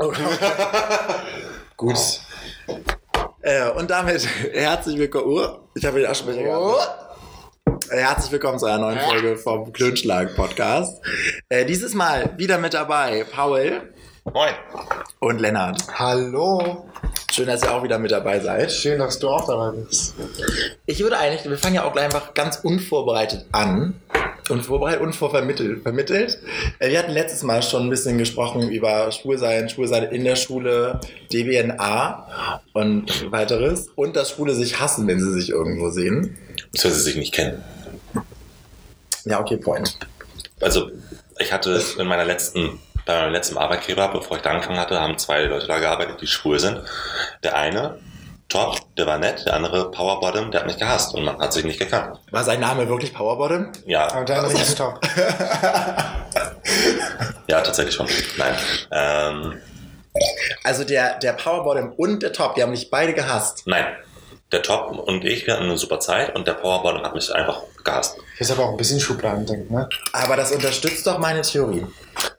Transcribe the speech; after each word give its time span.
Oh. 0.00 0.12
Gut. 1.76 2.20
Äh, 3.42 3.70
und 3.70 3.90
damit 3.90 4.26
herzlich 4.52 4.96
willkommen. 4.96 5.26
Uh, 5.26 5.48
ich 5.74 5.84
habe 5.84 5.98
wieder 5.98 6.10
Aschenbecher 6.10 6.42
gehabt. 6.42 7.90
Äh, 7.90 7.96
Herzlich 7.96 8.30
willkommen 8.30 8.60
zu 8.60 8.66
einer 8.66 8.78
neuen 8.78 9.00
Folge 9.00 9.36
vom 9.36 9.72
Klönschlag 9.72 10.36
Podcast. 10.36 11.02
Äh, 11.48 11.64
dieses 11.64 11.94
Mal 11.94 12.32
wieder 12.36 12.58
mit 12.58 12.74
dabei 12.74 13.24
Paul 13.24 13.90
Moin. 14.32 14.52
und 15.18 15.40
Lennart. 15.40 15.82
Hallo. 15.98 16.86
Schön, 17.32 17.46
dass 17.46 17.62
ihr 17.62 17.72
auch 17.72 17.82
wieder 17.82 17.98
mit 17.98 18.12
dabei 18.12 18.38
seid. 18.40 18.70
Schön, 18.70 18.98
dass 18.98 19.18
du 19.18 19.28
auch 19.28 19.46
dabei 19.46 19.76
bist. 19.76 20.14
Ich 20.86 21.00
würde 21.00 21.18
eigentlich, 21.18 21.48
wir 21.48 21.58
fangen 21.58 21.74
ja 21.76 21.84
auch 21.84 21.92
gleich 21.92 22.04
einfach 22.04 22.34
ganz 22.34 22.58
unvorbereitet 22.62 23.46
an. 23.52 24.00
Unvorbereitet, 24.50 25.00
unvorvermittelt. 25.00 25.82
Vermittelt. 25.82 26.38
Äh, 26.78 26.90
Wir 26.90 26.98
hatten 26.98 27.12
letztes 27.12 27.42
Mal 27.42 27.62
schon 27.62 27.84
ein 27.84 27.90
bisschen 27.90 28.18
gesprochen 28.18 28.70
über 28.70 29.10
Schwulsein, 29.12 29.68
Schwulsein 29.68 30.04
in 30.04 30.24
der 30.24 30.36
Schule, 30.36 31.00
DBNA 31.32 32.60
und 32.72 33.30
weiteres. 33.30 33.88
Und 33.94 34.16
dass 34.16 34.30
Schwule 34.30 34.54
sich 34.54 34.80
hassen, 34.80 35.06
wenn 35.06 35.20
sie 35.20 35.32
sich 35.32 35.50
irgendwo 35.50 35.90
sehen. 35.90 36.36
Das 36.72 36.82
sie 36.82 36.90
sich 37.00 37.16
nicht 37.16 37.34
kennen. 37.34 37.62
Ja, 39.24 39.40
okay, 39.40 39.56
Point. 39.56 39.98
Also, 40.60 40.90
ich 41.38 41.52
hatte 41.52 41.80
in 41.98 42.06
meiner 42.06 42.24
letzten, 42.24 42.78
bei 43.06 43.20
meinem 43.20 43.32
letzten 43.32 43.58
Arbeitgeber, 43.58 44.08
bevor 44.08 44.36
ich 44.36 44.42
da 44.42 44.50
angefangen 44.50 44.78
hatte, 44.78 45.00
haben 45.00 45.18
zwei 45.18 45.44
Leute 45.44 45.66
da 45.66 45.78
gearbeitet, 45.78 46.20
die 46.20 46.26
schwul 46.26 46.58
sind. 46.58 46.82
Der 47.42 47.56
eine, 47.56 47.98
top, 48.48 48.78
der 48.96 49.06
war 49.06 49.18
nett, 49.18 49.44
der 49.46 49.54
andere, 49.54 49.90
Powerbottom, 49.90 50.50
der 50.50 50.60
hat 50.60 50.66
mich 50.66 50.78
gehasst 50.78 51.14
und 51.14 51.24
man 51.24 51.38
hat 51.38 51.52
sich 51.52 51.64
nicht 51.64 51.78
gekannt. 51.78 52.18
War 52.30 52.44
sein 52.44 52.60
Name 52.60 52.88
wirklich 52.88 53.12
Powerbottom? 53.14 53.72
Ja, 53.86 54.10
Aber 54.12 54.24
der 54.24 54.38
andere 54.38 54.52
ist 54.62 54.78
top. 54.78 55.00
ja, 57.46 57.60
tatsächlich 57.60 57.94
schon. 57.94 58.06
Nein. 58.36 58.54
Ähm, 58.90 59.60
Also 60.64 60.84
der, 60.84 61.18
der 61.18 61.32
Powerbottom 61.34 61.92
und 61.92 62.22
der 62.22 62.32
Top, 62.32 62.54
die 62.54 62.62
haben 62.62 62.70
mich 62.70 62.90
beide 62.90 63.14
gehasst. 63.14 63.62
nein. 63.66 63.86
Der 64.50 64.62
Top 64.62 64.90
und 65.06 65.26
ich, 65.26 65.46
wir 65.46 65.52
hatten 65.52 65.64
eine 65.64 65.76
super 65.76 66.00
Zeit 66.00 66.34
und 66.34 66.46
der 66.48 66.54
Powerbottom 66.54 67.02
hat 67.02 67.14
mich 67.14 67.30
einfach 67.34 67.60
gehasst. 67.84 68.16
Ist 68.38 68.50
aber 68.50 68.62
auch 68.64 68.70
ein 68.70 68.76
bisschen 68.78 68.98
Schubladendenken, 68.98 69.76
ne? 69.76 69.86
Aber 70.14 70.36
das 70.36 70.52
unterstützt 70.52 71.06
doch 71.06 71.18
meine 71.18 71.42
Theorie. 71.42 71.84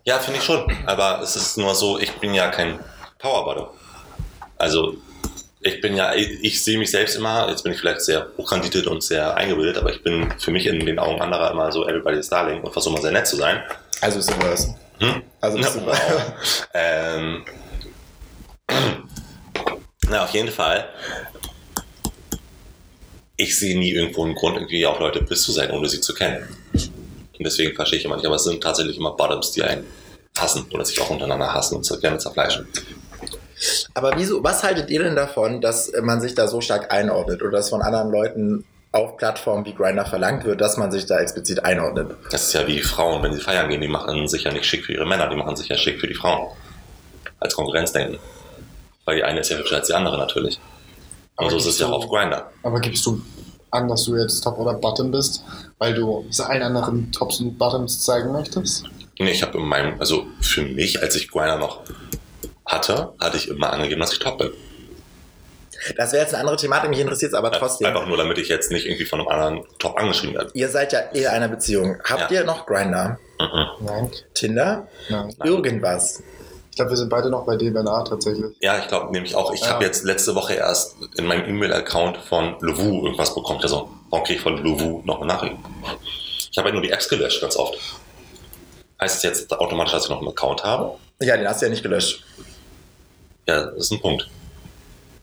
Ja, 0.05 0.17
finde 0.17 0.39
ich 0.39 0.43
schon. 0.45 0.65
Aber 0.87 1.21
es 1.21 1.35
ist 1.35 1.59
nur 1.59 1.75
so, 1.75 1.99
ich 1.99 2.11
bin 2.13 2.33
ja 2.33 2.49
kein 2.49 2.79
Powerbottom. 3.19 3.67
Also, 4.57 4.95
ich 5.61 5.81
bin 5.81 5.95
ja, 5.95 6.13
ich, 6.15 6.43
ich 6.43 6.63
sehe 6.63 6.77
mich 6.77 6.89
selbst 6.91 7.15
immer, 7.15 7.49
jetzt 7.49 7.63
bin 7.63 7.73
ich 7.73 7.79
vielleicht 7.79 8.01
sehr 8.01 8.27
hochkandidelt 8.37 8.87
und 8.87 9.03
sehr 9.03 9.35
eingebildet, 9.35 9.77
aber 9.77 9.91
ich 9.93 10.01
bin 10.03 10.33
für 10.39 10.51
mich 10.51 10.65
in 10.65 10.85
den 10.85 10.99
Augen 10.99 11.21
anderer 11.21 11.51
immer 11.51 11.71
so 11.71 11.87
Everybody's 11.87 12.29
Darling 12.29 12.61
und 12.61 12.71
versuche 12.71 12.93
mal 12.93 13.01
sehr 13.01 13.11
nett 13.11 13.27
zu 13.27 13.35
sein. 13.35 13.61
Also 14.01 14.19
ist 14.19 14.31
Reverse. 14.31 14.75
Hm? 14.99 15.21
Also 15.41 15.57
ist 15.57 15.75
Ja, 15.75 15.81
Reverse. 15.81 16.01
wow. 16.05 16.67
ähm, 16.73 17.45
na, 20.09 20.23
auf 20.23 20.33
jeden 20.33 20.49
Fall. 20.51 20.87
Ich 23.35 23.57
sehe 23.57 23.77
nie 23.77 23.91
irgendwo 23.91 24.25
einen 24.25 24.35
Grund, 24.35 24.55
irgendwie 24.57 24.85
auch 24.85 24.99
Leute 24.99 25.21
bis 25.21 25.43
zu 25.43 25.51
sein, 25.51 25.71
ohne 25.71 25.87
sie 25.89 26.01
zu 26.01 26.13
kennen. 26.13 26.47
Und 26.73 27.45
deswegen 27.45 27.73
verstehe 27.73 27.99
ich 27.99 28.05
immer 28.05 28.15
nicht. 28.15 28.25
Aber 28.25 28.35
es 28.35 28.43
sind 28.43 28.61
tatsächlich 28.61 28.97
immer 28.97 29.11
Bottoms, 29.11 29.51
die 29.51 29.63
einen 29.63 29.85
hassen 30.37 30.65
oder 30.73 30.83
sich 30.83 30.99
auch 31.01 31.09
untereinander 31.09 31.53
hassen 31.53 31.77
und 31.77 31.85
so 31.85 31.97
gerne 31.99 32.17
zerfleischen. 32.17 32.67
Aber 33.93 34.13
wieso, 34.15 34.43
was 34.43 34.63
haltet 34.63 34.89
ihr 34.89 35.03
denn 35.03 35.15
davon, 35.15 35.61
dass 35.61 35.91
man 36.01 36.21
sich 36.21 36.35
da 36.35 36.47
so 36.47 36.61
stark 36.61 36.91
einordnet 36.91 37.41
oder 37.41 37.51
dass 37.51 37.69
von 37.69 37.81
anderen 37.81 38.11
Leuten 38.11 38.65
auf 38.91 39.17
Plattformen 39.17 39.65
wie 39.65 39.73
Grindr 39.73 40.05
verlangt 40.05 40.45
wird, 40.45 40.61
dass 40.61 40.77
man 40.77 40.91
sich 40.91 41.05
da 41.05 41.19
explizit 41.19 41.63
einordnet? 41.63 42.15
Das 42.31 42.43
ist 42.43 42.53
ja 42.53 42.65
wie 42.67 42.81
Frauen, 42.81 43.21
wenn 43.23 43.33
sie 43.33 43.41
feiern 43.41 43.69
gehen, 43.69 43.81
die 43.81 43.87
machen 43.87 44.27
sich 44.27 44.43
ja 44.43 44.51
nicht 44.51 44.65
schick 44.65 44.85
für 44.85 44.93
ihre 44.93 45.05
Männer, 45.05 45.29
die 45.29 45.35
machen 45.35 45.55
sich 45.55 45.67
ja 45.67 45.77
schick 45.77 45.99
für 45.99 46.07
die 46.07 46.15
Frauen. 46.15 46.47
Als 47.39 47.55
Konkurrenzdenken. 47.55 48.19
Weil 49.05 49.17
die 49.17 49.23
eine 49.23 49.39
ist 49.39 49.49
ja 49.49 49.57
hübscher 49.57 49.77
als 49.77 49.87
die 49.87 49.93
andere 49.93 50.17
natürlich. 50.17 50.59
Und 51.37 51.45
Aber 51.45 51.51
so 51.51 51.57
ist 51.57 51.65
es 51.67 51.79
ja 51.79 51.87
auch 51.87 52.03
auf 52.03 52.09
Grinder. 52.09 52.51
Aber 52.63 52.79
gibst 52.79 53.05
du 53.05 53.21
an, 53.71 53.87
dass 53.87 54.03
du 54.05 54.17
jetzt 54.17 54.41
Top 54.41 54.57
oder 54.57 54.73
Bottom 54.73 55.11
bist, 55.11 55.43
weil 55.77 55.93
du 55.93 56.25
allen 56.39 56.63
anderen 56.63 57.11
Tops 57.11 57.39
und 57.39 57.57
Bottoms 57.57 58.03
zeigen 58.03 58.31
möchtest? 58.31 58.83
Nee, 59.19 59.31
ich 59.31 59.41
habe 59.41 59.57
in 59.57 59.65
meinem, 59.65 59.99
also 59.99 60.25
für 60.41 60.63
mich, 60.63 61.01
als 61.01 61.15
ich 61.15 61.29
Grinder 61.29 61.57
noch 61.57 61.81
hatte, 62.69 63.13
hatte 63.19 63.37
ich 63.37 63.49
immer 63.49 63.73
angegeben, 63.73 63.99
dass 63.99 64.13
ich 64.13 64.19
top 64.19 64.37
bin. 64.37 64.51
Das 65.97 66.11
wäre 66.11 66.23
jetzt 66.23 66.33
eine 66.33 66.41
andere 66.41 66.57
Thematik, 66.57 66.89
mich 66.89 66.99
interessiert 66.99 67.31
es 67.31 67.37
aber 67.37 67.51
trotzdem. 67.51 67.87
Einfach 67.87 68.05
nur, 68.05 68.17
damit 68.17 68.37
ich 68.37 68.49
jetzt 68.49 68.69
nicht 68.71 68.85
irgendwie 68.85 69.05
von 69.05 69.19
einem 69.21 69.29
anderen 69.29 69.65
top 69.79 69.97
angeschrieben 69.97 70.35
werde. 70.35 70.51
Ihr 70.53 70.67
seid 70.69 70.91
ja 70.91 70.99
in 70.99 71.25
einer 71.27 71.47
Beziehung. 71.47 71.97
Habt 72.03 72.31
Ja. 72.31 72.39
ihr 72.39 72.43
noch 72.45 72.65
Grindr? 72.65 73.17
Mhm. 73.39 73.85
Nein. 73.85 74.11
Tinder? 74.33 74.87
Nein. 75.09 75.33
Irgendwas? 75.43 76.21
Ich 76.71 76.75
glaube, 76.75 76.91
wir 76.91 76.97
sind 76.97 77.09
beide 77.09 77.29
noch 77.29 77.45
bei 77.45 77.55
DBNA 77.55 78.03
tatsächlich. 78.03 78.55
Ja, 78.61 78.77
ich 78.77 78.87
glaube 78.87 79.11
nämlich 79.11 79.35
auch. 79.35 79.53
Ich 79.53 79.61
Ja. 79.61 79.69
habe 79.69 79.85
jetzt 79.85 80.03
letzte 80.03 80.35
Woche 80.35 80.53
erst 80.53 80.95
in 81.17 81.25
meinem 81.25 81.47
E-Mail-Account 81.47 82.17
von 82.17 82.55
Lovu 82.59 83.05
irgendwas 83.05 83.33
bekommen. 83.33 83.59
Also, 83.61 83.89
warum 84.09 84.25
kriege 84.25 84.37
ich 84.37 84.43
von 84.43 84.57
Lovu 84.63 85.01
noch 85.05 85.17
eine 85.17 85.27
Nachricht? 85.27 85.55
Ich 86.51 86.57
habe 86.57 86.69
ja 86.69 86.73
nur 86.73 86.81
die 86.83 86.91
Apps 86.91 87.07
gelöscht, 87.07 87.41
ganz 87.41 87.55
oft. 87.55 87.77
Heißt 88.99 89.17
es 89.17 89.23
jetzt 89.23 89.51
automatisch, 89.53 89.93
dass 89.93 90.03
ich 90.05 90.09
noch 90.09 90.19
einen 90.19 90.29
Account 90.29 90.63
habe? 90.65 90.95
Ja, 91.21 91.37
den 91.37 91.47
hast 91.47 91.61
du 91.61 91.65
ja 91.65 91.69
nicht 91.69 91.83
gelöscht. 91.83 92.23
Ja, 93.49 93.65
das 93.65 93.85
ist 93.85 93.91
ein 93.91 93.99
Punkt. 93.99 94.29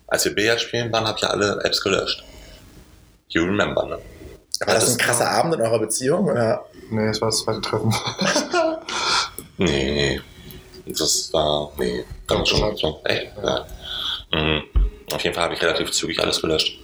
Als 0.08 0.24
wir 0.24 0.34
Billard 0.34 0.60
spielen 0.60 0.92
waren, 0.92 1.06
habe 1.06 1.16
ich 1.16 1.22
ja 1.22 1.30
alle 1.30 1.60
Apps 1.64 1.80
gelöscht. 1.80 2.24
You 3.28 3.44
remember, 3.44 3.84
ne? 3.86 3.98
War 4.64 4.74
das 4.74 4.84
das- 4.86 4.94
ein 4.94 4.98
krasser 4.98 5.30
Abend 5.30 5.54
in 5.54 5.60
eurer 5.60 5.78
Beziehung? 5.78 6.26
Oder? 6.28 6.64
Nee, 6.90 7.06
das 7.06 7.20
war 7.20 7.28
das 7.28 7.38
zweite 7.40 7.60
Treffen. 7.60 7.94
Nee. 9.58 10.20
Das 10.86 11.32
war, 11.32 11.72
nee. 11.78 12.04
Ganz 12.26 12.50
Doch, 12.50 12.58
schon, 12.58 12.76
schon, 12.78 12.94
echt? 13.04 13.32
Ja. 13.42 13.66
Mhm. 14.32 14.62
Auf 15.12 15.22
jeden 15.22 15.34
Fall 15.34 15.44
habe 15.44 15.54
ich 15.54 15.62
relativ 15.62 15.90
zügig 15.92 16.20
alles 16.20 16.40
gelöscht. 16.42 16.78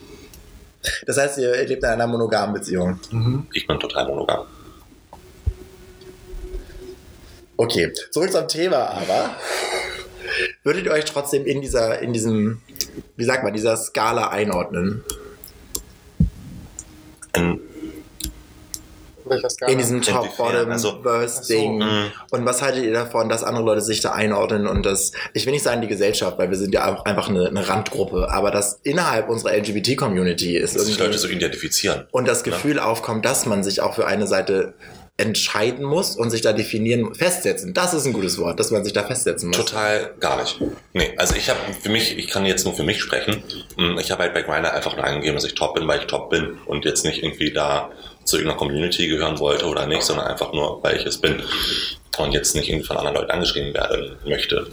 Das 1.06 1.18
heißt, 1.18 1.38
ihr 1.38 1.54
lebt 1.66 1.82
in 1.82 1.88
einer 1.90 2.06
monogamen 2.06 2.54
Beziehung. 2.54 2.98
mhm. 3.10 3.46
Ich 3.52 3.66
bin 3.66 3.78
total 3.78 4.06
monogam. 4.06 4.46
Okay, 7.56 7.92
zurück 8.10 8.32
zum 8.32 8.48
Thema 8.48 8.78
aber. 8.90 9.36
Würdet 10.64 10.86
ihr 10.86 10.92
euch 10.92 11.04
trotzdem 11.04 11.44
in 11.46 11.60
dieser, 11.60 12.00
in 12.00 12.12
diesem, 12.12 12.60
wie 13.16 13.24
sagt 13.24 13.42
man, 13.44 13.52
dieser 13.52 13.76
Skala 13.76 14.28
einordnen? 14.28 15.02
In, 17.34 17.60
Welcher 19.24 19.50
Skala? 19.50 19.70
In 19.72 19.78
diesem? 19.78 20.02
Top, 20.02 20.36
Bottom, 20.36 20.70
Also- 20.70 21.02
Worst 21.04 21.48
Ding. 21.48 21.78
Mhm. 21.78 22.10
Und 22.30 22.44
was 22.44 22.60
haltet 22.60 22.84
ihr 22.84 22.92
davon, 22.92 23.28
dass 23.28 23.44
andere 23.44 23.64
Leute 23.64 23.80
sich 23.80 24.00
da 24.00 24.12
einordnen 24.12 24.66
und 24.66 24.84
das, 24.84 25.12
ich 25.32 25.46
will 25.46 25.52
nicht 25.52 25.62
sagen 25.62 25.80
die 25.80 25.86
Gesellschaft, 25.88 26.38
weil 26.38 26.50
wir 26.50 26.58
sind 26.58 26.74
ja 26.74 26.92
auch 26.92 27.04
einfach 27.04 27.28
eine, 27.28 27.46
eine 27.46 27.66
Randgruppe, 27.68 28.28
aber 28.30 28.50
das 28.50 28.80
innerhalb 28.82 29.28
unserer 29.28 29.56
LGBT-Community 29.56 30.56
ist 30.56 30.74
dass 30.76 30.86
sich 30.86 30.98
Leute 30.98 31.18
so 31.18 31.28
identifizieren. 31.28 32.06
und 32.10 32.26
das 32.26 32.42
Gefühl 32.42 32.78
aufkommt, 32.80 33.24
dass 33.24 33.46
man 33.46 33.62
sich 33.62 33.80
auch 33.80 33.94
für 33.94 34.06
eine 34.06 34.26
Seite 34.26 34.74
entscheiden 35.22 35.84
muss 35.84 36.16
und 36.16 36.30
sich 36.30 36.40
da 36.40 36.52
definieren, 36.52 37.14
festsetzen. 37.14 37.72
Das 37.72 37.94
ist 37.94 38.04
ein 38.04 38.12
gutes 38.12 38.38
Wort, 38.38 38.58
dass 38.58 38.70
man 38.70 38.84
sich 38.84 38.92
da 38.92 39.04
festsetzen 39.04 39.48
muss. 39.48 39.56
Total 39.56 40.12
gar 40.20 40.40
nicht. 40.42 40.60
Nee, 40.92 41.12
also 41.16 41.34
ich 41.36 41.48
habe 41.48 41.60
für 41.80 41.88
mich, 41.88 42.18
ich 42.18 42.28
kann 42.28 42.44
jetzt 42.44 42.64
nur 42.64 42.74
für 42.74 42.82
mich 42.82 43.00
sprechen. 43.00 43.42
Mm, 43.76 43.98
Ich 43.98 44.10
habe 44.10 44.24
halt 44.24 44.34
bei 44.34 44.42
Grindr 44.42 44.72
einfach 44.74 44.96
nur 44.96 45.04
eingegeben, 45.04 45.36
dass 45.36 45.44
ich 45.44 45.54
top 45.54 45.74
bin, 45.74 45.86
weil 45.86 46.00
ich 46.00 46.06
top 46.06 46.30
bin 46.30 46.58
und 46.66 46.84
jetzt 46.84 47.04
nicht 47.04 47.22
irgendwie 47.22 47.52
da 47.52 47.90
zu 48.24 48.36
irgendeiner 48.36 48.58
Community 48.58 49.06
gehören 49.06 49.38
wollte 49.38 49.66
oder 49.66 49.86
nicht, 49.86 50.02
sondern 50.02 50.26
einfach 50.26 50.52
nur, 50.52 50.82
weil 50.82 50.96
ich 50.96 51.06
es 51.06 51.18
bin 51.18 51.42
und 52.18 52.32
jetzt 52.32 52.54
nicht 52.54 52.68
irgendwie 52.68 52.86
von 52.86 52.96
anderen 52.96 53.16
Leuten 53.16 53.30
angeschrieben 53.30 53.72
werden 53.74 54.16
möchte. 54.26 54.66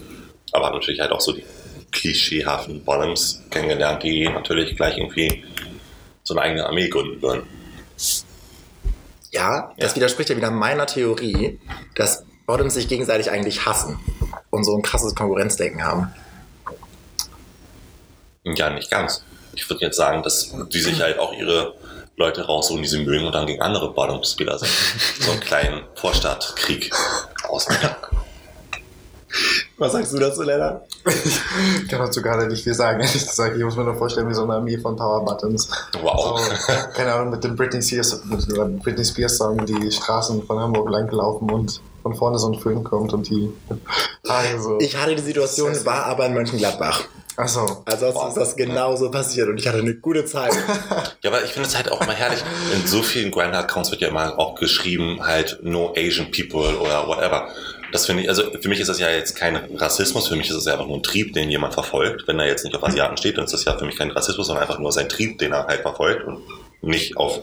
Aber 0.52 0.66
habe 0.66 0.78
natürlich 0.78 1.00
halt 1.00 1.12
auch 1.12 1.22
so 1.22 1.34
die 1.34 1.44
klischeehaften 1.92 2.84
Bottoms 2.84 3.44
kennengelernt, 3.50 4.04
die 4.04 4.28
natürlich 4.28 4.76
gleich 4.76 4.98
irgendwie 4.98 5.44
so 6.24 6.34
eine 6.34 6.42
eigene 6.42 6.66
Armee 6.66 6.90
gründen 6.90 7.22
würden. 7.22 7.44
Ja, 9.32 9.74
das 9.78 9.92
Ja. 9.92 9.96
widerspricht 9.98 10.30
ja 10.30 10.36
wieder 10.38 10.52
meiner 10.52 10.86
Theorie, 10.86 11.60
dass 11.96 12.24
Bottoms 12.46 12.74
sich 12.74 12.88
gegenseitig 12.88 13.30
eigentlich 13.30 13.66
hassen 13.66 14.00
und 14.50 14.64
so 14.64 14.76
ein 14.76 14.82
krasses 14.82 15.14
Konkurrenzdenken 15.16 15.84
haben. 15.84 16.14
Ja, 18.44 18.70
nicht 18.70 18.90
ganz. 18.90 19.24
Ich 19.54 19.70
würde 19.70 19.86
jetzt 19.86 19.98
sagen, 19.98 20.24
dass 20.24 20.54
die 20.72 20.80
sich 20.80 21.02
halt 21.02 21.20
auch 21.20 21.34
ihre 21.34 21.76
Leute 22.16 22.46
raussuchen, 22.46 22.82
die 22.82 22.88
sie 22.88 23.04
mögen 23.04 23.26
und 23.26 23.34
dann 23.34 23.46
gegen 23.46 23.62
andere 23.62 23.94
Bottom-Spieler 23.94 24.58
sind. 24.60 24.72
So 25.20 25.32
einen 25.32 25.40
kleinen 25.40 25.84
Vorstadtkrieg 25.96 26.92
ausmachen. 27.48 27.96
Was 29.80 29.94
sagst 29.94 30.14
du 30.14 30.20
dazu, 30.20 30.44
Lennart? 30.44 30.86
Ich 31.06 31.88
kann 31.88 32.00
dazu 32.00 32.22
gerade 32.22 32.48
nicht 32.48 32.64
viel 32.64 32.74
sagen, 32.74 33.00
ehrlich 33.00 33.26
gesagt. 33.26 33.56
Ich 33.58 33.64
muss 33.64 33.78
mir 33.78 33.86
nur 33.86 33.96
vorstellen, 33.96 34.30
wie 34.30 34.34
so 34.34 34.44
eine 34.44 34.56
Armee 34.56 34.78
von 34.78 34.96
Power 34.96 35.24
Buttons. 35.24 35.70
Wow. 36.02 36.40
So, 36.40 36.74
keine 36.94 37.14
Ahnung, 37.14 37.32
mit 37.32 37.44
dem 37.44 37.56
Britney 37.56 37.82
Spears, 37.82 38.22
mit 38.26 38.84
Britney 38.84 39.06
Spears 39.06 39.38
Song 39.38 39.66
die 39.66 39.92
Straßen 39.92 40.44
von 40.46 40.60
Hamburg 40.60 40.90
lang 40.90 41.08
gelaufen 41.08 41.50
und 41.50 41.82
von 42.04 42.14
vorne 42.14 42.38
so 42.38 42.52
ein 42.52 42.60
Föhn 42.60 42.84
kommt 42.84 43.14
und 43.14 43.30
die 43.30 43.50
Haare 44.28 44.62
so. 44.62 44.80
Ich 44.80 44.98
hatte 44.98 45.16
die 45.16 45.22
Situation, 45.22 45.74
war 45.86 46.06
aber 46.06 46.26
in 46.26 46.34
Mönchengladbach. 46.34 47.06
Achso. 47.38 47.84
Ansonsten 47.86 48.28
ist 48.28 48.38
das 48.38 48.56
genauso 48.58 49.10
passiert 49.10 49.48
und 49.48 49.58
ich 49.58 49.68
hatte 49.68 49.78
eine 49.78 49.96
gute 49.96 50.26
Zeit. 50.26 50.52
Ja, 51.22 51.32
aber 51.32 51.44
ich 51.44 51.52
finde 51.52 51.68
es 51.68 51.76
halt 51.76 51.92
auch 51.92 52.06
mal 52.06 52.16
herrlich. 52.16 52.42
In 52.74 52.88
so 52.88 53.02
vielen 53.02 53.32
Grinder-Accounts 53.32 53.92
wird 53.92 54.00
ja 54.02 54.08
immer 54.08 54.40
auch 54.40 54.56
geschrieben, 54.56 55.20
halt 55.22 55.60
no 55.64 55.94
Asian 55.98 56.32
people 56.32 56.78
oder 56.80 57.08
whatever. 57.08 57.50
Das 57.92 58.06
finde 58.06 58.24
ich, 58.24 58.30
also 58.30 58.52
für 58.60 58.70
mich 58.70 58.80
ist 58.80 58.88
das 58.88 59.00
ja 59.00 59.10
jetzt 59.10 59.36
kein 59.36 59.56
Rassismus, 59.56 60.28
für 60.28 60.36
mich 60.36 60.50
ist 60.50 60.56
es 60.56 60.66
ja 60.66 60.74
einfach 60.74 60.88
nur 60.88 60.98
ein 60.98 61.04
Trieb, 61.04 61.34
den 61.34 61.50
jemand 61.50 61.74
verfolgt. 61.74 62.28
Wenn 62.28 62.40
er 62.40 62.48
jetzt 62.48 62.64
nicht 62.64 62.76
auf 62.76 62.84
Asiaten 62.84 63.18
steht, 63.18 63.38
dann 63.38 63.46
ist 63.46 63.54
das 63.54 63.66
ja 63.66 63.78
für 63.78 63.86
mich 63.86 63.98
kein 63.98 64.12
Rassismus, 64.12 64.48
sondern 64.48 64.64
einfach 64.64 64.80
nur 64.80 64.92
sein 64.92 65.10
Trieb, 65.10 65.40
den 65.40 65.54
er 65.54 65.66
halt 65.68 65.82
verfolgt 65.82 66.26
und 66.26 66.42
nicht 66.82 67.18
auf 67.18 67.40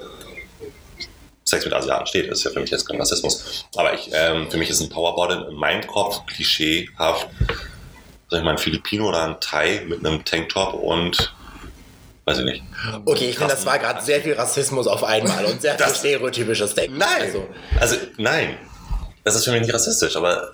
Sex 1.45 1.65
mit 1.65 1.75
Asiaten 1.75 2.07
steht. 2.07 2.31
Das 2.31 2.39
ist 2.39 2.45
ja 2.45 2.51
für 2.51 2.61
mich 2.61 2.71
jetzt 2.71 2.89
kein 2.89 2.99
Rassismus. 2.99 3.67
Aber 3.77 3.95
ich, 3.95 4.11
ähm, 4.13 4.51
für 4.51 4.57
mich 4.57 4.69
ist 4.69 4.81
ein 4.81 4.89
Powerbottom 4.89 5.49
in 5.51 5.55
meinem 5.55 5.87
Kopf 5.87 6.27
klischeehaft, 6.27 7.29
sag 8.29 8.39
ich 8.39 8.45
mal, 8.45 8.53
ein 8.53 8.59
Filipino 8.59 9.09
oder 9.09 9.25
ein 9.25 9.37
Thai 9.41 9.83
mit 9.87 10.05
einem 10.05 10.25
Tanktop 10.25 10.75
und 10.75 11.35
weiß 12.25 12.39
ich 12.39 12.45
nicht. 12.45 12.63
Okay, 13.05 13.31
ich 13.31 13.39
finde, 13.39 13.55
das 13.55 13.65
war 13.65 13.79
gerade 13.79 14.03
sehr 14.03 14.21
viel 14.21 14.35
Rassismus 14.35 14.89
auf 14.89 15.05
einmal 15.05 15.45
und 15.45 15.63
sehr 15.63 15.79
viel 15.79 15.95
stereotypisches 15.95 16.75
Denken. 16.75 16.99
Nein. 16.99 17.09
Also, 17.21 17.49
Also, 17.79 17.97
nein. 18.17 18.59
Das 19.27 19.35
ist 19.35 19.45
für 19.45 19.51
mich 19.51 19.61
nicht 19.63 19.75
rassistisch, 19.75 20.17
aber 20.17 20.53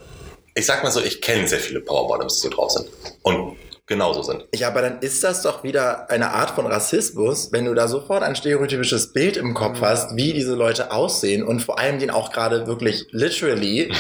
ich 0.55 0.65
sag 0.67 0.83
mal 0.83 0.91
so, 0.91 1.01
ich 1.01 1.21
kenne 1.21 1.47
sehr 1.47 1.59
viele 1.61 1.81
Powerbottoms, 1.81 2.37
die 2.37 2.41
so 2.41 2.49
drauf 2.49 2.71
sind. 2.73 2.89
Und 3.23 3.57
genauso 3.87 4.23
sind. 4.23 4.45
ja, 4.55 4.69
aber 4.69 4.81
dann 4.81 5.01
ist 5.01 5.23
das 5.23 5.43
doch 5.43 5.63
wieder 5.63 6.09
eine 6.11 6.31
Art 6.31 6.51
von 6.53 6.67
Rassismus, 6.67 7.53
wenn 7.53 7.67
du 7.67 7.75
da 7.75 7.87
sofort 7.89 8.23
ein 8.23 8.35
stereotypisches 8.35 9.13
Bild 9.13 9.37
im 9.37 9.53
Kopf 9.55 9.81
hast, 9.83 10.17
wie 10.17 10.33
diese 10.33 10.55
Leute 10.55 10.91
aussehen 10.91 11.43
und 11.43 11.61
vor 11.61 11.79
allem 11.79 11.99
den 11.99 12.11
auch 12.11 12.33
gerade 12.33 12.67
wirklich 12.67 13.07
literally 13.11 13.93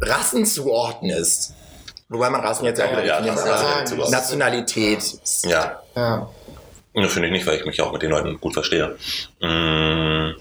Rassen 0.00 0.46
zuordnest. 0.46 1.54
Wobei 2.08 2.30
man 2.30 2.40
Rassen 2.42 2.64
jetzt 2.66 2.78
ja 2.78 2.86
auch 2.86 2.92
wieder 2.92 3.04
Ja, 3.04 3.22
zuordnen. 3.36 4.00
aber 4.00 4.10
Nationalität. 4.10 5.02
Ja. 5.44 5.82
Ja. 5.96 6.30
Das 6.94 7.12
finde 7.12 7.28
ich 7.28 7.32
nicht, 7.32 7.46
weil 7.46 7.58
ich 7.58 7.64
mich 7.66 7.80
auch 7.80 7.92
mit 7.92 8.02
den 8.02 8.10
Leuten 8.10 8.38
gut 8.40 8.52
verstehe. 8.54 8.96
Mm, 9.40 10.32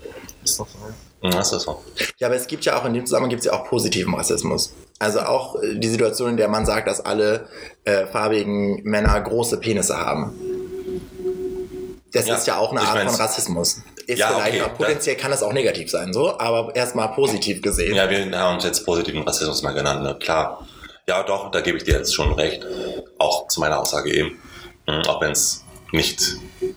Ist 0.43 0.59
doch 0.59 0.67
so. 0.67 0.77
Das 1.21 1.51
ist 1.51 1.63
so. 1.63 1.83
Ja, 2.17 2.27
aber 2.27 2.35
es 2.35 2.47
gibt 2.47 2.65
ja 2.65 2.79
auch 2.79 2.85
in 2.85 2.93
dem 2.93 3.05
Zusammenhang 3.05 3.29
gibt 3.29 3.41
es 3.41 3.45
ja 3.45 3.53
auch 3.53 3.65
positiven 3.67 4.13
Rassismus. 4.13 4.73
Also 4.99 5.19
auch 5.21 5.61
äh, 5.61 5.75
die 5.75 5.87
Situation, 5.87 6.29
in 6.31 6.37
der 6.37 6.47
man 6.47 6.65
sagt, 6.65 6.87
dass 6.87 7.01
alle 7.01 7.47
äh, 7.83 8.05
farbigen 8.07 8.81
Männer 8.83 9.19
große 9.19 9.57
Penisse 9.59 9.97
haben. 9.97 10.33
Das 12.11 12.27
Ja, 12.27 12.35
ist 12.35 12.47
ja 12.47 12.57
auch 12.57 12.71
eine 12.71 12.81
Art 12.81 12.97
von 13.09 13.15
Rassismus. 13.15 13.81
Ist 14.07 14.17
Ja, 14.17 14.29
vielleicht 14.29 14.61
okay, 14.61 14.71
auch, 14.71 14.77
potenziell 14.77 15.15
kann 15.15 15.29
das 15.31 15.43
auch 15.43 15.53
negativ 15.53 15.91
sein, 15.91 16.13
so, 16.13 16.39
aber 16.39 16.75
erstmal 16.75 17.09
positiv 17.09 17.61
gesehen. 17.61 17.95
Ja, 17.95 18.09
wir 18.09 18.31
haben 18.37 18.55
uns 18.55 18.63
jetzt 18.63 18.85
positiven 18.85 19.21
Rassismus 19.23 19.61
mal 19.61 19.73
genannt, 19.73 20.03
ne? 20.03 20.17
klar. 20.19 20.65
Ja, 21.07 21.23
doch, 21.23 21.51
da 21.51 21.61
gebe 21.61 21.77
ich 21.77 21.83
dir 21.83 21.95
jetzt 21.95 22.13
schon 22.13 22.33
recht. 22.33 22.65
Auch 23.17 23.47
zu 23.47 23.59
meiner 23.59 23.79
Aussage 23.79 24.13
eben. 24.13 24.39
Mhm, 24.87 25.03
Auch 25.07 25.21
wenn 25.21 25.31
es 25.31 25.63
nicht 25.91 26.21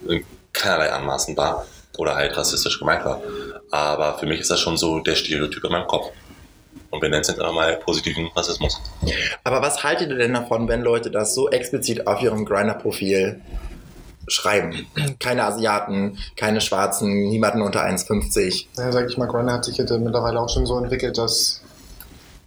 in 0.08 0.24
keinerlei 0.52 0.90
anmaßend 0.92 1.36
war 1.36 1.66
oder 1.98 2.14
halt 2.14 2.36
rassistisch 2.36 2.78
gemeint 2.78 3.04
war. 3.04 3.22
Aber 3.70 4.18
für 4.18 4.26
mich 4.26 4.40
ist 4.40 4.50
das 4.50 4.60
schon 4.60 4.76
so 4.76 5.00
der 5.00 5.14
Stereotyp 5.14 5.64
in 5.64 5.70
meinem 5.70 5.86
Kopf. 5.86 6.10
Und 6.90 7.00
wir 7.00 7.08
nennen 7.08 7.22
es 7.22 7.28
jetzt 7.28 7.40
einfach 7.40 7.54
mal 7.54 7.76
positiven 7.76 8.28
Rassismus. 8.36 8.78
Aber 9.44 9.62
was 9.62 9.82
haltet 9.82 10.10
ihr 10.10 10.18
denn 10.18 10.34
davon, 10.34 10.68
wenn 10.68 10.82
Leute 10.82 11.10
das 11.10 11.34
so 11.34 11.48
explizit 11.48 12.06
auf 12.06 12.20
ihrem 12.22 12.44
Grinder-Profil 12.44 13.40
schreiben? 14.28 14.86
Keine 15.18 15.44
Asiaten, 15.44 16.18
keine 16.36 16.60
Schwarzen, 16.60 17.28
niemanden 17.28 17.62
unter 17.62 17.82
1,50. 17.82 18.66
Ja, 18.76 18.92
sag 18.92 19.08
ich 19.08 19.16
mal, 19.16 19.26
Grindr 19.26 19.54
hat 19.54 19.64
sich 19.64 19.78
jetzt 19.78 19.90
mittlerweile 19.90 20.38
auch 20.38 20.50
schon 20.50 20.66
so 20.66 20.78
entwickelt, 20.78 21.16
dass 21.16 21.62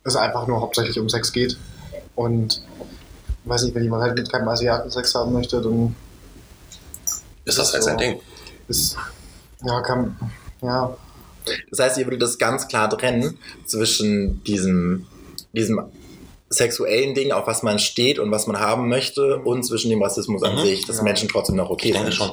es 0.03 0.15
einfach 0.15 0.45
nur 0.45 0.61
hauptsächlich 0.61 0.99
um 0.99 1.09
Sex 1.09 1.31
geht. 1.31 1.57
Und 2.13 2.61
weiß 3.45 3.63
nicht, 3.63 3.75
wenn 3.75 3.83
jemand 3.83 4.03
halt 4.03 4.15
mit 4.15 4.31
keinem 4.31 4.47
Asiaten 4.47 4.91
Sex 4.91 5.15
haben 5.15 5.33
möchte, 5.33 5.59
dann 5.59 5.95
Ist 7.45 7.57
das 7.57 7.73
halt 7.73 7.83
sein 7.83 7.97
Ding? 7.97 8.19
ist, 8.67 8.95
ja, 9.65 9.81
kann, 9.81 10.15
ja, 10.61 10.95
Das 11.69 11.79
heißt, 11.79 11.97
ihr 11.97 12.05
würdet 12.05 12.21
das 12.21 12.37
ganz 12.37 12.67
klar 12.67 12.89
trennen 12.89 13.37
zwischen 13.65 14.43
diesem, 14.43 15.05
diesem 15.53 15.81
sexuellen 16.49 17.13
Ding, 17.15 17.31
auf 17.31 17.47
was 17.47 17.63
man 17.63 17.79
steht 17.79 18.19
und 18.19 18.31
was 18.31 18.47
man 18.47 18.59
haben 18.59 18.87
möchte, 18.89 19.37
und 19.39 19.63
zwischen 19.63 19.89
dem 19.89 20.01
Rassismus 20.01 20.43
an 20.43 20.55
Mhm. 20.55 20.59
sich, 20.59 20.85
dass 20.85 20.97
Ja. 20.97 21.03
Menschen 21.03 21.27
trotzdem 21.29 21.55
noch 21.55 21.69
okay 21.69 21.87
Ich 21.89 21.93
denke 21.93 22.11
sind. 22.11 22.15
schon. 22.17 22.31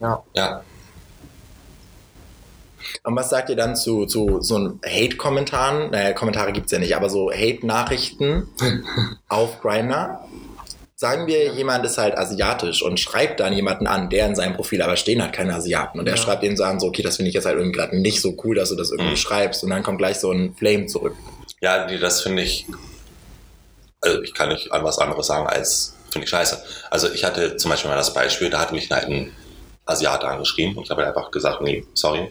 ja. 0.00 0.22
Ja. 0.34 0.62
Und 3.02 3.16
was 3.16 3.30
sagt 3.30 3.48
ihr 3.50 3.56
dann 3.56 3.76
zu, 3.76 4.06
zu 4.06 4.40
so 4.40 4.56
einem 4.56 4.80
Hate-Kommentaren? 4.86 5.90
Naja, 5.90 6.12
Kommentare 6.12 6.52
gibt's 6.52 6.70
ja 6.72 6.78
nicht, 6.78 6.94
aber 6.96 7.10
so 7.10 7.30
Hate-Nachrichten 7.30 8.48
auf 9.28 9.60
Grindr? 9.60 10.20
Sagen 11.04 11.26
wir, 11.26 11.52
jemand 11.52 11.84
ist 11.84 11.98
halt 11.98 12.16
asiatisch 12.16 12.80
und 12.82 12.98
schreibt 12.98 13.38
dann 13.40 13.52
jemanden 13.52 13.86
an, 13.86 14.08
der 14.08 14.24
in 14.24 14.34
seinem 14.34 14.54
Profil 14.54 14.80
aber 14.80 14.96
stehen 14.96 15.22
hat 15.22 15.34
keine 15.34 15.54
Asiaten. 15.54 15.98
Und 16.00 16.08
Ja. 16.08 16.16
schreibt 16.16 16.42
denen 16.42 16.56
so 16.56 16.64
an, 16.64 16.80
so, 16.80 16.86
okay, 16.86 17.02
das 17.02 17.16
finde 17.16 17.28
ich 17.28 17.34
jetzt 17.34 17.44
halt 17.44 17.58
irgendwie 17.58 17.76
gerade 17.76 17.94
nicht 18.00 18.22
so 18.22 18.34
cool, 18.42 18.54
dass 18.56 18.70
du 18.70 18.74
das 18.74 18.90
irgendwie 18.90 19.10
Mhm. 19.10 19.16
schreibst. 19.16 19.62
Und 19.62 19.68
dann 19.68 19.82
kommt 19.82 19.98
gleich 19.98 20.18
so 20.18 20.30
ein 20.32 20.54
Flame 20.54 20.86
zurück. 20.86 21.14
Ja, 21.60 21.84
nee, 21.84 21.98
das 21.98 22.22
finde 22.22 22.40
ich. 22.40 22.66
Also 24.00 24.22
ich 24.22 24.32
kann 24.32 24.48
nicht 24.48 24.72
an 24.72 24.82
was 24.82 24.98
anderes 24.98 25.26
sagen 25.26 25.46
als 25.46 25.94
finde 26.10 26.24
ich 26.24 26.30
scheiße. 26.30 26.64
Also 26.90 27.10
ich 27.12 27.22
hatte 27.22 27.58
zum 27.58 27.70
Beispiel 27.70 27.90
mal 27.90 27.96
das 27.98 28.14
Beispiel, 28.14 28.48
da 28.48 28.60
hat 28.60 28.72
mich 28.72 28.90
halt 28.90 29.08
ein 29.08 29.30
Asiate 29.84 30.26
angeschrieben 30.26 30.74
und 30.74 30.84
ich 30.84 30.90
habe 30.90 31.04
halt 31.04 31.14
einfach 31.14 31.30
gesagt, 31.30 31.60
nee, 31.60 31.84
sorry, 31.92 32.30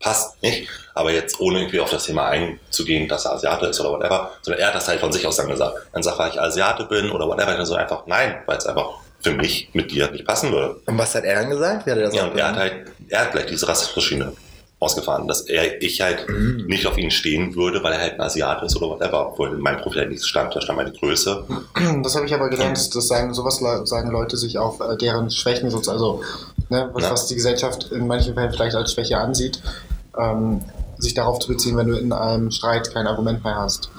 passt 0.00 0.40
nicht. 0.42 0.68
Aber 0.94 1.12
jetzt 1.12 1.40
ohne 1.40 1.58
irgendwie 1.60 1.80
auf 1.80 1.90
das 1.90 2.04
Thema 2.04 2.26
einzugehen, 2.28 3.08
dass 3.08 3.24
er 3.24 3.32
Asiate 3.32 3.66
ist 3.66 3.80
oder 3.80 3.90
whatever, 3.92 4.30
sondern 4.42 4.60
er 4.62 4.68
hat 4.68 4.74
das 4.74 4.88
halt 4.88 5.00
von 5.00 5.12
sich 5.12 5.26
aus 5.26 5.36
dann 5.36 5.48
gesagt. 5.48 5.74
Dann 5.92 6.02
sagt, 6.02 6.18
weil 6.18 6.30
ich 6.30 6.40
Asiate 6.40 6.84
bin 6.84 7.10
oder 7.10 7.26
whatever, 7.26 7.56
dann 7.56 7.66
so 7.66 7.74
einfach 7.74 8.06
nein, 8.06 8.36
weil 8.46 8.58
es 8.58 8.66
einfach 8.66 8.90
für 9.20 9.32
mich 9.32 9.70
mit 9.72 9.90
dir 9.90 10.10
nicht 10.10 10.24
passen 10.24 10.52
würde. 10.52 10.80
Und 10.86 10.96
was 10.98 11.14
hat 11.14 11.24
er 11.24 11.40
dann 11.40 11.50
gesagt? 11.50 11.86
Wie 11.86 11.90
hat 11.90 11.98
er 11.98 12.04
das 12.04 12.14
Ja, 12.14 12.26
und 12.26 12.38
er 12.38 12.48
hat 12.48 12.56
halt, 12.56 12.74
er 13.08 13.20
hat 13.22 13.32
gleich 13.32 13.46
diese 13.46 13.66
Rassismusschiene 13.68 14.32
ausgefahren, 14.80 15.26
dass 15.26 15.40
er, 15.40 15.82
ich 15.82 16.00
halt 16.00 16.28
Mhm. 16.28 16.66
nicht 16.68 16.86
auf 16.86 16.96
ihn 16.96 17.10
stehen 17.10 17.56
würde, 17.56 17.82
weil 17.82 17.94
er 17.94 18.00
halt 18.00 18.14
ein 18.14 18.20
Asiat 18.20 18.62
ist 18.62 18.76
oder 18.76 18.88
whatever, 18.88 19.28
obwohl 19.32 19.48
in 19.50 19.58
meinem 19.58 19.80
Profil 19.80 20.02
halt 20.02 20.10
nichts 20.10 20.28
stand, 20.28 20.54
da 20.54 20.60
stand 20.60 20.76
meine 20.78 20.92
Größe. 20.92 21.44
Das 22.04 22.14
habe 22.14 22.26
ich 22.26 22.32
aber 22.34 22.48
gelernt, 22.48 22.76
das 22.76 22.88
das 22.90 23.08
sagen, 23.08 23.34
sowas 23.34 23.60
sagen 23.88 24.10
Leute 24.12 24.36
sich 24.36 24.56
auf 24.56 24.78
äh, 24.78 24.96
deren 24.96 25.30
Schwächen, 25.30 25.68
sozusagen, 25.70 25.98
also 25.98 26.22
ne, 26.68 26.90
was, 26.92 27.02
Ja. 27.04 27.10
was 27.10 27.26
die 27.26 27.34
Gesellschaft 27.34 27.90
in 27.92 28.06
manchen 28.06 28.34
Fällen 28.34 28.52
vielleicht 28.52 28.76
als 28.76 28.92
Schwäche 28.92 29.18
ansieht, 29.18 29.62
ähm, 30.18 30.62
sich 30.98 31.14
darauf 31.14 31.38
zu 31.38 31.48
beziehen, 31.48 31.76
wenn 31.76 31.88
du 31.88 31.96
in 31.96 32.12
einem 32.12 32.50
Streit 32.50 32.92
kein 32.92 33.06
Argument 33.06 33.44
mehr 33.44 33.56
hast. 33.56 33.90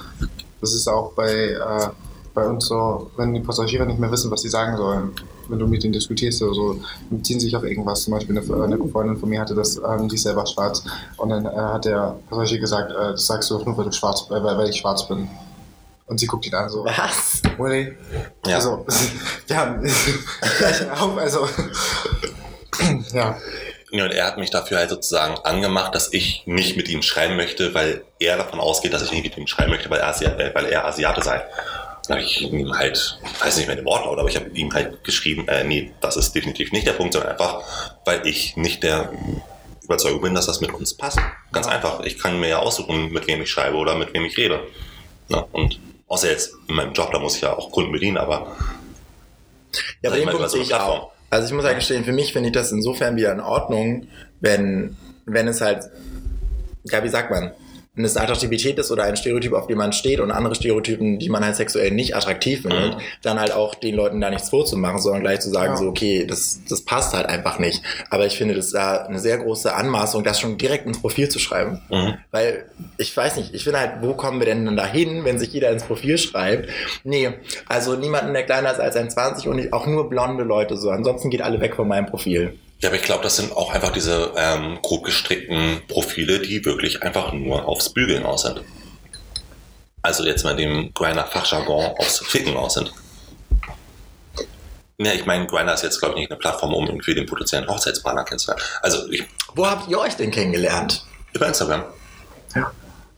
Das 0.61 0.73
ist 0.73 0.87
auch 0.87 1.13
bei, 1.13 1.31
äh, 1.31 1.87
bei 2.33 2.45
uns 2.45 2.65
so, 2.67 3.09
wenn 3.17 3.33
die 3.33 3.39
Passagiere 3.39 3.85
nicht 3.85 3.99
mehr 3.99 4.11
wissen, 4.11 4.29
was 4.31 4.41
sie 4.41 4.49
sagen 4.49 4.75
sollen, 4.77 5.11
wenn 5.47 5.57
du 5.59 5.65
mit 5.65 5.81
denen 5.83 5.93
diskutierst 5.93 6.43
oder 6.43 6.53
so, 6.53 6.79
beziehen 7.09 7.39
sich 7.39 7.55
auf 7.55 7.63
irgendwas. 7.63 8.03
Zum 8.03 8.13
Beispiel 8.13 8.37
eine, 8.37 8.63
eine 8.63 8.77
Freundin 8.89 9.17
von 9.17 9.29
mir 9.29 9.39
hatte 9.39 9.55
das, 9.55 9.77
ähm, 9.77 10.07
die 10.09 10.15
ist 10.15 10.23
selber 10.23 10.45
schwarz 10.45 10.83
und 11.17 11.29
dann 11.29 11.45
äh, 11.45 11.49
hat 11.49 11.85
der 11.85 12.17
Passagier 12.29 12.59
gesagt, 12.59 12.91
äh, 12.91 13.11
das 13.11 13.25
sagst 13.25 13.49
du 13.49 13.57
doch 13.57 13.65
nur, 13.65 13.77
weil, 13.77 13.85
du 13.85 13.91
schwarz, 13.91 14.27
äh, 14.29 14.43
weil 14.43 14.57
weil 14.57 14.69
ich 14.69 14.77
schwarz 14.77 15.07
bin. 15.07 15.27
Und 16.05 16.19
sie 16.19 16.25
guckt 16.27 16.45
ihn 16.47 16.53
an 16.55 16.69
so, 16.69 16.85
Was? 16.85 17.41
Willy. 17.57 17.95
Ja. 18.45 18.55
Also, 18.55 18.85
wir 19.47 19.57
haben 19.57 19.79
also. 21.19 21.47
Ja. 23.13 23.37
Ja, 23.91 24.03
und 24.03 24.11
er 24.11 24.25
hat 24.27 24.37
mich 24.37 24.51
dafür 24.51 24.77
halt 24.77 24.89
sozusagen 24.89 25.35
angemacht, 25.43 25.95
dass 25.95 26.13
ich 26.13 26.43
nicht 26.45 26.77
mit 26.77 26.89
ihm 26.89 27.01
schreiben 27.01 27.35
möchte, 27.35 27.73
weil 27.73 28.03
er 28.19 28.37
davon 28.37 28.59
ausgeht, 28.59 28.93
dass 28.93 29.01
ich 29.01 29.11
nicht 29.11 29.23
mit 29.23 29.37
ihm 29.37 29.47
schreiben 29.47 29.71
möchte, 29.71 29.89
weil 29.89 29.99
er, 29.99 30.07
Asi 30.07 30.25
äh, 30.25 30.53
weil 30.53 30.65
er 30.65 30.85
Asiate 30.85 31.23
sei. 31.23 31.43
Dann 32.07 32.17
habe 32.17 32.21
ich 32.21 32.41
ihm 32.41 32.77
halt, 32.77 33.19
ich 33.23 33.41
weiß 33.41 33.57
nicht 33.57 33.67
mehr 33.67 33.75
den 33.75 33.85
Wortlaut, 33.85 34.19
aber 34.19 34.29
ich 34.29 34.35
habe 34.35 34.49
ihm 34.49 34.73
halt 34.73 35.03
geschrieben, 35.03 35.47
äh, 35.47 35.63
nee, 35.63 35.91
das 36.01 36.17
ist 36.17 36.33
definitiv 36.33 36.71
nicht 36.71 36.85
der 36.85 36.93
Punkt, 36.93 37.13
sondern 37.13 37.31
einfach, 37.31 37.63
weil 38.05 38.25
ich 38.27 38.55
nicht 38.57 38.83
der 38.83 39.11
Überzeugung 39.83 40.21
bin, 40.21 40.35
dass 40.35 40.45
das 40.45 40.61
mit 40.61 40.71
uns 40.71 40.93
passt. 40.95 41.19
Ganz 41.51 41.67
einfach. 41.67 42.01
Ich 42.01 42.19
kann 42.19 42.39
mir 42.39 42.49
ja 42.49 42.59
aussuchen, 42.59 43.11
mit 43.11 43.25
wem 43.25 43.41
ich 43.41 43.49
schreibe 43.49 43.77
oder 43.77 43.95
mit 43.95 44.13
wem 44.13 44.23
ich 44.25 44.37
rede. 44.37 44.67
Ja, 45.29 45.47
und 45.51 45.79
außer 46.07 46.29
jetzt 46.29 46.53
in 46.67 46.75
meinem 46.75 46.93
Job, 46.93 47.11
da 47.11 47.17
muss 47.17 47.35
ich 47.35 47.41
ja 47.41 47.55
auch 47.55 47.71
Kunden 47.71 47.91
bedienen, 47.91 48.17
aber 48.17 48.55
Ja, 50.01 50.11
mal, 50.11 50.19
über 50.19 50.31
Punkt 50.31 50.49
so 50.49 50.57
sehe 50.57 50.63
ich 50.63 50.73
auch. 50.75 51.11
Also 51.29 51.47
ich 51.47 51.53
muss 51.53 51.65
ja. 51.65 51.73
gestehen, 51.73 52.03
für 52.03 52.11
mich 52.11 52.33
finde 52.33 52.49
ich 52.49 52.53
das 52.53 52.71
insofern 52.71 53.15
wieder 53.15 53.31
in 53.31 53.39
Ordnung, 53.39 54.07
wenn, 54.39 54.97
wenn 55.25 55.47
es 55.47 55.61
halt, 55.61 55.89
ja, 56.85 57.03
wie 57.03 57.09
sagt 57.09 57.29
man, 57.29 57.51
eine 57.99 58.07
Attraktivität 58.23 58.79
ist 58.79 58.91
oder 58.91 59.03
ein 59.03 59.15
Stereotyp, 59.17 59.53
auf 59.53 59.67
dem 59.67 59.77
man 59.77 59.93
steht 59.93 60.19
und 60.19 60.31
andere 60.31 60.55
Stereotypen, 60.55 61.19
die 61.19 61.29
man 61.29 61.43
halt 61.43 61.55
sexuell 61.55 61.91
nicht 61.91 62.15
attraktiv 62.15 62.61
findet, 62.63 62.95
Mhm. 62.95 63.01
dann 63.21 63.39
halt 63.39 63.51
auch 63.51 63.75
den 63.75 63.95
Leuten 63.95 64.21
da 64.21 64.29
nichts 64.29 64.49
vorzumachen, 64.49 64.99
sondern 64.99 65.21
gleich 65.21 65.39
zu 65.41 65.49
sagen, 65.49 65.73
Ja. 65.73 65.77
so, 65.77 65.87
okay, 65.87 66.25
das, 66.25 66.61
das 66.69 66.81
passt 66.83 67.13
halt 67.13 67.25
einfach 67.27 67.59
nicht. 67.59 67.81
Aber 68.09 68.25
ich 68.25 68.37
finde 68.37 68.55
das 68.55 68.71
da 68.71 69.03
eine 69.03 69.19
sehr 69.19 69.37
große 69.37 69.73
Anmaßung, 69.73 70.23
das 70.23 70.39
schon 70.39 70.57
direkt 70.57 70.85
ins 70.87 71.01
Profil 71.01 71.29
zu 71.29 71.39
schreiben. 71.39 71.81
mhm. 71.89 72.13
Weil 72.31 72.65
ich 72.97 73.15
weiß 73.15 73.35
nicht, 73.37 73.53
ich 73.53 73.63
finde 73.63 73.79
halt, 73.79 74.01
wo 74.01 74.13
kommen 74.13 74.39
wir 74.39 74.45
denn 74.45 74.65
dann 74.65 74.77
dahin, 74.77 75.25
wenn 75.25 75.37
sich 75.39 75.51
jeder 75.53 75.69
ins 75.71 75.83
Profil 75.83 76.17
schreibt? 76.17 76.69
Nee, 77.03 77.29
also 77.67 77.95
niemanden, 77.95 78.33
der 78.33 78.43
kleiner 78.43 78.71
ist 78.71 78.79
als 78.79 78.95
1,20 78.95 79.47
und 79.49 79.73
auch 79.73 79.85
nur 79.87 80.09
blonde 80.09 80.43
Leute 80.43 80.77
so. 80.77 80.89
Ansonsten 80.89 81.29
geht 81.29 81.41
alle 81.41 81.59
weg 81.59 81.75
von 81.75 81.87
meinem 81.87 82.05
Profil. 82.05 82.53
Ja, 82.79 82.89
aber 82.89 82.95
ich 82.97 83.03
glaube, 83.03 83.23
das 83.23 83.35
sind 83.35 83.51
auch 83.51 83.71
einfach 83.71 83.91
diese 83.91 84.33
ähm, 84.37 84.79
grob 84.81 85.03
gestrickten 85.03 85.81
Profile, 85.87 86.39
die 86.39 86.63
wirklich 86.63 87.03
einfach 87.03 87.33
nur 87.33 87.67
aufs 87.67 87.89
Bügeln 87.89 88.25
aus 88.25 88.43
sind. 88.43 88.61
Also 90.01 90.25
jetzt 90.25 90.43
mal 90.45 90.55
dem 90.55 90.93
Grinder 90.93 91.25
Fachjargon 91.25 91.93
aufs 91.97 92.19
Ficken 92.19 92.55
aus 92.55 92.75
sind. 92.75 92.93
Ja, 94.97 95.13
ich 95.13 95.25
meine, 95.25 95.45
Grindr 95.47 95.73
ist 95.73 95.83
jetzt, 95.83 95.99
glaube 95.99 96.15
ich, 96.15 96.19
nicht 96.21 96.31
eine 96.31 96.39
Plattform, 96.39 96.73
um 96.73 96.85
irgendwie 96.85 97.15
den 97.15 97.25
potenziellen 97.25 97.67
Hochzeitspartner 97.67 98.23
kennenzulernen. 98.25 98.61
Also 98.81 99.09
ich, 99.09 99.23
Wo 99.55 99.65
habt 99.65 99.89
ihr 99.89 99.97
euch 99.99 100.15
denn 100.15 100.31
kennengelernt? 100.31 101.05
über 101.33 101.47
Instagram. 101.47 101.83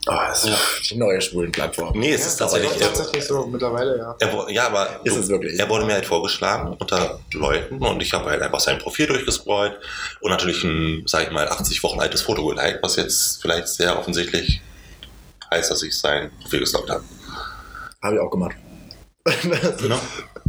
Oh, 0.08 0.14
das 0.30 0.46
ist 0.46 0.90
die 0.90 0.98
neue 0.98 1.22
Schwulenplattform. 1.22 1.98
Nee, 2.00 2.14
es 2.14 2.26
ist 2.26 2.38
tatsächlich. 2.38 2.72
Ja, 2.80 2.88
tatsächlich 2.88 3.24
so 3.24 3.46
mittlerweile, 3.46 3.98
ja. 4.00 4.16
Er, 4.20 4.50
ja, 4.50 4.66
aber 4.66 5.00
Ist 5.04 5.16
es 5.16 5.30
wirklich? 5.30 5.60
er 5.60 5.70
wurde 5.70 5.86
mir 5.86 5.94
halt 5.94 6.08
vorgeschlagen 6.08 6.76
unter 6.80 7.20
Leuten 7.34 7.78
und 7.86 8.02
ich 8.02 8.12
habe 8.14 8.28
halt 8.30 8.42
einfach 8.42 8.60
sein 8.60 8.80
Profil 8.80 9.06
durchgescrollt 9.08 9.78
und 10.22 10.32
natürlich 10.32 10.64
ein, 10.64 11.04
sag 11.06 11.24
ich 11.28 11.32
mal, 11.32 11.48
80 11.48 11.84
Wochen 11.84 12.00
altes 12.00 12.24
Foto 12.24 12.44
geliked, 12.48 12.80
was 12.82 12.96
jetzt 12.96 13.42
vielleicht 13.44 13.68
sehr 13.68 13.98
offensichtlich 14.00 14.62
heißt, 15.52 15.70
dass 15.70 15.84
ich 15.84 15.96
sein 15.96 16.32
Profil 16.42 16.62
gestalkt 16.62 16.90
habe. 16.90 17.04
Habe 18.02 18.16
ich 18.16 18.22
auch 18.22 18.32
gemacht. 18.32 18.56
Ne? 19.88 20.00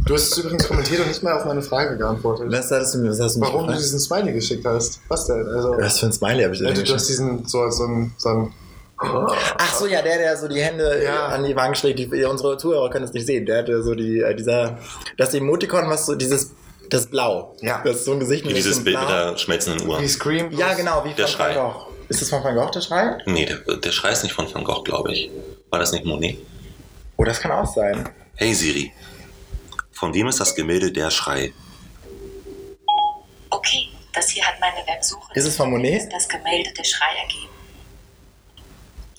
Du 0.05 0.15
hast 0.15 0.31
es 0.31 0.37
übrigens 0.39 0.67
kommentiert 0.67 0.99
und 1.01 1.07
nicht 1.07 1.21
mal 1.21 1.33
auf 1.33 1.45
meine 1.45 1.61
Frage 1.61 1.95
geantwortet. 1.95 2.47
Was 2.51 2.71
hast 2.71 2.95
du 2.95 2.97
mir, 2.99 3.11
was 3.11 3.19
hast 3.19 3.35
du 3.35 3.41
Warum 3.41 3.61
du 3.61 3.67
gefragt? 3.67 3.79
diesen 3.83 3.99
Smiley 3.99 4.33
geschickt 4.33 4.65
hast? 4.65 4.99
Was 5.07 5.27
denn? 5.27 5.47
Also, 5.47 5.77
Was 5.77 5.99
für 5.99 6.07
ein 6.07 6.11
Smiley 6.13 6.43
habe 6.43 6.55
ich 6.55 6.59
ja, 6.59 6.67
denn 6.67 6.75
du, 6.75 6.83
du 6.83 6.93
hast 6.95 7.07
diesen, 7.07 7.45
so, 7.45 7.69
so 7.69 7.83
ein, 7.85 8.13
so 8.17 8.29
ein 8.29 8.53
Ach 9.57 9.73
so, 9.75 9.85
ja, 9.87 10.01
der, 10.01 10.17
der 10.17 10.37
so 10.37 10.47
die 10.47 10.61
Hände 10.61 11.03
Ja. 11.03 11.27
an 11.27 11.43
die 11.43 11.55
Wangen 11.55 11.75
schlägt. 11.75 11.99
Die, 11.99 12.23
unsere 12.25 12.57
Zuhörer 12.57 12.89
können 12.89 13.05
es 13.05 13.13
nicht 13.13 13.25
sehen. 13.25 13.45
Der 13.45 13.59
hatte 13.59 13.83
so 13.83 13.95
die, 13.95 14.19
äh, 14.21 14.35
dieser, 14.35 14.77
das 15.17 15.33
Emoticon, 15.33 15.89
was 15.89 16.05
so 16.05 16.15
dieses, 16.15 16.51
das 16.89 17.07
Blau. 17.07 17.55
Ja. 17.61 17.81
Das 17.83 17.97
ist 17.97 18.05
so 18.05 18.13
ein 18.13 18.19
Gesicht 18.19 18.43
Wie 18.43 18.49
mit 18.49 18.57
dieses 18.57 18.83
Bild 18.83 18.95
Blau. 18.97 19.05
mit 19.07 19.09
der 19.33 19.37
schmelzenden 19.37 19.87
Uhr. 19.87 20.01
wie 20.01 20.07
Scream. 20.07 20.51
Ja, 20.51 20.73
genau, 20.73 21.03
wie 21.05 21.13
Der 21.13 21.27
von 21.27 21.39
Van 21.39 21.53
Schrei. 21.53 21.61
Gogh. 21.61 21.87
Ist 22.09 22.21
das 22.21 22.29
von 22.29 22.43
Van 22.43 22.55
Gogh, 22.55 22.71
der 22.71 22.81
Schrei? 22.81 23.17
Nee, 23.25 23.45
der, 23.45 23.77
der 23.77 23.91
Schrei 23.91 24.11
ist 24.11 24.23
nicht 24.23 24.33
von 24.33 24.53
Van 24.53 24.63
Gogh, 24.63 24.83
glaube 24.83 25.11
ich. 25.13 25.29
War 25.69 25.79
das 25.79 25.91
nicht 25.91 26.05
Monet? 26.05 26.37
Oh, 27.17 27.23
das 27.23 27.39
kann 27.39 27.51
auch 27.51 27.65
sein. 27.65 28.09
Hey 28.35 28.53
Siri, 28.53 28.91
von 29.91 30.13
wem 30.13 30.27
ist 30.27 30.39
das 30.39 30.53
Gemälde 30.55 30.91
Der 30.91 31.09
Schrei? 31.11 31.53
Okay, 33.49 33.87
das 34.13 34.29
hier 34.29 34.43
hat 34.45 34.55
meine 34.59 34.85
Websuche. 34.87 35.31
Ist 35.35 35.45
es 35.47 35.55
von 35.55 35.69
Monet? 35.69 36.11
Das 36.11 36.27
Gemälde 36.27 36.71
der 36.73 36.83
Schrei 36.83 37.05
ergeben. 37.21 37.52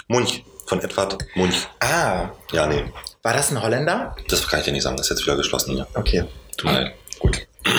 Munch, 0.08 0.42
von 0.66 0.80
Edward 0.82 1.18
Munch. 1.34 1.66
Ah, 1.80 2.30
Ja, 2.52 2.66
nee, 2.66 2.84
war 3.22 3.32
das 3.32 3.50
ein 3.50 3.62
Holländer? 3.62 4.14
das 4.28 4.46
kann 4.48 4.60
ich 4.60 4.66
dir 4.66 4.72
nicht 4.72 4.82
sagen, 4.82 4.96
das 4.96 5.06
ist 5.06 5.10
jetzt 5.18 5.26
wieder 5.26 5.36
geschlossen. 5.36 5.76
Ja. 5.76 5.86
Okay. 5.94 6.24
Tut 6.56 6.70
mir 6.70 6.80
leid. 6.82 6.94
Gut. 7.18 7.46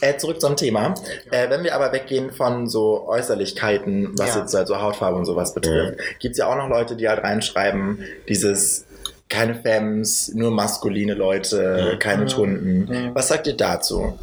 Äh, 0.00 0.16
zurück 0.16 0.40
zum 0.40 0.56
Thema. 0.56 0.94
Äh, 1.30 1.50
wenn 1.50 1.62
wir 1.64 1.74
aber 1.74 1.92
weggehen 1.92 2.32
von 2.32 2.68
so 2.68 3.06
Äußerlichkeiten, 3.08 4.18
was 4.18 4.34
Ja. 4.34 4.40
jetzt 4.40 4.54
halt 4.54 4.66
so 4.68 4.80
Hautfarbe 4.80 5.18
und 5.18 5.26
sowas 5.26 5.52
betrifft, 5.54 5.98
gibt's 6.20 6.38
ja 6.38 6.46
auch 6.46 6.56
noch 6.56 6.68
Leute, 6.68 6.96
die 6.96 7.08
halt 7.08 7.22
reinschreiben, 7.22 8.02
dieses 8.28 8.86
keine 9.28 9.54
Femmes, 9.56 10.32
nur 10.34 10.50
maskuline 10.52 11.12
Leute, 11.14 11.92
Mhm. 11.94 11.98
keine 11.98 12.22
Mhm. 12.22 12.28
Tunden. 12.28 12.78
Mhm. 13.08 13.14
Was 13.14 13.28
sagt 13.28 13.46
ihr 13.48 13.56
dazu? 13.56 14.18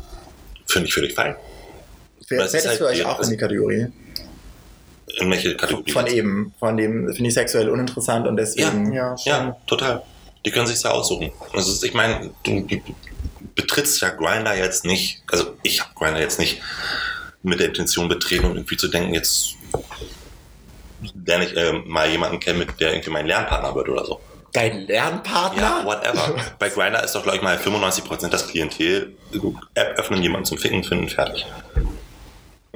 Finde 0.65 0.87
ich 0.87 0.93
völlig 0.93 1.13
fein. 1.13 1.35
Es 2.21 2.27
Fällt 2.27 2.41
ist 2.41 2.53
das 2.53 2.61
für 2.63 2.69
halt 2.69 2.81
euch 2.93 2.97
die- 2.99 3.05
auch 3.05 3.19
in 3.19 3.29
die 3.29 3.37
Kategorie? 3.37 3.87
In 5.17 5.31
welche 5.31 5.55
Kategorie? 5.55 5.91
Von 5.91 6.07
eben, 6.07 6.53
von 6.59 6.77
dem 6.77 7.13
finde 7.13 7.29
ich 7.29 7.33
sexuell 7.33 7.69
uninteressant 7.69 8.27
und 8.27 8.37
deswegen. 8.37 8.91
Ja, 8.91 9.17
schon. 9.17 9.31
Ja, 9.31 9.57
total. 9.65 10.03
Die 10.45 10.51
können 10.51 10.67
sich 10.67 10.81
ja 10.83 10.91
aussuchen. 10.91 11.31
Also 11.53 11.85
ich 11.85 11.93
meine, 11.93 12.31
du, 12.43 12.61
du 12.61 12.81
betrittst 13.55 14.01
ja 14.01 14.09
Grinder 14.09 14.55
jetzt 14.55 14.85
nicht, 14.85 15.23
also 15.31 15.55
ich 15.63 15.81
habe 15.81 15.91
Grinder 15.95 16.19
jetzt 16.19 16.39
nicht 16.39 16.61
mit 17.41 17.59
der 17.59 17.67
Intention 17.67 18.07
betreten, 18.07 18.45
um 18.45 18.55
irgendwie 18.55 18.77
zu 18.77 18.87
denken, 18.87 19.13
jetzt 19.13 19.55
lerne 21.25 21.45
ich 21.45 21.55
äh, 21.55 21.73
mal 21.73 22.09
jemanden 22.09 22.39
kennen, 22.39 22.59
mit 22.59 22.79
der 22.79 22.91
irgendwie 22.91 23.11
mein 23.11 23.25
Lernpartner 23.25 23.73
wird 23.75 23.89
oder 23.89 24.05
so. 24.05 24.19
Dein 24.53 24.87
Lernpartner? 24.87 25.61
Ja, 25.61 25.85
whatever. 25.85 26.35
Bei 26.59 26.69
Grinder 26.69 27.03
ist 27.03 27.13
doch, 27.13 27.23
glaube 27.23 27.37
ich, 27.37 27.43
mal 27.43 27.57
95% 27.57 28.29
das 28.29 28.47
Klientel 28.47 29.15
App 29.73 29.99
öffnen, 29.99 30.21
jemanden 30.21 30.45
zum 30.45 30.57
Ficken 30.57 30.83
finden, 30.83 31.09
fertig. 31.09 31.45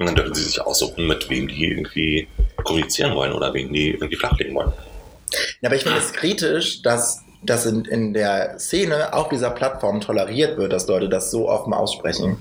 Und 0.00 0.06
dann 0.06 0.14
dürfen 0.14 0.34
sie 0.34 0.44
sich 0.44 0.58
aussuchen, 0.60 1.06
mit 1.06 1.28
wem 1.28 1.46
die 1.46 1.66
irgendwie 1.66 2.26
kommunizieren 2.64 3.14
wollen 3.14 3.32
oder 3.32 3.52
wem 3.52 3.70
die 3.70 3.90
irgendwie 3.90 4.16
flachlegen 4.16 4.54
wollen. 4.54 4.72
Ja, 5.60 5.68
aber 5.68 5.76
ich 5.76 5.82
finde 5.82 5.98
es 5.98 6.12
kritisch, 6.14 6.80
dass 6.80 7.20
das 7.42 7.66
in, 7.66 7.84
in 7.84 8.14
der 8.14 8.58
Szene 8.58 9.12
auf 9.12 9.28
dieser 9.28 9.50
Plattform 9.50 10.00
toleriert 10.00 10.56
wird, 10.56 10.72
dass 10.72 10.86
Leute 10.88 11.10
das 11.10 11.30
so 11.30 11.50
offen 11.50 11.74
aussprechen. 11.74 12.38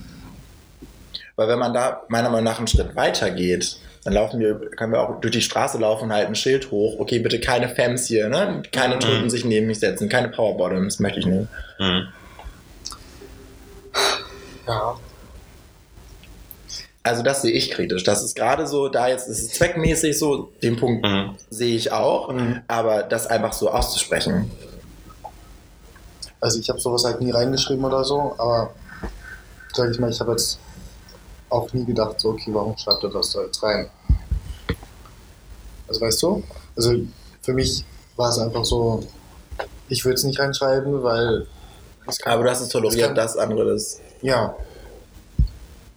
Weil 1.36 1.50
wenn 1.50 1.60
man 1.60 1.74
da 1.74 2.04
meiner 2.08 2.30
Meinung 2.30 2.46
nach 2.46 2.60
einen 2.60 2.68
Schritt 2.68 2.96
weiter 2.96 3.30
geht, 3.30 3.78
dann 4.06 4.13
laufen 4.13 4.39
wir, 4.39 4.56
können 4.78 4.94
wir 4.94 5.01
auch 5.01 5.20
durch 5.20 5.34
die 5.34 5.42
Straße 5.42 5.78
laufen 5.80 6.06
und 6.06 6.13
halten 6.13 6.32
ein 6.32 6.36
Schild 6.36 6.72
hoch. 6.72 6.98
Okay, 7.00 7.20
bitte 7.20 7.42
keine 7.42 7.68
Femmes 7.68 8.08
hier, 8.08 8.30
ne? 8.30 8.63
Keine 8.72 8.96
Mhm. 8.96 9.00
Tunden 9.01 9.30
sich 9.30 9.44
neben 9.44 9.68
mich 9.68 9.80
setzen, 9.80 10.08
keine 10.08 10.30
Powerbottoms, 10.30 11.00
möchte 11.00 11.20
ich 11.20 11.25
nicht. 11.25 11.48
Mhm. 11.78 12.08
Ja. 14.66 14.98
Also 17.01 17.24
das 17.24 17.41
sehe 17.41 17.51
ich 17.51 17.72
kritisch. 17.72 18.03
Das 18.03 18.24
ist 18.24 18.36
gerade 18.36 18.68
so, 18.68 18.89
da 18.89 19.08
jetzt 19.08 19.27
ist 19.27 19.39
es 19.41 19.50
zweckmäßig 19.53 20.18
so, 20.20 20.51
den 20.62 20.75
Punkt 20.75 21.06
Mhm. 21.06 21.36
sehe 21.50 21.75
ich 21.75 21.91
auch, 21.91 22.32
Mhm. 22.32 22.62
aber 22.68 23.03
das 23.03 23.25
einfach 23.27 23.53
so 23.53 23.70
auszusprechen. 23.72 24.51
Also 26.41 26.60
ich 26.60 26.70
habe 26.70 26.79
sowas 26.79 27.03
halt 27.06 27.22
nie 27.22 27.32
reingeschrieben 27.32 27.84
oder 27.84 28.03
so, 28.03 28.34
aber 28.38 28.74
sag 29.74 29.91
ich 29.91 30.00
mal, 30.00 30.10
ich 30.10 30.20
habe 30.20 30.32
jetzt 30.32 30.60
auch 31.50 31.72
nie 31.74 31.86
gedacht, 31.86 32.20
so, 32.20 32.29
okay, 32.29 32.51
warum 32.53 32.77
schreibt 32.77 33.03
er 33.03 33.10
das 33.10 33.32
da 33.32 33.41
jetzt 33.44 33.62
rein? 33.63 33.89
Also 35.88 36.01
weißt 36.01 36.22
du? 36.22 36.44
Also 36.75 36.94
für 37.41 37.53
mich 37.53 37.84
war 38.15 38.29
es 38.29 38.38
einfach 38.39 38.63
so, 38.65 39.01
ich 39.88 40.06
würde 40.06 40.15
es 40.15 40.24
nicht 40.24 40.39
reinschreiben, 40.39 41.01
weil 41.01 41.48
Aber 42.25 42.44
du 42.44 42.50
hast 42.50 42.62
es 42.62 42.70
toleriert, 42.70 43.08
kann- 43.08 43.15
dass 43.15 43.36
andere 43.38 43.74
das. 43.74 44.00
ja, 44.22 44.56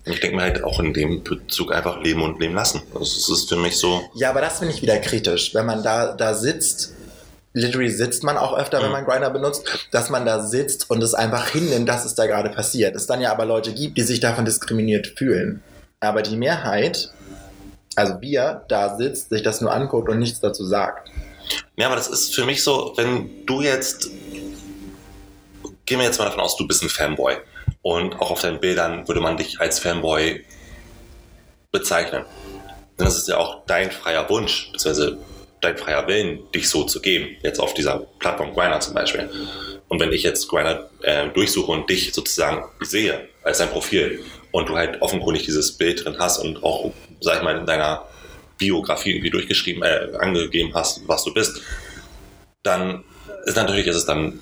Ich 0.04 0.18
denke 0.21 0.37
mir 0.37 0.42
halt 0.42 0.64
auch 0.64 0.80
in 0.80 0.92
dem 0.92 1.23
Bezug 1.23 1.73
einfach 1.73 2.00
leben 2.02 2.23
und 2.23 2.40
leben 2.40 2.54
lassen. 2.54 2.82
Also 2.92 3.02
es 3.04 3.28
ist 3.28 3.49
für 3.49 3.56
mich 3.56 3.76
so, 3.78 4.02
Ja, 4.14 4.30
aber 4.30 4.40
das 4.40 4.59
finde 4.59 4.75
ich 4.75 4.82
wieder 4.82 4.99
kritisch, 4.99 5.54
wenn 5.54 5.64
man 5.66 5.82
da, 5.82 6.12
da 6.14 6.35
sitzt. 6.35 6.92
Literally 7.54 7.90
sitzt 7.90 8.25
man 8.25 8.37
auch 8.38 8.56
öfter, 8.56 8.78
wenn 8.78 8.87
Mhm. 8.87 8.92
man 8.92 9.04
Grinder 9.04 9.30
benutzt, 9.30 9.62
dass 9.92 10.11
man 10.11 10.25
da 10.26 10.40
sitzt 10.42 10.90
und 10.90 11.02
es 11.02 11.14
einfach 11.14 11.49
hinnimmt, 11.50 11.88
dass 11.88 12.04
es 12.04 12.14
da 12.14 12.26
gerade 12.26 12.49
passiert. 12.50 12.97
Es 12.97 13.06
dann 13.06 13.21
ja 13.21 13.30
aber 13.30 13.44
Leute 13.44 13.73
gibt, 13.73 13.97
die 13.99 14.02
sich 14.02 14.21
davon 14.21 14.44
diskriminiert 14.44 15.06
fühlen. 15.18 15.62
Aber 16.00 16.23
die 16.23 16.37
Mehrheit, 16.37 17.11
also 17.94 18.21
wir, 18.21 18.64
da 18.68 18.97
sitzt, 18.97 19.28
sich 19.30 19.42
das 19.42 19.61
nur 19.61 19.73
anguckt 19.73 20.09
und 20.09 20.18
nichts 20.18 20.40
dazu 20.40 20.64
sagt. 20.64 21.11
ja, 21.76 21.87
aber 21.87 21.97
das 21.97 22.09
ist 22.09 22.35
für 22.35 22.44
mich 22.47 22.64
so, 22.64 22.94
wenn 22.97 23.44
du 23.47 23.61
jetzt, 23.61 24.09
gehen 25.87 25.99
wir 25.99 26.06
jetzt 26.06 26.18
mal 26.18 26.25
davon 26.25 26.40
aus, 26.40 26.56
du 26.56 26.66
bist 26.66 26.82
ein 26.82 26.88
Fanboy 26.88 27.37
und 27.82 28.14
auch 28.20 28.30
auf 28.30 28.40
deinen 28.40 28.60
Bildern 28.60 29.06
würde 29.08 29.20
man 29.20 29.36
dich 29.36 29.60
als 29.60 29.80
Fanboy 29.80 30.44
bezeichnen. 31.72 32.24
Dann 32.96 33.06
ist 33.06 33.16
es 33.16 33.26
ja 33.26 33.38
auch 33.38 33.66
dein 33.66 33.90
freier 33.90 34.28
Wunsch, 34.30 34.70
beziehungsweise 34.72 35.18
dein 35.60 35.76
freier 35.76 36.06
Willen, 36.06 36.50
dich 36.52 36.68
so 36.68 36.84
zu 36.84 37.00
geben. 37.00 37.36
Jetzt 37.42 37.60
auf 37.60 37.74
dieser 37.74 38.00
Plattform 38.18 38.52
Grindr 38.54 38.80
zum 38.80 38.94
Beispiel. 38.94 39.28
Und 39.88 40.00
wenn 40.00 40.12
ich 40.12 40.22
jetzt 40.22 40.48
Grindr 40.48 40.90
äh, 41.02 41.28
durchsuche 41.28 41.70
und 41.70 41.88
dich 41.88 42.12
sozusagen 42.12 42.64
sehe 42.80 43.28
als 43.42 43.58
dein 43.58 43.70
Profil 43.70 44.24
und 44.50 44.68
du 44.68 44.76
halt 44.76 45.00
offenkundig 45.02 45.44
dieses 45.44 45.72
Bild 45.72 46.04
drin 46.04 46.16
hast 46.18 46.38
und 46.38 46.62
auch, 46.62 46.92
sag 47.20 47.38
ich 47.38 47.42
mal, 47.42 47.56
in 47.56 47.66
deiner 47.66 48.06
Biografie 48.58 49.10
irgendwie 49.10 49.30
durchgeschrieben, 49.30 49.82
äh, 49.82 50.16
angegeben 50.18 50.72
hast, 50.74 51.06
was 51.08 51.24
du 51.24 51.34
bist, 51.34 51.60
dann 52.62 53.04
ist 53.44 53.56
natürlich 53.56 53.86
ist 53.86 53.96
es 53.96 54.06
dann 54.06 54.40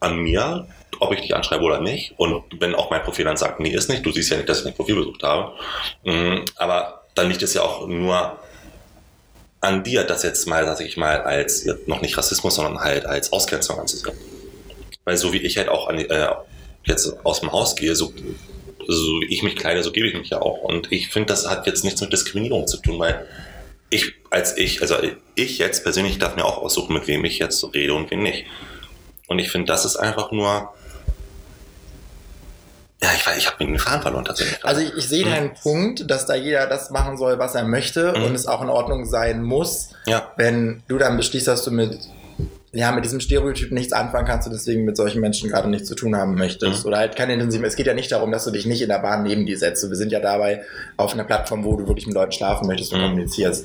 an 0.00 0.18
mir, 0.18 0.68
ob 1.00 1.12
ich 1.12 1.20
dich 1.20 1.34
anschreibe 1.34 1.64
oder 1.64 1.80
nicht. 1.80 2.14
Und 2.16 2.44
wenn 2.60 2.74
auch 2.74 2.90
mein 2.90 3.02
Profil 3.02 3.24
dann 3.24 3.36
sagt, 3.36 3.60
nee, 3.60 3.70
ist 3.70 3.88
nicht, 3.88 4.04
du 4.04 4.12
siehst 4.12 4.30
ja 4.30 4.36
nicht, 4.36 4.48
dass 4.48 4.58
ich 4.58 4.64
dein 4.64 4.74
Profil 4.74 4.96
besucht 4.96 5.22
habe. 5.22 5.52
Mm, 6.04 6.44
Aber 6.56 7.02
dann 7.14 7.28
liegt 7.28 7.42
es 7.42 7.54
ja 7.54 7.62
auch 7.62 7.86
nur 7.86 8.38
an 9.60 9.82
dir, 9.82 10.04
das 10.04 10.22
jetzt 10.22 10.46
mal, 10.46 10.64
sag 10.66 10.80
ich 10.80 10.96
mal, 10.96 11.20
als 11.22 11.66
noch 11.86 12.00
nicht 12.00 12.16
Rassismus, 12.16 12.54
sondern 12.54 12.80
halt 12.80 13.06
als 13.06 13.32
Ausgrenzung 13.32 13.78
anzusehen. 13.78 14.16
Weil 15.04 15.16
so 15.16 15.32
wie 15.32 15.38
ich 15.38 15.58
halt 15.58 15.68
auch 15.68 15.88
an, 15.88 15.98
äh, 15.98 16.28
jetzt 16.84 17.16
aus 17.24 17.40
dem 17.40 17.52
Haus 17.52 17.74
gehe, 17.74 17.94
so, 17.96 18.12
so 18.86 19.20
wie 19.20 19.32
ich 19.32 19.42
mich 19.42 19.56
kleide, 19.56 19.82
so 19.82 19.90
gebe 19.90 20.06
ich 20.06 20.14
mich 20.14 20.30
ja 20.30 20.40
auch. 20.40 20.62
Und 20.62 20.92
ich 20.92 21.08
finde, 21.08 21.26
das 21.26 21.48
hat 21.48 21.66
jetzt 21.66 21.84
nichts 21.84 22.00
mit 22.00 22.12
Diskriminierung 22.12 22.66
zu 22.66 22.76
tun, 22.78 22.98
weil 22.98 23.26
ich 23.90 24.14
als 24.30 24.56
ich, 24.56 24.82
also 24.82 24.96
ich 25.34 25.58
jetzt 25.58 25.82
persönlich 25.82 26.18
darf 26.18 26.36
mir 26.36 26.44
auch 26.44 26.58
aussuchen, 26.58 26.92
mit 26.92 27.06
wem 27.06 27.24
ich 27.24 27.38
jetzt 27.38 27.64
rede 27.74 27.94
und 27.94 28.10
wem 28.10 28.22
nicht. 28.22 28.44
Und 29.26 29.38
ich 29.38 29.50
finde, 29.50 29.66
das 29.66 29.84
ist 29.84 29.96
einfach 29.96 30.30
nur. 30.32 30.72
Ja, 33.02 33.10
ich, 33.14 33.24
weiß, 33.26 33.38
ich 33.38 33.46
habe 33.46 33.62
mir 33.64 33.70
den 33.70 33.78
Faden 33.78 34.02
verloren 34.02 34.24
tatsächlich. 34.24 34.64
Also 34.64 34.80
ich, 34.80 34.92
ich 34.96 35.08
sehe 35.08 35.24
Mhm. 35.24 35.30
deinen 35.30 35.54
Punkt, 35.54 36.10
dass 36.10 36.26
da 36.26 36.34
jeder 36.34 36.66
das 36.66 36.90
machen 36.90 37.16
soll, 37.16 37.38
was 37.38 37.54
er 37.54 37.62
möchte 37.64 38.12
Mhm. 38.16 38.24
und 38.24 38.34
es 38.34 38.46
auch 38.46 38.60
in 38.62 38.68
Ordnung 38.68 39.04
sein 39.04 39.42
muss, 39.42 39.90
ja, 40.06 40.32
wenn 40.36 40.82
du 40.88 40.98
dann 40.98 41.16
beschließt, 41.16 41.46
dass 41.46 41.62
du 41.64 41.70
mit, 41.70 41.96
ja, 42.72 42.90
mit 42.90 43.04
diesem 43.04 43.20
Stereotyp 43.20 43.70
nichts 43.70 43.92
anfangen 43.92 44.26
kannst 44.26 44.48
und 44.48 44.52
deswegen 44.52 44.84
mit 44.84 44.96
solchen 44.96 45.20
Menschen 45.20 45.48
gerade 45.48 45.68
nichts 45.70 45.86
zu 45.88 45.94
tun 45.94 46.16
haben 46.16 46.34
möchtest. 46.34 46.80
Mhm. 46.84 46.88
Oder 46.88 46.98
halt 46.98 47.14
keine 47.14 47.34
intensive. 47.34 47.64
Es 47.66 47.76
geht 47.76 47.86
ja 47.86 47.94
nicht 47.94 48.10
darum, 48.10 48.32
dass 48.32 48.44
du 48.44 48.50
dich 48.50 48.66
nicht 48.66 48.82
in 48.82 48.88
der 48.88 48.98
Bahn 48.98 49.22
neben 49.22 49.46
dir 49.46 49.58
setzt. 49.58 49.88
Wir 49.88 49.96
sind 49.96 50.10
ja 50.10 50.18
dabei 50.20 50.64
auf 50.96 51.12
einer 51.14 51.24
Plattform, 51.24 51.64
wo 51.64 51.76
du 51.76 51.86
wirklich 51.86 52.06
mit 52.06 52.14
Leuten 52.16 52.32
schlafen 52.32 52.66
möchtest 52.66 52.92
und 52.92 52.98
Mhm. 53.00 53.04
kommunizierst. 53.10 53.64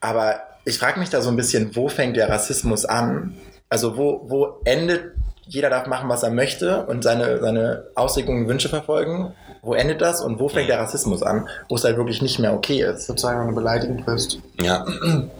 Aber 0.00 0.40
ich 0.64 0.78
frage 0.78 1.00
mich 1.00 1.10
da 1.10 1.20
so 1.20 1.30
ein 1.30 1.36
bisschen, 1.36 1.74
wo 1.74 1.88
fängt 1.88 2.16
der 2.16 2.28
Rassismus 2.28 2.84
an? 2.84 3.34
Also 3.68 3.96
wo, 3.96 4.22
wo 4.28 4.60
endet 4.64 5.12
jeder 5.46 5.70
darf 5.70 5.86
machen, 5.86 6.08
was 6.08 6.22
er 6.22 6.30
möchte 6.30 6.86
und 6.86 7.02
seine, 7.02 7.40
seine 7.40 7.84
Auslegungen 7.94 8.44
und 8.44 8.48
Wünsche 8.48 8.68
verfolgen. 8.68 9.32
Wo 9.62 9.74
endet 9.74 10.00
das 10.00 10.20
und 10.20 10.40
wo 10.40 10.48
fängt 10.48 10.68
der 10.68 10.80
Rassismus 10.80 11.22
an, 11.22 11.48
wo 11.68 11.76
es 11.76 11.84
halt 11.84 11.96
wirklich 11.96 12.20
nicht 12.20 12.38
mehr 12.38 12.52
okay 12.52 12.82
ist? 12.82 13.06
Sozusagen, 13.06 13.40
wenn 13.40 13.48
du 13.48 13.54
beleidigend 13.54 14.04
bist. 14.04 14.38
Ja, 14.60 14.84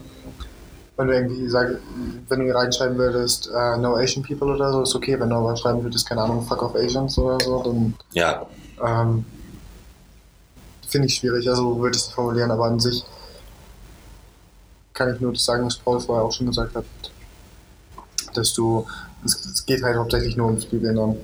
Wenn 0.96 1.06
du 1.06 1.14
irgendwie 1.14 1.48
sagst, 1.48 1.78
wenn 2.28 2.46
du 2.46 2.54
reinschreiben 2.54 2.98
würdest, 2.98 3.48
äh, 3.48 3.78
no 3.78 3.96
Asian 3.96 4.22
people 4.22 4.54
oder 4.54 4.70
so, 4.72 4.82
ist 4.82 4.94
okay. 4.94 5.18
Wenn 5.18 5.30
du 5.30 5.36
aber 5.36 5.56
schreiben 5.56 5.82
würdest, 5.82 6.06
keine 6.06 6.20
Ahnung, 6.20 6.42
fuck 6.42 6.62
off 6.62 6.76
Asians 6.76 7.16
oder 7.18 7.42
so, 7.42 7.62
dann 7.62 7.94
ja, 8.12 8.46
ähm, 8.80 9.24
finde 10.86 11.06
ich 11.06 11.14
schwierig. 11.14 11.48
Also 11.48 11.80
würde 11.80 11.96
ich 11.96 12.02
es 12.02 12.08
formulieren, 12.08 12.50
aber 12.50 12.66
an 12.66 12.78
sich 12.78 13.04
kann 14.92 15.14
ich 15.14 15.20
nur 15.20 15.32
das 15.32 15.44
sagen, 15.44 15.64
was 15.64 15.78
Paul 15.78 15.98
vorher 15.98 16.24
auch 16.24 16.32
schon 16.32 16.46
gesagt 16.46 16.74
hat, 16.74 16.84
dass 18.34 18.52
du, 18.52 18.86
es, 19.24 19.44
es 19.44 19.66
geht 19.66 19.82
halt 19.82 19.96
hauptsächlich 19.96 20.36
nur 20.36 20.46
ums 20.46 20.66
dann. 20.70 21.16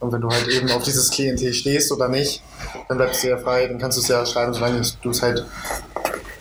Und 0.00 0.12
wenn 0.12 0.20
du 0.20 0.28
halt 0.28 0.48
eben 0.48 0.70
auf 0.70 0.82
dieses 0.82 1.10
Klientel 1.10 1.54
stehst 1.54 1.90
oder 1.90 2.08
nicht, 2.08 2.42
dann 2.88 2.98
bleibst 2.98 3.22
du 3.24 3.28
ja 3.28 3.38
frei, 3.38 3.66
dann 3.66 3.78
kannst 3.78 3.96
du 3.96 4.02
es 4.02 4.08
ja 4.08 4.24
schreiben, 4.26 4.52
solange 4.52 4.82
du 5.02 5.10
es 5.10 5.22
halt 5.22 5.44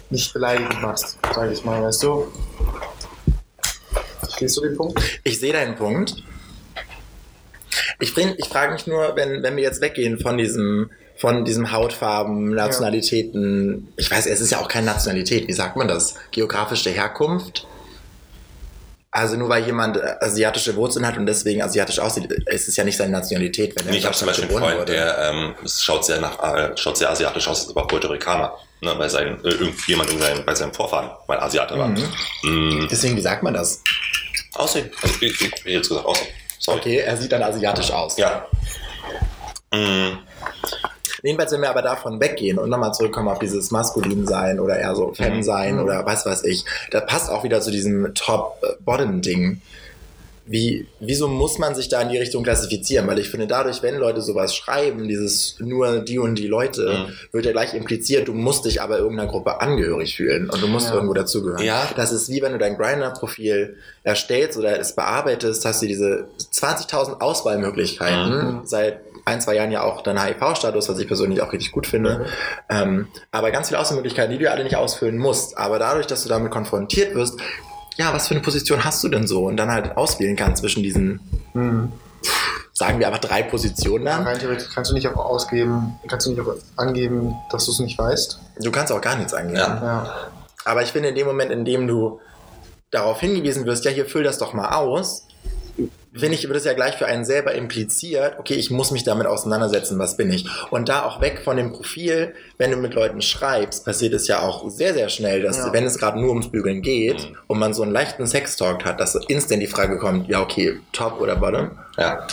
nicht 0.09 0.33
beleidigend 0.33 0.81
machst, 0.81 1.17
sage 1.33 1.53
ich 1.53 1.63
mal, 1.63 1.81
weißt 1.81 2.03
du? 2.03 2.27
Verstehst 4.19 4.57
du 4.57 4.61
den 4.61 4.75
Punkt? 4.75 4.99
Ich 5.23 5.39
sehe 5.39 5.53
deinen 5.53 5.75
Punkt. 5.75 6.15
Ich, 7.99 8.13
bring- 8.13 8.35
ich 8.37 8.49
frage 8.49 8.73
mich 8.73 8.85
nur, 8.85 9.15
wenn, 9.15 9.43
wenn 9.43 9.55
wir 9.55 9.63
jetzt 9.63 9.79
weggehen 9.81 10.19
von 10.19 10.37
diesem, 10.37 10.89
von 11.17 11.45
diesem 11.45 11.71
Hautfarben, 11.71 12.49
Nationalitäten, 12.49 13.93
ich 13.97 14.11
weiß, 14.11 14.25
es 14.25 14.41
ist 14.41 14.51
ja 14.51 14.59
auch 14.59 14.67
keine 14.67 14.87
Nationalität, 14.87 15.47
wie 15.47 15.53
sagt 15.53 15.77
man 15.77 15.87
das? 15.87 16.15
Geografische 16.31 16.89
Herkunft? 16.89 17.65
Also 19.15 19.37
nur 19.37 19.47
weil 19.47 19.63
jemand 19.63 19.95
äh, 19.97 20.15
asiatische 20.21 20.75
Wurzeln 20.75 21.05
hat 21.05 21.17
und 21.17 21.27
deswegen 21.27 21.61
asiatisch 21.61 21.99
aussieht, 21.99 22.31
ist 22.31 22.67
es 22.67 22.75
ja 22.75 22.83
nicht 22.83 22.97
seine 22.97 23.11
Nationalität, 23.11 23.75
wenn 23.75 23.87
er 23.87 23.93
ich 23.93 24.05
habe 24.05 24.15
zum 24.15 24.27
Beispiel 24.27 24.49
einen 24.49 24.57
Freund, 24.57 24.79
wurde. 24.79 24.91
der 24.91 25.17
ähm, 25.19 25.55
schaut 25.67 26.03
sehr 26.03 26.19
nach, 26.19 26.41
äh, 26.41 26.75
schaut 26.75 26.97
sehr 26.97 27.11
asiatisch 27.11 27.47
aus, 27.47 27.61
ist 27.61 27.69
aber 27.69 27.85
Puerto 27.85 28.07
Ricaner. 28.07 28.53
Ne, 28.81 28.93
weil 28.97 29.09
sein, 29.09 29.37
äh, 29.45 29.49
irgendjemand 29.49 30.09
in 30.11 30.19
seinem, 30.19 30.43
bei 30.43 30.55
seinem 30.55 30.73
Vorfahren, 30.73 31.11
weil 31.27 31.39
Asiate 31.39 31.77
war. 31.77 31.87
Mm, 31.87 32.87
Deswegen, 32.91 33.15
wie 33.15 33.21
sagt 33.21 33.43
man 33.43 33.53
das? 33.53 33.81
aussehen. 34.55 34.89
Also, 35.01 35.15
ich, 35.21 35.39
ich, 35.41 35.53
ich 35.53 35.65
jetzt 35.65 35.89
gesagt, 35.89 36.05
aussehen. 36.05 36.27
Sorry. 36.59 36.79
Okay, 36.79 36.97
er 36.97 37.15
sieht 37.15 37.31
dann 37.31 37.43
asiatisch 37.43 37.91
aus. 37.91 38.17
Ja. 38.17 38.45
Mm, 39.71 40.17
Jedenfalls, 41.23 41.51
wenn 41.53 41.61
wir 41.61 41.69
aber 41.69 41.81
davon 41.81 42.19
weggehen 42.19 42.59
und 42.59 42.69
nochmal 42.69 42.93
zurückkommen 42.93 43.29
auf 43.29 43.39
dieses 43.39 43.71
Maskulin-Sein 43.71 44.59
oder 44.59 44.77
eher 44.77 44.93
so 44.95 45.13
Femme-Sein 45.13 45.79
oder 45.79 46.05
was 46.05 46.25
weiß 46.25 46.43
ich, 46.43 46.65
da 46.91 46.99
passt 46.99 47.31
auch 47.31 47.43
wieder 47.45 47.61
zu 47.61 47.71
diesem 47.71 48.13
Top-Bottom-Ding. 48.13 49.61
Wie, 50.45 50.87
wieso 50.99 51.29
muss 51.29 51.57
man 51.57 51.73
sich 51.73 51.87
da 51.87 52.01
in 52.01 52.09
die 52.09 52.17
Richtung 52.17 52.43
klassifizieren? 52.43 53.07
Weil 53.07 53.17
ich 53.17 53.29
finde, 53.29 53.47
dadurch, 53.47 53.81
wenn 53.81 53.95
Leute 53.95 54.19
sowas 54.19 54.53
schreiben, 54.53 55.07
dieses 55.07 55.55
nur 55.59 55.99
die 55.99 56.19
und 56.19 56.35
die 56.35 56.47
Leute, 56.47 57.05
Mhm. 57.07 57.13
wird 57.31 57.45
ja 57.45 57.53
gleich 57.53 57.73
impliziert, 57.73 58.27
du 58.27 58.33
musst 58.33 58.65
dich 58.65 58.81
aber 58.81 58.97
irgendeiner 58.97 59.29
Gruppe 59.31 59.61
angehörig 59.61 60.17
fühlen 60.17 60.49
und 60.49 60.61
du 60.61 60.67
musst 60.67 60.89
Ja. 60.89 60.95
irgendwo 60.95 61.13
dazugehören. 61.13 61.63
Ja. 61.63 61.87
Das 61.95 62.11
ist 62.11 62.27
wie 62.29 62.41
wenn 62.41 62.51
du 62.51 62.57
dein 62.57 62.75
Grinder-Profil 62.75 63.77
erstellst 64.03 64.57
oder 64.57 64.77
es 64.77 64.93
bearbeitest, 64.93 65.63
hast 65.63 65.81
du 65.81 65.85
diese 65.87 66.25
20.000 66.51 67.21
Auswahlmöglichkeiten. 67.21 68.65
Seit 68.65 68.99
ein, 69.25 69.41
zwei 69.41 69.55
Jahren 69.55 69.71
ja 69.71 69.83
auch 69.83 70.01
dein 70.01 70.21
HIV-Status, 70.21 70.89
was 70.89 70.99
ich 70.99 71.07
persönlich 71.07 71.41
auch 71.41 71.53
richtig 71.53 71.71
gut 71.71 71.87
finde. 71.87 72.25
Ähm, 72.69 73.07
aber 73.31 73.51
ganz 73.51 73.69
viele 73.69 73.79
Auswahlmöglichkeiten, 73.79 74.31
die 74.31 74.37
du 74.37 74.45
ja 74.45 74.51
alle 74.51 74.63
nicht 74.63 74.75
ausfüllen 74.75 75.17
musst. 75.17 75.57
Aber 75.57 75.79
dadurch, 75.79 76.07
dass 76.07 76.23
du 76.23 76.29
damit 76.29 76.51
konfrontiert 76.51 77.15
wirst, 77.15 77.39
ja, 77.97 78.13
was 78.13 78.27
für 78.27 78.33
eine 78.33 78.41
Position 78.41 78.83
hast 78.83 79.03
du 79.03 79.07
denn 79.07 79.27
so? 79.27 79.45
Und 79.45 79.57
dann 79.57 79.71
halt 79.71 79.95
auswählen 79.97 80.35
kannst 80.35 80.61
zwischen 80.61 80.83
diesen, 80.83 81.19
sagen 82.73 82.99
wir 82.99 83.07
aber 83.07 83.19
drei 83.19 83.43
Positionen 83.43 84.05
dann. 84.05 84.23
Rein 84.23 84.39
theoretisch 84.39 84.69
kannst 84.73 84.91
du 84.91 84.95
nicht 84.95 85.07
auch 85.07 85.15
ausgeben, 85.15 85.99
kannst 86.07 86.25
du 86.25 86.31
nicht 86.31 86.41
auch 86.41 86.55
angeben, 86.75 87.35
dass 87.51 87.65
du 87.65 87.71
es 87.71 87.79
nicht 87.79 87.97
weißt. 87.97 88.39
Du 88.61 88.71
kannst 88.71 88.91
auch 88.91 89.01
gar 89.01 89.15
nichts 89.15 89.33
angeben. 89.33 89.57
Ja. 89.57 89.81
Ja. 89.83 90.15
Aber 90.65 90.81
ich 90.81 90.91
finde, 90.91 91.09
in 91.09 91.15
dem 91.15 91.27
Moment, 91.27 91.51
in 91.51 91.65
dem 91.65 91.87
du 91.87 92.19
darauf 92.89 93.19
hingewiesen 93.19 93.65
wirst, 93.65 93.85
ja, 93.85 93.91
hier 93.91 94.05
füll 94.05 94.23
das 94.23 94.37
doch 94.37 94.53
mal 94.53 94.69
aus, 94.69 95.27
finde 96.15 96.35
ich, 96.35 96.47
wird 96.47 96.57
es 96.57 96.65
ja 96.65 96.73
gleich 96.73 96.95
für 96.95 97.05
einen 97.07 97.25
selber 97.25 97.53
impliziert, 97.53 98.37
okay, 98.39 98.53
ich 98.55 98.69
muss 98.71 98.91
mich 98.91 99.03
damit 99.03 99.25
auseinandersetzen, 99.27 99.97
was 99.99 100.15
bin 100.17 100.31
ich. 100.31 100.45
Und 100.71 100.89
da 100.89 101.03
auch 101.05 101.21
weg 101.21 101.41
von 101.43 101.57
dem 101.57 101.71
Profil, 101.73 102.33
wenn 102.57 102.71
du 102.71 102.77
mit 102.77 102.93
Leuten 102.93 103.21
schreibst, 103.21 103.83
passiert 103.85 104.13
es 104.13 104.27
ja 104.27 104.39
auch 104.41 104.69
sehr, 104.69 104.93
sehr 104.93 105.09
schnell, 105.09 105.41
dass, 105.41 105.57
Ja. 105.57 105.73
wenn 105.73 105.85
es 105.85 105.97
gerade 105.97 106.19
nur 106.19 106.29
ums 106.29 106.49
Bügeln 106.49 106.81
geht 106.81 107.29
Mhm. 107.31 107.37
und 107.47 107.59
man 107.59 107.73
so 107.73 107.83
einen 107.83 107.91
leichten 107.91 108.27
Sextalk 108.27 108.85
hat, 108.85 108.99
dass 108.99 109.15
instant 109.27 109.61
die 109.61 109.67
Frage 109.67 109.97
kommt, 109.97 110.27
ja, 110.29 110.41
okay, 110.41 110.79
top 110.91 111.19
oder 111.19 111.35
bottom. 111.35 111.71
Ja. 111.97 112.27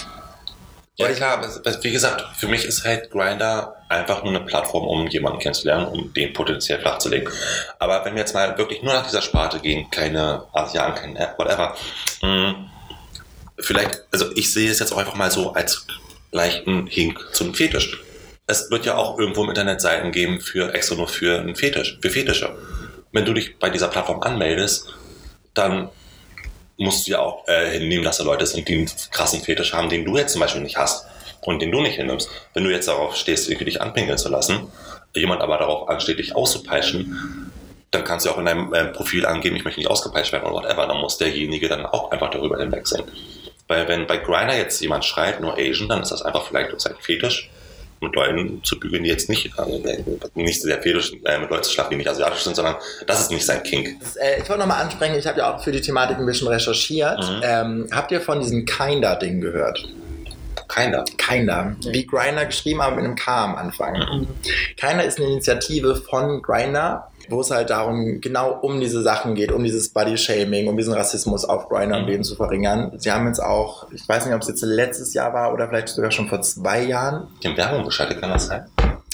Ja, 0.97 1.09
klar, 1.13 1.41
wie 1.81 1.93
gesagt, 1.93 2.23
für 2.37 2.47
mich 2.47 2.67
ist 2.67 2.85
halt 2.85 3.11
Grinder 3.11 3.75
einfach 3.89 4.23
nur 4.23 4.35
eine 4.35 4.45
Plattform, 4.45 4.87
um 4.87 5.07
jemanden 5.07 5.39
kennenzulernen, 5.39 5.87
um 5.87 6.13
den 6.13 6.35
potenziell 6.35 6.79
flachzulegen. 6.79 7.27
Aber 7.79 8.05
wenn 8.05 8.13
wir 8.15 8.21
jetzt 8.21 8.35
mal 8.35 8.59
wirklich 8.59 8.83
nur 8.83 8.93
nach 8.93 9.07
dieser 9.07 9.23
Sparte 9.23 9.61
gehen, 9.61 9.87
keine 9.91 10.43
Asiaten, 10.53 11.15
kein 11.15 11.15
whatever, 11.39 11.75
mh, 12.21 12.70
vielleicht, 13.63 14.03
also 14.11 14.27
ich 14.35 14.53
sehe 14.53 14.71
es 14.71 14.79
jetzt 14.79 14.93
auch 14.93 14.99
einfach 14.99 15.15
mal 15.15 15.31
so 15.31 15.53
als 15.53 15.87
leichten 16.33 16.87
Hink 16.87 17.19
zum 17.33 17.55
Fetisch. 17.55 18.03
Es 18.47 18.71
wird 18.71 18.85
ja 18.85 18.97
auch 18.97 19.19
irgendwo 19.19 19.45
im 19.45 19.49
Internet 19.49 19.81
Seiten 19.81 20.13
geben 20.13 20.41
für 20.41 20.75
extra 20.75 20.97
nur 20.97 21.09
für 21.09 21.39
einen 21.39 21.57
Fetisch, 21.57 21.99
für 22.01 22.11
Fetische. 22.11 22.57
Wenn 23.13 23.25
du 23.25 23.33
dich 23.33 23.59
bei 23.59 23.71
dieser 23.71 23.89
Plattform 23.89 24.23
anmeldest, 24.23 24.89
dann 25.55 25.89
musst 26.77 27.07
du 27.07 27.13
ja 27.13 27.21
auch 27.21 27.47
äh, 27.47 27.71
hinnehmen, 27.71 28.05
dass 28.05 28.19
da 28.19 28.25
Leute 28.25 28.47
sind, 28.47 28.69
die 28.69 28.75
einen 28.75 28.91
krassen 29.11 29.41
Fetisch 29.41 29.73
haben, 29.73 29.89
den 29.89 30.05
du 30.05 30.17
jetzt 30.17 30.33
zum 30.33 30.41
Beispiel 30.41 30.63
nicht 30.63 30.77
hast 30.77 31.07
und 31.43 31.61
den 31.61 31.71
du 31.71 31.81
nicht 31.81 31.97
hinnimmst. 31.97 32.29
Wenn 32.55 32.65
du 32.65 32.71
jetzt 32.71 32.89
darauf 32.89 33.17
stehst, 33.17 33.49
irgendwie 33.49 33.67
dich 33.67 33.83
anpinkeln 33.83 34.19
zu 34.19 34.29
lassen, 34.29 34.69
jemand 35.15 35.43
aber 35.43 35.59
darauf 35.59 35.89
ansteht, 35.89 36.19
dich 36.19 36.35
auszupeitschen, 36.35 37.51
dann 37.91 38.05
kannst 38.05 38.25
du 38.25 38.31
auch 38.31 38.39
in 38.39 38.47
deinem 38.47 38.73
äh, 38.73 38.85
Profil 38.87 39.27
angeben, 39.27 39.57
ich 39.57 39.65
möchte 39.65 39.81
nicht 39.81 39.91
ausgepeitscht 39.91 40.33
werden 40.33 40.45
oder 40.45 40.63
whatever. 40.63 40.87
Dann 40.87 40.99
muss 40.99 41.19
derjenige 41.19 41.69
dann 41.69 41.87
auch 41.87 42.11
einfach 42.13 42.31
darüber 42.31 42.59
hinwegsehen. 42.59 43.05
Weil 43.71 43.87
wenn 43.87 44.09
bei 44.09 44.17
Griner 44.17 44.57
jetzt 44.57 44.81
jemand 44.81 45.05
schreibt, 45.05 45.41
nur 45.41 45.57
Asian, 45.57 45.89
dann 45.89 46.03
ist 46.03 46.11
das 46.11 46.23
einfach 46.23 46.45
vielleicht 46.45 46.81
sein 46.81 46.97
Fetisch, 46.99 47.49
mit 48.01 48.17
Leuten 48.17 48.65
zu 48.65 48.81
bügeln, 48.81 49.05
die 49.05 49.11
jetzt 49.11 49.29
nicht, 49.29 49.57
also, 49.57 49.81
äh, 49.85 50.03
nicht 50.35 50.61
sehr 50.61 50.83
fetisch, 50.83 51.13
äh, 51.25 51.39
mit 51.39 51.51
Leuten 51.51 51.63
zu 51.63 51.71
schlafen, 51.71 51.91
die 51.91 51.99
nicht 51.99 52.09
asiatisch 52.09 52.41
sind, 52.41 52.57
sondern 52.57 52.75
das 53.07 53.21
ist 53.21 53.31
nicht 53.31 53.47
sein 53.47 53.63
Kink. 53.63 54.01
Das, 54.01 54.17
äh, 54.17 54.41
ich 54.43 54.49
wollte 54.49 54.59
nochmal 54.59 54.83
ansprechen, 54.83 55.15
ich 55.15 55.25
habe 55.25 55.39
ja 55.39 55.55
auch 55.55 55.63
für 55.63 55.71
die 55.71 55.81
Thematik 55.81 56.19
ein 56.19 56.27
bisschen 56.27 56.49
recherchiert. 56.49 57.21
Mhm. 57.21 57.41
Ähm, 57.45 57.89
habt 57.93 58.11
ihr 58.11 58.21
von 58.21 58.41
diesem 58.41 58.65
Kinder-Ding 58.65 59.41
gehört? 59.41 59.87
Keiner. 60.67 61.05
Kinder. 61.17 61.77
Wie 61.85 62.05
Grinder 62.05 62.47
geschrieben, 62.47 62.81
aber 62.81 62.97
mit 62.97 63.05
einem 63.05 63.15
K 63.15 63.45
am 63.45 63.55
Anfang. 63.55 64.27
Kinder 64.77 65.05
ist 65.05 65.19
eine 65.19 65.29
Initiative 65.29 65.95
von 65.95 66.43
Grinder, 66.43 67.09
wo 67.31 67.41
es 67.41 67.51
halt 67.51 67.71
darum, 67.71 68.21
genau 68.21 68.59
um 68.61 68.81
diese 68.81 69.03
Sachen 69.03 69.35
geht, 69.35 69.53
um 69.53 69.63
dieses 69.65 69.89
Body-Shaming, 69.91 70.69
um 70.69 70.77
diesen 70.77 70.93
Rassismus 70.95 71.45
auf 71.45 71.69
Grinder 71.69 71.97
und 71.97 72.03
Mhm. 72.03 72.09
Leben 72.09 72.25
zu 72.25 72.35
verringern. 72.37 72.93
Sie 72.99 73.11
haben 73.13 73.27
jetzt 73.27 73.41
auch, 73.41 73.87
ich 73.93 74.09
weiß 74.09 74.27
nicht, 74.27 74.35
ob 74.35 74.43
es 74.43 74.49
jetzt 74.49 74.63
letztes 74.63 75.15
Jahr 75.15 75.33
war 75.33 75.53
oder 75.53 75.69
vielleicht 75.69 75.89
sogar 75.89 76.11
schon 76.11 76.29
vor 76.29 76.41
zwei 76.43 76.83
Jahren. 76.83 77.29
Die 77.43 77.49
haben 77.49 77.57
Werbung 77.57 77.85
geschaltet, 77.85 78.21
kann 78.21 78.31
das 78.31 78.47
sein? 78.47 78.65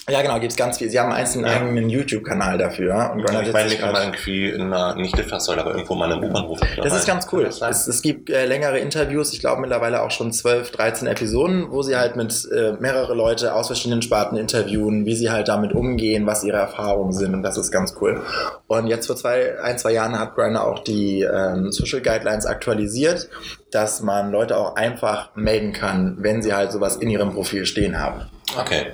Ja, 0.08 0.22
genau, 0.22 0.38
gibt 0.38 0.52
es 0.52 0.56
ganz 0.56 0.78
viel. 0.78 0.88
Sie 0.88 1.00
haben 1.00 1.10
einen 1.10 1.44
Ja. 1.44 1.52
eigenen 1.56 1.90
YouTube-Kanal 1.90 2.58
dafür. 2.58 3.10
Und 3.12 3.24
Grindr 3.24 3.42
ich 3.42 3.52
meine, 3.52 3.72
ich 3.72 3.80
kann 3.80 3.92
halt- 3.92 4.04
irgendwie 4.04 4.50
in 4.50 4.72
einer, 4.72 4.94
nicht 4.94 5.16
Litfaßsäule, 5.16 5.60
aber 5.60 5.72
irgendwo 5.72 5.96
mal 5.96 6.06
in 6.06 6.18
einem 6.18 6.30
U-Bahnhof. 6.30 6.60
Das 6.80 6.94
ist 6.94 7.06
ganz 7.08 7.26
cool. 7.32 7.42
Es, 7.46 7.60
es 7.60 8.02
gibt 8.02 8.30
äh, 8.30 8.46
längere 8.46 8.78
Interviews, 8.78 9.32
ich 9.32 9.40
glaube 9.40 9.60
mittlerweile 9.62 10.02
auch 10.02 10.12
schon 10.12 10.32
12, 10.32 10.70
13 10.70 11.08
Episoden, 11.08 11.72
wo 11.72 11.82
sie 11.82 11.96
halt 11.96 12.14
mit 12.14 12.48
äh, 12.54 12.74
mehrere 12.78 13.14
Leute 13.14 13.52
aus 13.52 13.66
verschiedenen 13.66 14.00
Sparten 14.00 14.36
interviewen, 14.38 15.06
wie 15.06 15.16
sie 15.16 15.32
halt 15.32 15.48
damit 15.48 15.72
umgehen, 15.72 16.24
was 16.24 16.44
ihre 16.44 16.58
Erfahrungen 16.58 17.12
sind 17.12 17.34
und 17.34 17.42
das 17.42 17.58
ist 17.58 17.72
ganz 17.72 17.96
cool. 18.00 18.22
Und 18.68 18.86
jetzt 18.86 19.08
vor 19.08 19.16
zwei, 19.16 19.58
ein, 19.60 19.76
zwei 19.76 19.90
Jahren 19.90 20.16
hat 20.16 20.36
Grindr 20.36 20.64
auch 20.64 20.84
die 20.84 21.22
ähm, 21.22 21.72
Social 21.72 22.00
Guidelines 22.00 22.46
aktualisiert, 22.46 23.28
dass 23.72 24.02
man 24.02 24.30
Leute 24.30 24.56
auch 24.56 24.76
einfach 24.76 25.34
melden 25.34 25.72
kann, 25.72 26.18
wenn 26.20 26.42
sie 26.42 26.54
halt 26.54 26.70
sowas 26.70 26.94
in 26.94 27.10
ihrem 27.10 27.32
Profil 27.32 27.66
stehen 27.66 27.98
haben. 28.00 28.20
Okay. 28.56 28.86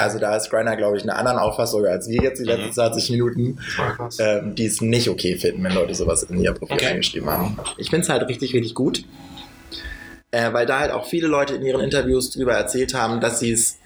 Also 0.00 0.18
da 0.18 0.36
ist 0.36 0.50
Grindr, 0.50 0.76
glaube 0.76 0.96
ich, 0.96 1.02
eine 1.02 1.14
anderen 1.16 1.38
Auffassung 1.38 1.84
als 1.86 2.08
wir 2.08 2.22
jetzt 2.22 2.40
die 2.40 2.44
letzten 2.44 2.66
Mhm. 2.68 2.72
20 2.72 3.10
Minuten 3.10 3.58
ähm, 4.18 4.54
die 4.54 4.66
es 4.66 4.80
nicht 4.80 5.08
okay 5.08 5.36
finden, 5.36 5.62
wenn 5.64 5.72
Leute 5.74 5.94
sowas 5.94 6.22
in 6.24 6.40
ihr 6.40 6.52
Profil 6.52 6.76
Okay. 6.76 6.86
eingeschrieben 6.86 7.28
haben. 7.30 7.56
Ich 7.78 7.90
finde 7.90 8.04
es 8.04 8.08
halt 8.08 8.26
richtig, 8.28 8.52
richtig 8.54 8.74
gut. 8.74 9.04
Äh, 10.32 10.52
weil 10.52 10.64
da 10.66 10.78
halt 10.78 10.92
auch 10.92 11.06
viele 11.06 11.26
Leute 11.26 11.54
in 11.56 11.62
ihren 11.62 11.80
Interviews 11.80 12.30
drüber 12.30 12.52
erzählt 12.54 12.94
haben, 12.94 13.20
dass 13.20 13.40
sie 13.40 13.50
es. 13.52 13.78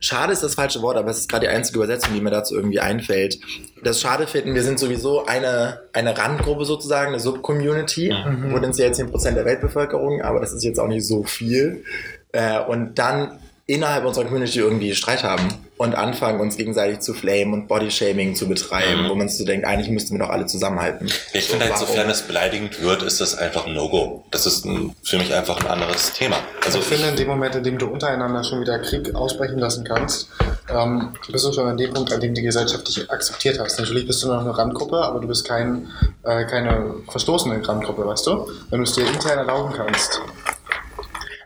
Schade 0.00 0.32
ist 0.32 0.44
das 0.44 0.54
falsche 0.54 0.80
Wort, 0.82 0.96
aber 0.96 1.10
es 1.10 1.18
ist 1.18 1.28
gerade 1.28 1.46
die 1.46 1.52
einzige 1.52 1.78
Übersetzung, 1.78 2.14
die 2.14 2.20
mir 2.20 2.30
dazu 2.30 2.54
irgendwie 2.54 2.78
einfällt. 2.78 3.38
Das 3.82 4.00
Schade 4.00 4.28
finden, 4.28 4.54
wir 4.54 4.62
sind 4.62 4.78
sowieso 4.78 5.26
eine, 5.26 5.80
eine 5.92 6.16
Randgruppe 6.16 6.64
sozusagen, 6.64 7.08
eine 7.08 7.18
Subcommunity, 7.20 8.14
potenziell 8.52 8.92
10% 8.92 9.32
der 9.34 9.44
Weltbevölkerung, 9.44 10.22
aber 10.22 10.38
das 10.38 10.52
ist 10.52 10.62
jetzt 10.62 10.78
auch 10.78 10.86
nicht 10.86 11.04
so 11.04 11.24
viel. 11.24 11.82
Äh, 12.30 12.60
und 12.60 12.96
dann 13.00 13.40
innerhalb 13.68 14.06
unserer 14.06 14.24
Community 14.24 14.60
irgendwie 14.60 14.94
Streit 14.94 15.22
haben 15.22 15.46
und 15.76 15.94
anfangen, 15.94 16.40
uns 16.40 16.56
gegenseitig 16.56 17.00
zu 17.00 17.12
flamen 17.12 17.52
und 17.52 17.68
Bodyshaming 17.68 18.34
zu 18.34 18.48
betreiben, 18.48 19.04
Mhm. 19.04 19.08
wo 19.10 19.14
man 19.14 19.28
sich 19.28 19.36
so 19.36 19.44
denkt, 19.44 19.66
eigentlich 19.66 19.90
müssten 19.90 20.14
wir 20.16 20.24
doch 20.24 20.30
alle 20.32 20.46
zusammenhalten. 20.46 21.06
Ich 21.34 21.44
So, 21.44 21.50
finde 21.50 21.66
halt, 21.66 21.74
warum? 21.74 21.86
sofern 21.86 22.08
es 22.08 22.22
beleidigend 22.22 22.80
wird, 22.82 23.02
ist 23.02 23.20
das 23.20 23.36
einfach 23.36 23.66
ein 23.66 23.74
No-Go. 23.74 24.24
Das 24.30 24.46
ist 24.46 24.64
ein, 24.64 24.96
für 25.04 25.18
mich 25.18 25.34
einfach 25.34 25.60
ein 25.60 25.66
anderes 25.66 26.14
Thema. 26.14 26.36
Also 26.64 26.78
ich 26.78 26.84
finde, 26.86 27.08
in 27.08 27.16
dem 27.16 27.28
Moment, 27.28 27.56
in 27.56 27.62
dem 27.62 27.76
du 27.76 27.88
untereinander 27.88 28.42
schon 28.42 28.62
wieder 28.62 28.78
Krieg 28.78 29.14
ausbrechen 29.14 29.58
lassen 29.58 29.84
kannst, 29.84 30.30
ähm, 30.74 31.12
bist 31.30 31.44
du 31.44 31.52
schon 31.52 31.68
an 31.68 31.76
dem 31.76 31.92
Punkt, 31.92 32.10
an 32.10 32.20
dem 32.22 32.32
die 32.32 32.42
Gesellschaft 32.42 32.88
dich 32.88 33.10
akzeptiert 33.10 33.60
hast. 33.60 33.78
Natürlich 33.78 34.06
bist 34.06 34.22
du 34.22 34.28
noch 34.28 34.40
eine 34.40 34.56
Randgruppe, 34.56 34.96
aber 34.96 35.20
du 35.20 35.28
bist 35.28 35.46
kein, 35.46 35.88
äh, 36.24 36.46
keine 36.46 36.94
verstoßene 37.10 37.68
Randgruppe, 37.68 38.06
weißt 38.06 38.26
du? 38.28 38.50
Wenn 38.70 38.78
du 38.78 38.84
es 38.84 38.94
dir 38.94 39.06
intern 39.06 39.38
erlauben 39.38 39.74
kannst. 39.76 40.22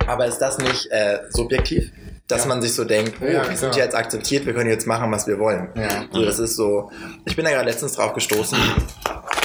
Aber 0.07 0.27
ist 0.27 0.39
das 0.39 0.59
nicht 0.59 0.87
äh, 0.93 1.19
subjektiv? 1.31 1.91
Dass 2.33 2.43
Ja. 2.43 2.49
man 2.49 2.63
sich 2.63 2.75
so 2.75 2.85
denkt, 2.85 3.15
oh, 3.21 3.25
Ja, 3.27 3.49
wir 3.49 3.57
sind 3.57 3.73
klar. 3.73 3.85
jetzt 3.85 3.95
akzeptiert, 3.95 4.47
wir 4.47 4.55
können 4.55 4.71
jetzt 4.71 4.87
machen, 4.87 5.13
was 5.13 5.27
wir 5.27 5.39
wollen. 5.39 5.69
Ja. 5.75 6.05
So, 6.13 6.25
das 6.25 6.39
ist 6.39 6.57
so. 6.57 6.91
Ich 7.27 7.37
bin 7.37 7.45
da 7.45 7.51
gerade 7.51 7.67
letztens 7.69 7.93
drauf 7.93 8.15
gestoßen, 8.15 8.59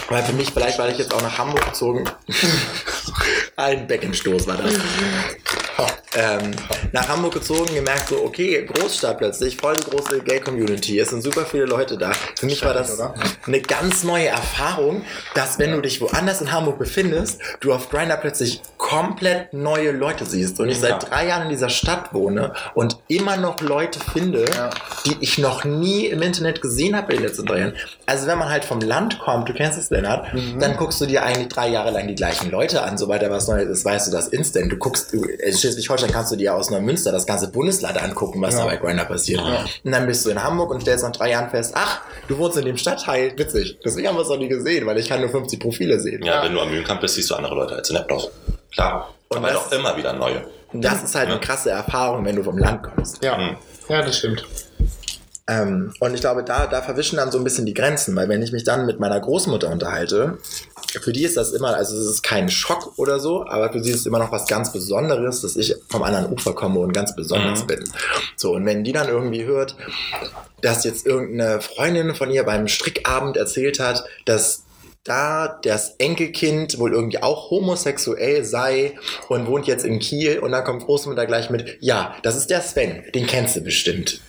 weil 0.10 0.23
für 0.23 0.34
mich, 0.34 0.52
vielleicht 0.52 0.80
weil 0.80 0.91
ich 0.91 0.97
jetzt 0.97 1.13
auch 1.13 1.21
nach 1.21 1.38
Hamburg 1.38 1.65
gezogen 1.65 2.06
Ein 3.58 3.88
Beckenstoß 3.88 4.47
war 4.47 4.58
das. 4.58 4.73
Ähm, 6.15 6.51
nach 6.91 7.07
Hamburg 7.07 7.33
gezogen, 7.35 7.73
gemerkt 7.75 8.09
so, 8.09 8.17
okay, 8.23 8.65
Großstadt 8.65 9.17
plötzlich, 9.19 9.57
voll 9.57 9.75
die 9.75 9.89
große 9.89 10.21
Gay-Community, 10.21 10.99
es 10.99 11.09
sind 11.09 11.21
super 11.21 11.45
viele 11.45 11.65
Leute 11.65 11.97
da. 11.97 12.11
Für 12.39 12.45
mich 12.45 12.63
war 12.63 12.73
das 12.73 12.93
oder? 12.95 13.13
eine 13.45 13.61
ganz 13.61 14.03
neue 14.03 14.27
Erfahrung, 14.27 15.03
dass 15.35 15.59
wenn 15.59 15.71
du 15.73 15.81
dich 15.81 16.01
woanders 16.01 16.41
in 16.41 16.51
Hamburg 16.51 16.79
befindest, 16.79 17.39
du 17.59 17.73
auf 17.73 17.89
Grindr 17.89 18.17
plötzlich 18.17 18.61
komplett 18.77 19.53
neue 19.53 19.91
Leute 19.91 20.25
siehst. 20.25 20.59
Und 20.59 20.69
ich 20.69 20.79
seit 20.79 21.03
Ja. 21.03 21.09
drei 21.09 21.27
Jahren 21.27 21.43
in 21.43 21.49
dieser 21.49 21.69
Stadt 21.69 22.13
wohne 22.13 22.53
und 22.73 22.97
immer 23.07 23.37
noch 23.37 23.59
Leute 23.61 23.99
finde, 24.13 24.45
Ja. 24.55 24.69
die 25.05 25.17
ich 25.19 25.37
noch 25.37 25.65
nie 25.65 26.05
im 26.07 26.21
Internet 26.21 26.61
gesehen 26.61 26.95
habe 26.95 27.11
in 27.13 27.19
den 27.19 27.27
letzten 27.27 27.45
drei 27.45 27.59
Jahren. 27.59 27.73
Also 28.05 28.27
wenn 28.27 28.37
man 28.39 28.49
halt 28.49 28.65
vom 28.65 28.79
Land 28.81 29.19
kommt, 29.19 29.49
du 29.49 29.53
kennst 29.53 29.77
es, 29.77 29.89
Lennart, 29.89 30.33
Mhm. 30.33 30.59
dann 30.59 30.77
guckst 30.77 30.99
du 31.01 31.05
dir 31.05 31.23
eigentlich 31.23 31.49
drei 31.49 31.67
Jahre 31.67 31.91
lang 31.91 32.07
die 32.07 32.15
gleichen 32.15 32.49
Leute 32.49 32.81
an, 32.81 32.97
sobald 32.97 33.21
da 33.21 33.29
was 33.29 33.47
Neues 33.47 33.67
ist, 33.69 33.85
weißt 33.85 34.07
du 34.07 34.11
das 34.11 34.27
instant. 34.29 34.71
Du 34.71 34.77
guckst, 34.77 35.11
du, 35.13 35.23
in 35.23 35.53
Schleswig-Holstein 35.71 36.12
kannst 36.12 36.32
du 36.32 36.36
dir 36.36 36.56
aus 36.56 36.69
Neumünster 36.69 37.12
das 37.12 37.25
ganze 37.25 37.49
Bundesland 37.51 38.01
angucken, 38.01 38.41
was 38.41 38.53
Ja. 38.53 38.62
da 38.62 38.65
bei 38.67 38.77
Grindr 38.77 39.06
passiert. 39.06 39.41
Und 39.84 39.91
dann 39.91 40.08
bist 40.08 40.25
du 40.25 40.30
in 40.30 40.41
Hamburg 40.43 40.71
und 40.71 40.82
stellst 40.82 41.03
nach 41.03 41.12
drei 41.12 41.32
Jahren 41.32 41.49
fest, 41.49 41.73
ach, 41.75 42.01
du 42.27 42.38
wohnst 42.38 42.58
in 42.58 42.65
dem 42.65 42.77
Stadtteil, 42.77 43.34
witzig. 43.38 43.77
Deswegen 43.84 44.08
haben 44.08 44.15
wir 44.15 44.21
es 44.21 44.30
noch 44.30 44.38
nie 44.38 44.47
gesehen, 44.47 44.86
weil 44.86 44.97
ich 44.97 45.08
kann 45.10 45.19
nur 45.21 45.30
50 45.30 45.60
Profile 45.60 45.99
sehen. 45.99 46.23
ja, 46.23 46.43
wenn 46.43 46.53
du 46.53 46.60
am 46.62 46.69
Mühlenkamp 46.69 47.01
bist, 47.01 47.15
siehst 47.15 47.30
du 47.30 47.36
andere 47.36 47.56
Leute 47.56 47.75
als 47.75 47.89
in 47.89 47.95
Eppdorf. 47.97 48.30
Klar. 48.73 49.13
Und 49.30 49.38
aber 49.38 49.47
das- 49.49 49.56
doch 49.69 49.71
immer 49.73 49.95
wieder 49.97 50.13
neue. 50.13 50.41
Das 50.73 51.01
ist 51.03 51.15
halt 51.15 51.30
eine 51.30 51.39
krasse 51.39 51.69
Erfahrung, 51.69 52.25
wenn 52.25 52.36
du 52.36 52.43
vom 52.43 52.58
Land 52.58 52.84
kommst. 52.84 53.23
Ja, 53.23 53.38
ja 53.89 54.01
das 54.01 54.17
stimmt. 54.17 54.45
Ähm, 55.49 55.93
und 55.99 56.13
ich 56.13 56.19
glaube, 56.19 56.43
da, 56.43 56.67
da 56.67 56.81
verwischen 56.81 57.15
dann 57.15 57.31
so 57.31 57.38
ein 57.38 57.43
bisschen 57.43 57.65
die 57.65 57.73
Grenzen, 57.73 58.15
weil 58.15 58.27
wenn 58.27 58.41
ich 58.41 58.51
mich 58.51 58.65
dann 58.65 58.86
mit 58.86 58.99
meiner 58.99 59.19
Großmutter 59.19 59.69
unterhalte, 59.69 60.39
für 61.01 61.13
die 61.13 61.23
ist 61.23 61.38
das 61.38 61.53
immer, 61.53 61.75
also 61.75 61.95
es 61.97 62.05
ist 62.05 62.21
kein 62.23 62.49
Schock 62.49 62.93
oder 62.97 63.19
so, 63.19 63.45
aber 63.47 63.71
für 63.71 63.81
sie 63.81 63.91
ist 63.91 64.01
es 64.01 64.05
immer 64.05 64.19
noch 64.19 64.31
was 64.31 64.47
ganz 64.47 64.73
Besonderes, 64.73 65.41
dass 65.41 65.55
ich 65.55 65.75
vom 65.89 66.03
anderen 66.03 66.31
Ufer 66.33 66.53
komme 66.53 66.79
und 66.79 66.91
ganz 66.91 67.15
besonders 67.15 67.63
Mhm. 67.63 67.67
bin. 67.67 67.83
So, 68.36 68.53
und 68.53 68.65
wenn 68.65 68.83
die 68.83 68.91
dann 68.91 69.07
irgendwie 69.07 69.45
hört, 69.45 69.75
dass 70.62 70.83
jetzt 70.83 71.05
irgendeine 71.05 71.62
Freundin 71.62 72.13
von 72.15 72.29
ihr 72.31 72.43
beim 72.43 72.67
Strickabend 72.67 73.38
erzählt 73.38 73.79
hat, 73.79 74.03
dass 74.25 74.63
da 75.03 75.60
das 75.63 75.95
Enkelkind 75.99 76.79
wohl 76.79 76.91
irgendwie 76.91 77.23
auch 77.23 77.49
homosexuell 77.49 78.43
sei 78.43 78.97
und 79.29 79.47
wohnt 79.47 79.65
jetzt 79.65 79.86
in 79.86 79.99
Kiel 79.99 80.39
und 80.39 80.51
dann 80.51 80.65
kommt 80.65 80.83
Großmutter 80.83 81.25
gleich 81.25 81.49
mit, 81.49 81.77
ja, 81.79 82.15
das 82.23 82.36
ist 82.36 82.49
der 82.49 82.62
Sven, 82.62 83.03
den 83.15 83.25
kennst 83.27 83.55
du 83.55 83.62
bestimmt. 83.62 84.19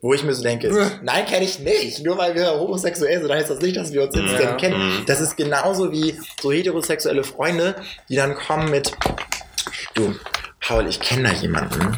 Wo 0.00 0.14
ich 0.14 0.22
mir 0.22 0.32
so 0.34 0.42
denke, 0.42 0.70
nein, 1.02 1.26
kenne 1.26 1.44
ich 1.44 1.58
nicht. 1.58 2.04
Nur 2.04 2.16
weil 2.18 2.34
wir 2.34 2.50
homosexuell 2.52 3.20
sind, 3.20 3.30
heißt 3.32 3.50
das 3.50 3.60
nicht, 3.60 3.76
dass 3.76 3.92
wir 3.92 4.02
uns 4.04 4.14
instant 4.14 4.40
Ja. 4.42 4.52
kennen. 4.56 4.78
Mhm. 5.00 5.06
Das 5.06 5.20
ist 5.20 5.36
genauso 5.36 5.90
wie 5.92 6.18
so 6.40 6.52
heterosexuelle 6.52 7.24
Freunde, 7.24 7.74
die 8.08 8.16
dann 8.16 8.34
kommen 8.36 8.70
mit, 8.70 8.92
du, 9.94 10.14
Paul, 10.60 10.86
ich 10.86 11.00
kenne 11.00 11.30
da 11.30 11.34
jemanden, 11.34 11.96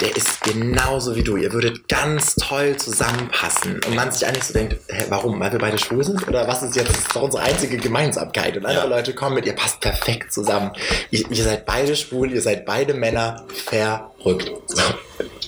der 0.00 0.16
ist 0.16 0.42
genauso 0.44 1.14
wie 1.14 1.22
du. 1.22 1.36
Ihr 1.36 1.52
würdet 1.52 1.88
ganz 1.88 2.34
toll 2.36 2.76
zusammenpassen. 2.76 3.80
Und 3.86 3.94
man 3.94 4.10
sich 4.10 4.26
eigentlich 4.26 4.44
so 4.44 4.54
denkt, 4.54 4.76
hä, 4.88 5.04
warum? 5.10 5.38
Weil 5.40 5.52
wir 5.52 5.58
beide 5.58 5.76
schwul 5.76 6.02
sind? 6.04 6.26
Oder 6.26 6.48
was 6.48 6.62
ist 6.62 6.74
jetzt 6.76 6.88
das 6.88 6.98
ist 6.98 7.14
doch 7.14 7.22
unsere 7.22 7.42
einzige 7.42 7.76
Gemeinsamkeit? 7.76 8.56
Und 8.56 8.64
andere 8.64 8.84
Ja. 8.88 8.96
Leute 8.96 9.14
kommen 9.14 9.34
mit, 9.34 9.44
ihr 9.44 9.54
passt 9.54 9.80
perfekt 9.80 10.32
zusammen. 10.32 10.70
Ihr, 11.10 11.30
ihr 11.30 11.44
seid 11.44 11.66
beide 11.66 11.94
schwul, 11.96 12.32
ihr 12.32 12.40
seid 12.40 12.64
beide 12.64 12.94
Männer, 12.94 13.44
verrückt. 13.66 14.50
So. 14.68 14.82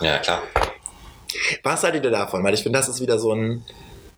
Ja, 0.00 0.18
klar. 0.18 0.42
Was 1.62 1.82
haltet 1.82 2.04
ihr 2.04 2.10
davon? 2.10 2.42
Weil 2.42 2.54
ich 2.54 2.62
finde, 2.62 2.78
das 2.78 2.88
ist 2.88 3.00
wieder 3.00 3.18
so 3.18 3.32
ein. 3.32 3.64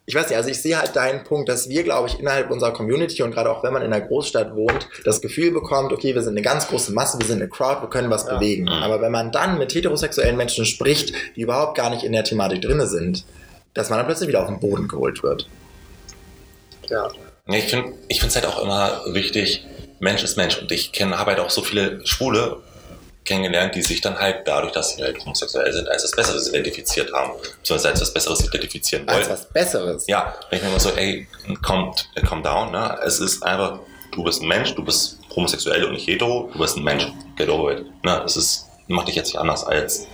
Ich 0.04 0.16
weiß 0.16 0.28
nicht, 0.28 0.36
also 0.36 0.50
ich 0.50 0.60
sehe 0.60 0.76
halt 0.76 0.96
deinen 0.96 1.22
Punkt, 1.22 1.48
dass 1.48 1.68
wir, 1.68 1.84
glaube 1.84 2.08
ich, 2.08 2.18
innerhalb 2.18 2.50
unserer 2.50 2.72
Community 2.72 3.22
und 3.22 3.30
gerade 3.30 3.48
auch 3.50 3.62
wenn 3.62 3.72
man 3.72 3.82
in 3.82 3.92
einer 3.92 4.04
Großstadt 4.04 4.56
wohnt, 4.56 4.88
das 5.04 5.20
Gefühl 5.20 5.52
bekommt, 5.52 5.92
okay, 5.92 6.12
wir 6.16 6.22
sind 6.22 6.32
eine 6.32 6.42
ganz 6.42 6.66
große 6.66 6.92
Masse, 6.92 7.20
wir 7.20 7.26
sind 7.26 7.40
eine 7.40 7.48
Crowd, 7.48 7.82
wir 7.82 7.88
können 7.88 8.10
was 8.10 8.26
bewegen. 8.26 8.68
Aber 8.68 9.00
wenn 9.00 9.12
man 9.12 9.30
dann 9.30 9.58
mit 9.58 9.72
heterosexuellen 9.72 10.36
Menschen 10.36 10.66
spricht, 10.66 11.14
die 11.36 11.42
überhaupt 11.42 11.76
gar 11.76 11.88
nicht 11.88 12.02
in 12.02 12.10
der 12.10 12.24
Thematik 12.24 12.62
drin 12.62 12.84
sind, 12.88 13.24
dass 13.74 13.90
man 13.90 13.98
dann 13.98 14.06
plötzlich 14.06 14.28
wieder 14.28 14.42
auf 14.42 14.48
den 14.48 14.58
Boden 14.58 14.88
geholt 14.88 15.22
wird. 15.22 15.46
Ja. 16.88 17.08
Nee, 17.46 17.58
ich 17.58 17.66
finde 17.66 17.92
ich 18.08 18.18
finde 18.18 18.30
es 18.30 18.34
halt 18.34 18.46
auch 18.46 18.60
immer 18.60 19.02
wichtig, 19.14 19.64
Mensch 20.00 20.24
ist 20.24 20.36
Mensch. 20.36 20.58
Und 20.58 20.72
ich 20.72 20.92
kenne, 20.92 21.16
habe 21.16 21.30
halt 21.30 21.40
auch 21.40 21.50
so 21.50 21.62
viele 21.62 22.04
Schwule 22.04 22.58
kennengelernt, 23.24 23.74
die 23.74 23.82
sich 23.82 24.00
dann 24.00 24.18
halt 24.18 24.46
dadurch, 24.46 24.72
dass 24.72 24.96
sie 24.96 25.02
halt 25.02 25.18
homosexuell 25.24 25.72
sind, 25.72 25.88
als 25.88 26.04
was 26.04 26.10
Besseres 26.12 26.48
identifiziert 26.48 27.12
haben. 27.12 27.32
Beziehungsweise 27.40 27.88
als 27.90 28.00
was 28.00 28.12
Besseres 28.14 28.44
identifizieren 28.44 29.08
Als 29.08 29.26
wollen. 29.28 29.30
was 29.30 29.48
Besseres. 29.48 30.06
Ja, 30.08 30.34
ich 30.50 30.60
mir 30.62 30.68
immer 30.68 30.80
so, 30.80 30.90
ey, 30.90 31.26
calm, 31.62 31.94
calm 32.26 32.42
down, 32.42 32.72
ne? 32.72 32.98
Es 33.04 33.20
ist 33.20 33.42
einfach, 33.42 33.78
du 34.12 34.24
bist 34.24 34.42
ein 34.42 34.48
Mensch, 34.48 34.74
du 34.74 34.84
bist 34.84 35.18
homosexuell 35.34 35.84
und 35.84 35.92
nicht 35.92 36.06
hetero, 36.08 36.50
du 36.52 36.58
bist 36.58 36.76
ein 36.76 36.84
Mensch. 36.84 37.06
Get 37.36 37.48
over 37.48 37.72
it. 37.72 37.86
Ne? 38.04 38.22
Es 38.24 38.36
ist, 38.36 38.66
macht 38.88 39.08
dich 39.08 39.14
jetzt 39.14 39.28
nicht 39.28 39.38
anders 39.38 39.64
als 39.64 40.06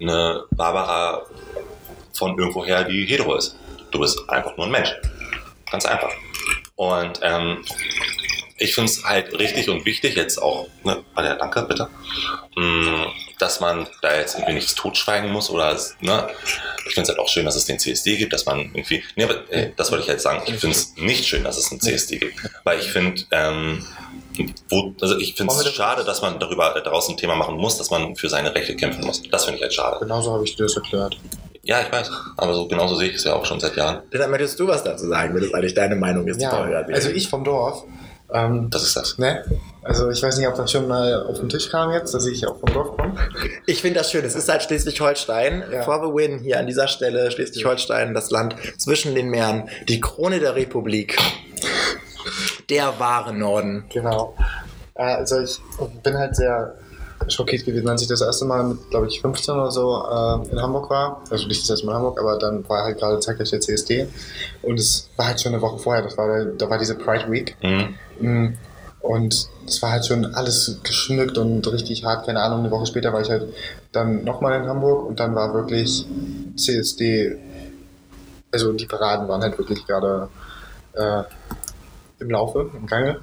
eine 0.00 0.44
Barbara 0.52 1.22
von 2.12 2.38
irgendwoher, 2.38 2.84
die 2.84 3.04
hetero 3.04 3.36
ist. 3.36 3.56
Du 3.90 3.98
bist 4.00 4.18
einfach 4.28 4.56
nur 4.56 4.66
ein 4.66 4.72
Mensch. 4.72 4.94
Ganz 5.70 5.84
einfach. 5.84 6.10
Und 6.76 7.18
ähm, 7.22 7.64
ich 8.58 8.74
finde 8.74 8.90
es 8.90 9.04
halt 9.04 9.38
richtig 9.38 9.68
und 9.68 9.84
wichtig, 9.84 10.16
jetzt 10.16 10.40
auch, 10.40 10.66
ne, 10.84 11.02
warte, 11.14 11.36
danke, 11.38 11.62
bitte, 11.62 11.88
mh, 12.56 13.06
dass 13.38 13.60
man 13.60 13.86
da 14.02 14.16
jetzt 14.16 14.34
irgendwie 14.34 14.54
nichts 14.54 14.74
totschweigen 14.74 15.30
muss 15.30 15.50
oder, 15.50 15.78
ne, 16.00 16.28
ich 16.86 16.94
finde 16.94 17.02
es 17.02 17.08
halt 17.08 17.18
auch 17.18 17.28
schön, 17.28 17.44
dass 17.44 17.56
es 17.56 17.66
den 17.66 17.78
CSD 17.78 18.16
gibt, 18.16 18.32
dass 18.32 18.46
man 18.46 18.70
irgendwie, 18.74 19.02
ne, 19.16 19.24
aber, 19.24 19.50
äh, 19.52 19.70
das 19.76 19.90
wollte 19.90 20.04
ich 20.04 20.10
halt 20.10 20.20
sagen, 20.20 20.42
ich 20.46 20.56
finde 20.56 20.76
es 20.76 20.94
nicht 20.96 21.24
schön, 21.26 21.44
dass 21.44 21.56
es 21.56 21.70
einen 21.70 21.80
CSD 21.80 22.18
gibt, 22.18 22.34
weil 22.64 22.78
ich 22.80 22.90
finde, 22.90 23.22
ähm, 23.30 23.86
wo, 24.68 24.94
also 25.00 25.18
ich 25.18 25.34
finde 25.34 25.52
es 25.52 25.74
schade, 25.74 26.04
dass 26.04 26.22
man 26.22 26.38
darüber 26.38 26.76
äh, 26.76 26.82
daraus 26.82 27.08
ein 27.08 27.16
Thema 27.16 27.34
machen 27.34 27.56
muss, 27.56 27.78
dass 27.78 27.90
man 27.90 28.14
für 28.16 28.28
seine 28.28 28.54
Rechte 28.54 28.76
kämpfen 28.76 29.04
muss. 29.04 29.22
Das 29.30 29.44
finde 29.44 29.58
ich 29.58 29.62
halt 29.62 29.74
schade. 29.74 29.98
Genauso 30.00 30.32
habe 30.32 30.44
ich 30.44 30.54
dir 30.54 30.64
das 30.64 30.76
erklärt. 30.76 31.16
Ja, 31.64 31.82
ich 31.82 31.92
weiß, 31.92 32.10
aber 32.36 32.54
so 32.54 32.66
genauso 32.66 32.94
sehe 32.94 33.10
ich 33.10 33.16
es 33.16 33.24
ja 33.24 33.34
auch 33.34 33.44
schon 33.44 33.60
seit 33.60 33.76
Jahren. 33.76 34.02
Dann 34.10 34.30
möchtest 34.30 34.58
du 34.58 34.66
was 34.66 34.84
dazu 34.84 35.06
sagen, 35.08 35.34
wenn 35.34 35.42
das 35.42 35.52
eigentlich 35.52 35.74
deine 35.74 35.96
Meinung 35.96 36.26
ist. 36.26 36.40
Ja, 36.40 36.50
also 36.52 37.10
ich 37.10 37.28
vom 37.28 37.44
Dorf. 37.44 37.84
Ähm, 38.32 38.68
Das 38.70 38.82
ist 38.82 38.96
das. 38.96 39.16
ne? 39.18 39.44
Also 39.82 40.10
ich 40.10 40.22
weiß 40.22 40.36
nicht, 40.36 40.46
ob 40.46 40.54
das 40.54 40.70
schon 40.70 40.86
mal 40.86 41.24
auf 41.26 41.38
den 41.40 41.48
Tisch 41.48 41.70
kam 41.70 41.90
jetzt, 41.92 42.12
dass 42.12 42.26
ich 42.26 42.46
auch 42.46 42.58
vom 42.60 42.72
Dorf 42.74 42.96
komme. 42.96 43.14
Ich 43.66 43.80
finde 43.80 44.00
das 44.00 44.10
schön. 44.10 44.24
Es 44.24 44.34
ist 44.34 44.48
halt 44.48 44.62
Schleswig-Holstein. 44.64 45.64
Ja. 45.72 45.82
For 45.82 45.96
the 46.06 46.12
win 46.12 46.38
hier 46.40 46.58
an 46.58 46.66
dieser 46.66 46.88
Stelle. 46.88 47.30
Schleswig-Holstein, 47.30 48.12
das 48.12 48.30
Land 48.30 48.54
zwischen 48.76 49.14
den 49.14 49.28
Meeren. 49.30 49.68
Die 49.88 50.00
Krone 50.00 50.40
der 50.40 50.54
Republik. 50.56 51.16
Der 52.68 52.98
wahre 53.00 53.32
Norden. 53.32 53.84
Genau. 53.92 54.34
Äh, 54.94 55.04
Also 55.04 55.40
ich 55.40 55.58
bin 56.02 56.18
halt 56.18 56.36
sehr 56.36 56.74
schockiert 57.30 57.64
gewesen, 57.64 57.88
als 57.88 58.02
ich 58.02 58.08
das 58.08 58.20
erste 58.20 58.44
Mal 58.44 58.62
mit, 58.64 58.90
glaube 58.90 59.06
ich, 59.08 59.20
15 59.20 59.54
oder 59.54 59.70
so 59.70 60.02
äh, 60.10 60.50
in 60.52 60.60
Hamburg 60.60 60.90
war. 60.90 61.22
Also 61.30 61.46
nicht 61.48 61.62
das 61.62 61.70
erste 61.70 61.86
Mal 61.86 61.92
in 61.92 61.96
Hamburg, 61.98 62.20
aber 62.20 62.38
dann 62.38 62.68
war 62.68 62.84
halt 62.84 62.98
gerade 62.98 63.20
zeitgleich 63.20 63.50
der 63.50 63.60
CSD. 63.60 64.08
Und 64.62 64.78
es 64.78 65.08
war 65.16 65.26
halt 65.28 65.40
schon 65.40 65.52
eine 65.52 65.62
Woche 65.62 65.78
vorher, 65.78 66.02
das 66.02 66.16
war, 66.18 66.28
der- 66.28 66.52
da 66.52 66.68
war 66.70 66.78
diese 66.78 66.94
Pride 66.96 67.30
Week. 67.30 67.56
Mhm. 67.62 67.94
Mm, 68.20 68.56
Und 69.00 69.48
es 69.66 69.80
war 69.80 69.92
halt 69.92 70.06
schon 70.06 70.24
alles 70.34 70.80
geschmückt 70.82 71.38
und 71.38 71.66
richtig 71.70 72.04
hart, 72.04 72.26
keine 72.26 72.40
Ahnung. 72.42 72.60
Eine 72.60 72.70
Woche 72.70 72.86
später 72.86 73.12
war 73.12 73.20
ich 73.20 73.30
halt 73.30 73.46
dann 73.92 74.24
nochmal 74.24 74.60
in 74.60 74.66
Hamburg 74.68 75.06
und 75.06 75.20
dann 75.20 75.34
war 75.34 75.54
wirklich 75.54 76.04
CSD, 76.56 77.36
also 78.52 78.72
die 78.72 78.86
Paraden 78.86 79.28
waren 79.28 79.40
halt 79.42 79.56
wirklich 79.56 79.86
gerade 79.86 80.28
äh, 80.94 81.22
im 82.18 82.30
Laufe, 82.30 82.70
im 82.76 82.86
Gange. 82.86 83.18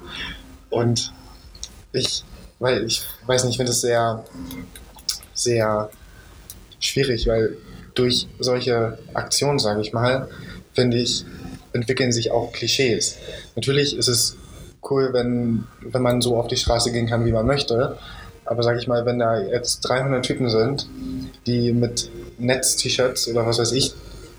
Und 0.70 1.12
ich, 1.92 2.24
weil 2.58 2.84
ich 2.84 3.02
weiß 3.26 3.44
nicht, 3.44 3.52
ich 3.52 3.56
finde 3.56 3.72
es 3.72 3.80
sehr, 3.80 4.24
sehr 5.34 5.90
schwierig, 6.80 7.26
weil 7.26 7.56
durch 7.94 8.28
solche 8.38 8.98
Aktionen, 9.14 9.58
sage 9.58 9.80
ich 9.80 9.92
mal, 9.92 10.28
finde 10.74 10.98
ich, 10.98 11.24
entwickeln 11.72 12.12
sich 12.12 12.30
auch 12.30 12.52
Klischees. 12.52 13.16
Natürlich 13.54 13.96
ist 13.96 14.08
es 14.08 14.36
cool, 14.90 15.12
wenn, 15.12 15.64
wenn 15.80 16.02
man 16.02 16.20
so 16.20 16.36
auf 16.36 16.48
die 16.48 16.56
Straße 16.56 16.92
gehen 16.92 17.06
kann, 17.06 17.24
wie 17.24 17.32
man 17.32 17.46
möchte. 17.46 17.98
Aber 18.44 18.62
sag 18.62 18.78
ich 18.78 18.86
mal, 18.86 19.04
wenn 19.04 19.18
da 19.18 19.40
jetzt 19.40 19.80
300 19.80 20.24
Typen 20.24 20.48
sind, 20.48 20.88
die 21.46 21.72
mit 21.72 22.10
Netz-T-Shirts 22.38 23.28
oder 23.28 23.46
was 23.46 23.58
weiß 23.58 23.72
ich 23.72 23.94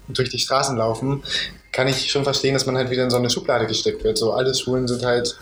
durch 0.08 0.30
die 0.30 0.40
Straßen 0.40 0.78
laufen, 0.78 1.24
kann 1.74 1.88
ich 1.88 2.10
schon 2.10 2.24
verstehen, 2.24 2.54
dass 2.54 2.66
man 2.66 2.78
halt 2.78 2.90
wieder 2.90 3.04
in 3.04 3.10
so 3.10 3.18
eine 3.18 3.30
Schublade 3.30 3.68
gesteckt 3.68 4.04
wird. 4.04 4.18
So 4.18 4.32
alle 4.34 4.56
Schwulen 4.56 4.88
sind 4.88 5.04
halt 5.06 5.38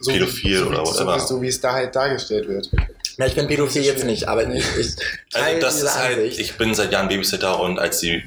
so, 0.00 0.12
Pädophil 0.12 0.58
so, 0.58 0.66
oder 0.66 0.86
so, 0.86 0.92
whatever. 0.94 1.20
so, 1.20 1.42
wie 1.42 1.48
es 1.48 1.60
da 1.60 1.72
halt 1.72 1.94
dargestellt 1.94 2.48
wird. 2.48 2.70
Ja, 3.18 3.26
ich 3.26 3.34
bin 3.34 3.48
pädophil 3.48 3.82
jetzt 3.82 4.04
nicht, 4.04 4.28
aber 4.28 4.48
ich, 4.48 4.64
ich 4.78 4.94
teile 5.30 5.46
Also 5.56 5.60
das 5.60 5.74
diese 5.74 5.86
ist 5.86 5.98
halt, 5.98 6.18
Ansicht. 6.18 6.38
ich 6.38 6.56
bin 6.56 6.74
seit 6.74 6.92
Jahren 6.92 7.08
Babysitter 7.08 7.58
und 7.60 7.78
als 7.78 7.98
die 7.98 8.22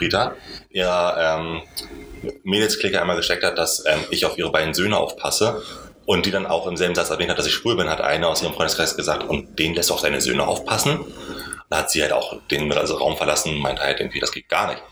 Rita 0.00 0.36
ihre 0.70 1.14
ähm, 1.18 1.62
Mädelsklicke 2.44 3.00
einmal 3.00 3.16
gesteckt 3.16 3.44
hat, 3.44 3.58
dass 3.58 3.84
ähm, 3.86 3.98
ich 4.10 4.24
auf 4.26 4.38
ihre 4.38 4.52
beiden 4.52 4.74
Söhne 4.74 4.96
aufpasse 4.96 5.62
und 6.06 6.24
die 6.24 6.30
dann 6.30 6.46
auch 6.46 6.66
im 6.66 6.76
selben 6.76 6.94
Satz 6.94 7.10
erwähnt 7.10 7.30
hat, 7.30 7.38
dass 7.38 7.46
ich 7.46 7.52
schwul 7.52 7.76
bin, 7.76 7.88
hat 7.90 8.00
eine 8.00 8.28
aus 8.28 8.42
ihrem 8.42 8.54
Freundeskreis 8.54 8.96
gesagt, 8.96 9.24
und 9.24 9.58
den 9.58 9.74
lässt 9.74 9.90
du 9.90 9.94
auf 9.94 10.00
seine 10.00 10.20
Söhne 10.20 10.46
aufpassen. 10.46 11.04
Da 11.68 11.78
hat 11.78 11.90
sie 11.90 12.00
halt 12.00 12.12
auch 12.12 12.40
den 12.50 12.72
also 12.72 12.96
Raum 12.96 13.16
verlassen 13.16 13.54
und 13.54 13.60
meinte 13.60 13.82
halt 13.82 14.00
irgendwie, 14.00 14.20
das 14.20 14.32
geht 14.32 14.48
gar 14.48 14.68
nicht. 14.68 14.82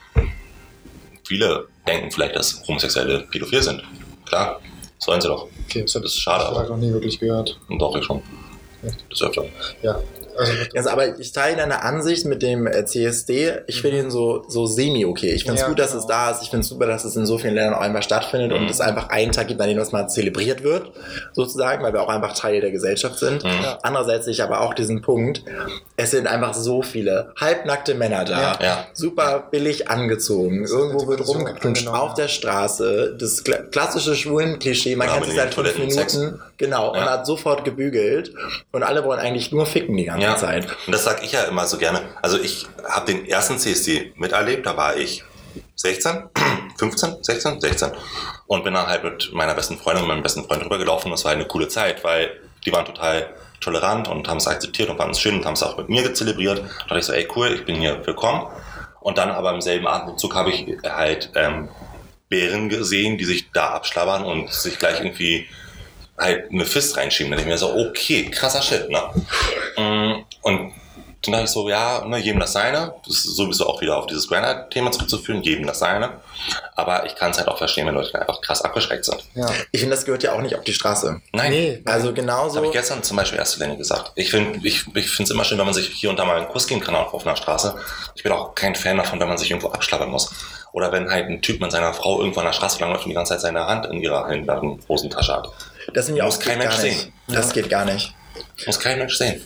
Viele 1.27 1.69
denken 1.87 2.11
vielleicht, 2.11 2.37
dass 2.37 2.63
Homosexuelle 2.69 3.27
pädophil 3.31 3.63
sind. 3.63 3.83
Klar, 4.27 4.61
sollen 5.07 5.21
sie 5.21 5.29
doch. 5.29 5.47
Okay, 5.67 5.83
das, 5.83 5.93
Das 5.93 6.03
ist 6.05 6.19
schade, 6.21 6.43
Ich 6.45 6.49
aber 6.51 6.59
habe 6.61 6.69
noch 6.71 6.77
nie 6.77 6.93
wirklich 6.93 7.19
gehört. 7.19 7.59
doch, 7.79 7.97
ich 7.97 8.05
schon. 8.05 8.23
Echt? 8.85 9.05
Das 9.11 9.23
öfter. 9.23 9.45
Ja, 9.83 9.99
also 10.39 10.53
Also, 10.77 10.91
aber 10.91 11.19
ich 11.19 11.33
teile 11.33 11.57
deine 11.57 11.83
Ansicht 11.83 12.27
mit 12.27 12.43
dem 12.43 12.67
äh, 12.67 12.85
CSD. 12.85 13.53
Ich 13.67 13.81
finde 13.81 13.99
ihn 14.01 14.11
so, 14.11 14.45
so 14.49 14.67
semi-okay. 14.67 15.33
Ich 15.33 15.43
finde 15.43 15.57
es 15.57 15.63
Ja, 15.63 15.69
gut, 15.69 15.79
dass 15.79 15.91
genau. 15.91 16.01
es 16.03 16.07
da 16.07 16.31
ist. 16.31 16.43
Ich 16.43 16.51
finde 16.51 16.63
es 16.63 16.69
super, 16.69 16.87
dass 16.87 17.05
es 17.05 17.17
in 17.17 17.27
so 17.27 17.39
vielen 17.39 17.55
Ländern 17.55 17.75
auch 17.75 17.81
einfach 17.81 18.03
stattfindet 18.03 18.53
und 18.53 18.63
Mhm. 18.65 18.69
es 18.69 18.81
einfach 18.81 19.09
einen 19.09 19.33
Tag 19.33 19.49
gibt, 19.49 19.61
an 19.61 19.69
dem 19.69 19.79
das 19.79 19.93
mal 19.93 20.07
zelebriert 20.09 20.63
wird, 20.63 20.91
sozusagen, 21.33 21.83
weil 21.83 21.93
wir 21.93 22.03
auch 22.03 22.09
einfach 22.09 22.35
Teil 22.35 22.61
der 22.61 22.71
Gesellschaft 22.71 23.19
sind. 23.19 23.45
Mhm. 23.45 23.51
Andererseits 23.83 24.25
sehe 24.27 24.33
ich 24.33 24.43
aber 24.43 24.61
auch 24.61 24.75
diesen 24.75 25.03
Punkt, 25.03 25.43
es 25.97 26.11
sind 26.11 26.27
einfach 26.27 26.55
so 26.55 26.83
viele 26.83 27.33
halbnackte 27.41 27.95
Männer 27.95 28.25
da, 28.25 28.59
Ja. 28.61 28.87
Super 28.93 29.49
billig 29.51 29.89
angezogen, 29.89 30.65
irgendwo 30.67 31.07
wird 31.07 31.27
rumgeknutscht, 31.27 31.87
genau. 31.87 31.97
auf 31.99 32.15
der 32.15 32.29
Straße, 32.29 33.17
das 33.19 33.45
kla 33.45 33.59
klassische 33.59 34.15
Schwulen-Klischee, 34.15 34.97
man 34.97 35.09
Ja, 35.09 35.15
kennt 35.15 35.27
es 35.27 35.31
den 35.31 35.37
seit 35.39 35.55
fünf 35.55 35.69
Toilettensex. 35.73 36.15
Minuten, 36.17 36.41
genau, 36.59 36.91
und 36.91 36.97
Ja. 36.99 37.11
hat 37.13 37.27
sofort 37.27 37.65
gebügelt 37.65 38.33
und 38.73 38.83
alle 38.83 39.05
wollen 39.05 39.21
eigentlich 39.21 39.53
nur 39.53 39.67
ficken 39.67 39.97
die 39.97 40.05
ganze 40.05 40.26
Ja, 40.27 40.37
Zeit. 40.37 40.67
und 40.87 40.93
das 40.93 41.05
sage 41.05 41.25
ich 41.25 41.33
ja 41.33 41.43
immer 41.45 41.67
so 41.67 41.79
gerne. 41.79 42.03
Also 42.23 42.39
ich 42.39 42.67
habe 42.89 43.07
den 43.13 43.27
ersten 43.27 43.59
CSD 43.59 44.13
miterlebt, 44.17 44.67
da 44.67 44.77
war 44.77 44.97
ich 44.97 45.25
16, 45.77 46.31
15, 46.79 47.23
16, 47.23 47.61
16 47.61 47.91
und 48.47 48.65
bin 48.65 48.75
dann 48.75 48.87
halt 48.87 49.05
mit 49.05 49.33
meiner 49.33 49.55
besten 49.55 49.79
Freundin 49.79 50.05
und 50.05 50.09
meinem 50.09 50.23
besten 50.23 50.45
Freund 50.45 50.65
rübergelaufen. 50.65 51.11
Das 51.11 51.25
war 51.25 51.33
eine 51.33 51.47
coole 51.47 51.69
Zeit, 51.69 52.05
weil 52.05 52.41
die 52.65 52.73
waren 52.73 52.85
total 52.85 53.35
tolerant 53.61 54.09
und 54.09 54.29
haben 54.29 54.37
es 54.37 54.47
akzeptiert 54.47 54.91
und 54.91 54.97
fanden 54.97 55.13
es 55.13 55.21
schön 55.21 55.37
und 55.37 55.47
haben 55.47 55.55
es 55.55 55.63
auch 55.63 55.79
mit 55.79 55.89
mir 55.89 56.03
gezelebriert. 56.03 56.59
Da 56.59 56.65
dachte 56.85 56.99
ich 56.99 57.05
so, 57.05 57.13
ey 57.13 57.29
cool, 57.35 57.53
ich 57.53 57.65
bin 57.65 57.77
hier 57.77 58.05
willkommen. 58.07 58.47
Und 59.01 59.19
dann 59.19 59.31
aber 59.31 59.55
im 59.55 59.61
selben 59.61 59.87
Atemzug 59.87 60.35
habe 60.35 60.51
ich 60.51 60.67
halt 60.85 61.31
ähm, 61.35 61.69
Bären 62.29 62.69
gesehen, 62.69 63.19
die 63.19 63.25
sich 63.25 63.51
da 63.53 63.71
abschlabbern 63.71 64.25
und 64.25 64.53
sich 64.53 64.79
gleich 64.79 65.01
irgendwie 65.01 65.49
halt 66.19 66.51
eine 66.53 66.65
Fist 66.65 66.97
reinschieben. 66.97 67.31
Dann 67.31 67.39
denke 67.39 67.53
ich 67.55 67.61
mir 67.61 67.67
so, 67.67 67.75
okay, 67.89 68.31
krasser 68.31 68.63
Shit, 68.63 68.89
ne? 68.91 69.03
Mm, 69.77 70.25
Und 70.43 70.73
dann 71.23 71.33
dachte 71.33 71.45
ich 71.47 71.51
so, 71.51 71.69
ja, 71.69 72.05
ne, 72.07 72.19
jedem 72.19 72.39
das 72.39 72.53
seine. 72.53 72.95
Das 73.05 73.17
ist 73.17 73.37
sowieso 73.37 73.67
auch 73.67 73.81
wieder 73.81 73.97
auf 73.99 74.07
dieses 74.07 74.29
Granite-Thema 74.29 74.93
zurückzuführen, 74.93 75.43
jedem 75.43 75.67
das 75.67 75.81
seine. 75.81 76.21
Aber 76.77 77.05
ich 77.07 77.17
kann 77.17 77.33
es 77.33 77.39
halt 77.39 77.49
auch 77.49 77.59
verstehen, 77.59 77.87
wenn 77.87 77.95
Leute 77.95 78.21
einfach 78.21 78.41
krass 78.43 78.63
abgeschreckt 78.63 79.05
sind. 79.05 79.25
ja. 79.35 79.49
Ich 79.73 79.81
finde, 79.81 79.97
das 79.97 80.05
gehört 80.05 80.23
ja 80.23 80.33
auch 80.35 80.41
nicht 80.41 80.55
auf 80.55 80.63
die 80.63 80.75
Straße. 80.75 81.21
Nein. 81.33 81.51
Nee. 81.51 81.83
Also 81.85 82.09
Das 82.09 82.15
genauso. 82.15 82.57
habe 82.57 82.67
ich 82.67 82.73
gestern 82.73 83.03
zum 83.03 83.17
Beispiel 83.17 83.39
erst 83.41 83.53
zu 83.53 83.59
Lenny 83.59 83.77
gesagt. 83.77 84.13
Ich 84.15 84.31
finde 84.31 84.61
ich, 84.63 84.85
ich 84.95 85.09
finde 85.11 85.25
es 85.25 85.31
immer 85.31 85.45
schön, 85.45 85.59
wenn 85.59 85.65
man 85.65 85.75
sich 85.75 85.89
hier 85.89 86.11
und 86.11 86.17
da 86.19 86.25
mal 86.25 86.37
einen 86.37 86.49
Kuss 86.49 86.67
geben 86.69 86.81
kann 86.81 86.95
auch 86.95 87.13
auf 87.13 87.27
einer 87.27 87.35
Straße. 87.37 87.75
Ich 88.15 88.23
bin 88.23 88.31
auch 88.31 88.55
kein 88.55 88.77
Fan 88.77 88.97
davon, 88.99 89.19
wenn 89.19 89.29
man 89.29 89.39
sich 89.39 89.51
irgendwo 89.51 89.71
abschlabbern 89.71 90.11
muss. 90.11 90.31
Oder 90.73 90.93
wenn 90.93 91.11
halt 91.11 91.27
ein 91.29 91.43
Typ 91.43 91.61
mit 91.61 91.73
seiner 91.73 91.93
Frau 91.95 92.21
irgendwo 92.21 92.41
an 92.41 92.47
der 92.47 92.53
Straße 92.53 92.79
langläuft 92.81 93.05
und 93.05 93.09
die 93.11 93.15
ganze 93.15 93.33
Zeit 93.33 93.41
seine 93.41 93.67
Hand 93.67 93.87
in 93.87 94.01
ihrer 94.01 94.29
Hosentasche 94.89 95.33
hat. 95.35 95.49
Das 95.95 96.07
finde 96.07 96.19
ich 96.19 96.23
auch 96.23 96.27
muss 96.27 96.41
kein 96.41 96.59
geht 96.59 96.69
gar 96.69 96.73
Mensch 96.79 96.83
nicht. 96.85 97.01
sehen. 97.01 97.13
Das 97.29 97.53
geht 97.53 97.69
gar 97.71 97.85
nicht. 97.85 98.15
Muss 98.67 98.79
kein 98.81 98.99
Mensch 98.99 99.17
sehen. 99.17 99.41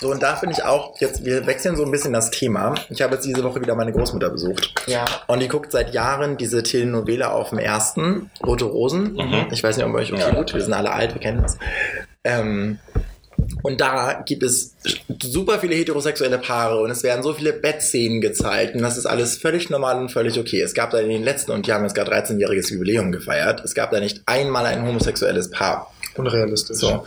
So, 0.00 0.12
und 0.12 0.22
da 0.22 0.36
finde 0.36 0.54
ich 0.56 0.62
auch, 0.64 0.96
jetzt, 1.00 1.24
wir 1.24 1.44
wechseln 1.48 1.74
so 1.76 1.84
ein 1.84 1.90
bisschen 1.90 2.12
das 2.12 2.30
Thema. 2.30 2.74
Ich 2.88 3.02
habe 3.02 3.14
jetzt 3.16 3.24
diese 3.26 3.42
Woche 3.42 3.60
wieder 3.60 3.74
meine 3.74 3.92
Großmutter 3.92 4.30
besucht. 4.30 4.72
Ja. 4.86 5.04
Und 5.26 5.40
die 5.40 5.48
guckt 5.48 5.72
seit 5.72 5.92
Jahren 5.92 6.36
diese 6.36 6.62
Telenovela 6.62 7.32
auf 7.32 7.48
dem 7.50 7.58
ersten, 7.58 8.30
Rote 8.46 8.64
Rosen. 8.66 9.14
Mhm. 9.14 9.48
Ich 9.50 9.62
weiß 9.64 9.76
nicht, 9.76 9.84
ob 9.86 9.92
euch 9.94 10.12
okay 10.12 10.20
Ja. 10.22 10.30
gut, 10.30 10.54
wir 10.54 10.60
sind 10.60 10.72
alle 10.72 10.92
alt, 10.92 11.14
wir 11.14 11.20
kennen 11.20 11.42
das. 11.42 11.58
Ähm, 12.22 12.78
und 13.62 13.80
da 13.80 14.22
gibt 14.26 14.42
es 14.42 14.74
super 15.22 15.58
viele 15.58 15.74
heterosexuelle 15.74 16.38
Paare 16.38 16.80
und 16.80 16.90
es 16.90 17.02
werden 17.02 17.22
so 17.22 17.34
viele 17.34 17.52
Bettszenen 17.52 18.20
gezeigt 18.20 18.74
und 18.74 18.82
das 18.82 18.96
ist 18.96 19.06
alles 19.06 19.36
völlig 19.36 19.70
normal 19.70 19.98
und 19.98 20.10
völlig 20.10 20.38
okay. 20.38 20.60
Es 20.60 20.74
gab 20.74 20.90
da 20.90 20.98
in 20.98 21.08
den 21.08 21.22
letzten, 21.22 21.52
und 21.52 21.66
die 21.66 21.72
haben 21.72 21.84
jetzt 21.84 21.94
gerade 21.94 22.12
13-jähriges 22.12 22.72
Jubiläum 22.72 23.12
gefeiert, 23.12 23.62
es 23.64 23.74
gab 23.74 23.90
da 23.90 24.00
nicht 24.00 24.22
einmal 24.26 24.66
ein 24.66 24.86
homosexuelles 24.86 25.50
Paar. 25.50 25.92
Unrealistisch. 26.16 26.76
So. 26.78 27.04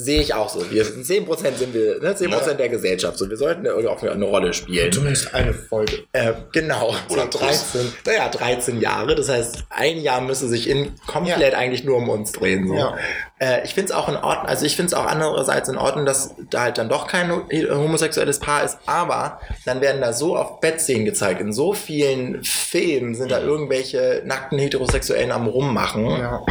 Sehe 0.00 0.20
ich 0.20 0.32
auch 0.32 0.48
so. 0.48 0.70
Wir 0.70 0.84
sind 0.84 1.04
10% 1.04 1.54
sind 1.56 1.74
wir, 1.74 2.00
ne, 2.00 2.14
10% 2.14 2.30
Ja. 2.30 2.54
der 2.54 2.68
Gesellschaft. 2.68 3.18
So, 3.18 3.28
wir 3.28 3.36
sollten 3.36 3.64
da 3.64 3.70
irgendwie 3.70 3.88
auch 3.88 4.00
eine 4.00 4.24
Rolle 4.24 4.54
spielen. 4.54 4.92
Zumindest 4.92 5.34
eine 5.34 5.52
Folge. 5.52 6.04
Äh, 6.12 6.34
genau, 6.52 6.94
Oder 7.08 7.22
so 7.28 7.40
13, 7.40 7.92
naja, 8.06 8.28
13 8.28 8.80
Jahre. 8.80 9.16
Das 9.16 9.28
heißt, 9.28 9.64
ein 9.70 9.98
Jahr 10.00 10.20
müsste 10.20 10.46
sich 10.46 10.68
in 10.70 10.92
komplett 11.08 11.52
eigentlich 11.54 11.82
nur 11.82 11.96
um 11.96 12.08
uns 12.10 12.30
drehen. 12.30 12.68
So. 12.68 12.74
Ja. 12.74 12.96
Äh, 13.40 13.64
ich 13.64 13.74
finde 13.74 13.90
es 13.90 13.98
auch 13.98 14.08
in 14.08 14.14
Ordnung, 14.14 14.46
also 14.46 14.64
ich 14.64 14.76
finde 14.76 14.86
es 14.86 14.94
auch 14.94 15.06
andererseits 15.06 15.68
in 15.68 15.76
Ordnung, 15.76 16.06
dass 16.06 16.32
da 16.48 16.60
halt 16.62 16.78
dann 16.78 16.88
doch 16.88 17.08
kein 17.08 17.30
homosexuelles 17.32 18.38
Paar 18.38 18.62
ist, 18.62 18.78
aber 18.86 19.40
dann 19.64 19.80
werden 19.80 20.00
da 20.00 20.12
so 20.12 20.36
oft 20.36 20.60
Bettszenen 20.60 21.06
gezeigt. 21.06 21.40
In 21.40 21.52
so 21.52 21.72
vielen 21.72 22.44
Filmen 22.44 23.16
sind 23.16 23.32
da 23.32 23.40
irgendwelche 23.40 24.22
nackten 24.24 24.60
Heterosexuellen 24.60 25.32
am 25.32 25.48
Rummachen. 25.48 26.04
Ja. 26.06 26.44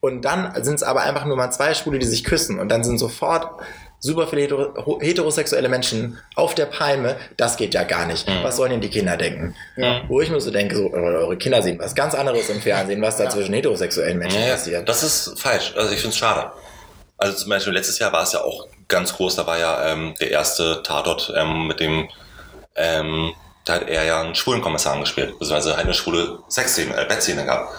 Und 0.00 0.22
dann 0.22 0.52
sind 0.64 0.74
es 0.76 0.82
aber 0.82 1.00
einfach 1.02 1.24
nur 1.24 1.36
mal 1.36 1.50
zwei 1.50 1.74
Schwule, 1.74 1.98
die 1.98 2.06
sich 2.06 2.24
küssen. 2.24 2.58
Und 2.60 2.68
dann 2.68 2.84
sind 2.84 2.98
sofort 2.98 3.60
super 4.00 4.28
viele 4.28 4.42
hetero 4.42 5.00
heterosexuelle 5.00 5.68
Menschen 5.68 6.18
auf 6.36 6.54
der 6.54 6.66
Palme. 6.66 7.16
Das 7.36 7.56
geht 7.56 7.74
ja 7.74 7.82
gar 7.82 8.06
nicht. 8.06 8.28
Mhm. 8.28 8.44
Was 8.44 8.56
sollen 8.56 8.70
denn 8.70 8.80
die 8.80 8.90
Kinder 8.90 9.16
denken? 9.16 9.56
Ja. 9.76 10.02
Wo 10.06 10.20
ich 10.20 10.30
mir 10.30 10.40
so 10.40 10.52
denke, 10.52 10.76
so, 10.76 10.92
eure 10.92 11.18
eure 11.18 11.36
Kinder 11.36 11.62
sehen 11.62 11.80
was 11.80 11.96
ganz 11.96 12.14
anderes 12.14 12.48
im 12.48 12.60
Fernsehen, 12.60 13.02
was 13.02 13.16
da 13.16 13.24
Ja. 13.24 13.30
zwischen 13.30 13.54
heterosexuellen 13.54 14.18
Menschen 14.18 14.40
Ja, 14.40 14.52
passiert. 14.52 14.88
das 14.88 15.02
ist 15.02 15.40
falsch. 15.40 15.74
Also 15.76 15.92
ich 15.92 15.98
finde 16.00 16.10
es 16.12 16.16
schade. 16.18 16.52
Also 17.16 17.36
zum 17.36 17.50
Beispiel 17.50 17.72
letztes 17.72 17.98
Jahr 17.98 18.12
war 18.12 18.22
es 18.22 18.32
ja 18.32 18.40
auch 18.42 18.68
ganz 18.86 19.12
groß, 19.14 19.34
da 19.34 19.46
war 19.48 19.58
ja 19.58 19.88
ähm, 19.88 20.14
der 20.20 20.30
erste 20.30 20.84
Tatort 20.84 21.32
ähm, 21.36 21.66
mit 21.66 21.80
dem, 21.80 22.08
ähm, 22.76 23.32
da 23.64 23.74
hat 23.74 23.88
er 23.88 24.04
ja 24.04 24.20
einen 24.20 24.36
schwulen 24.36 24.62
Kommissar 24.62 24.92
angespielt, 24.94 25.36
beziehungsweise 25.40 25.74
halt 25.76 25.86
eine 25.86 25.94
schwule 25.94 26.38
Sexszene, 26.48 26.96
äh, 26.96 27.04
Bettszene 27.06 27.44
gehabt. 27.44 27.74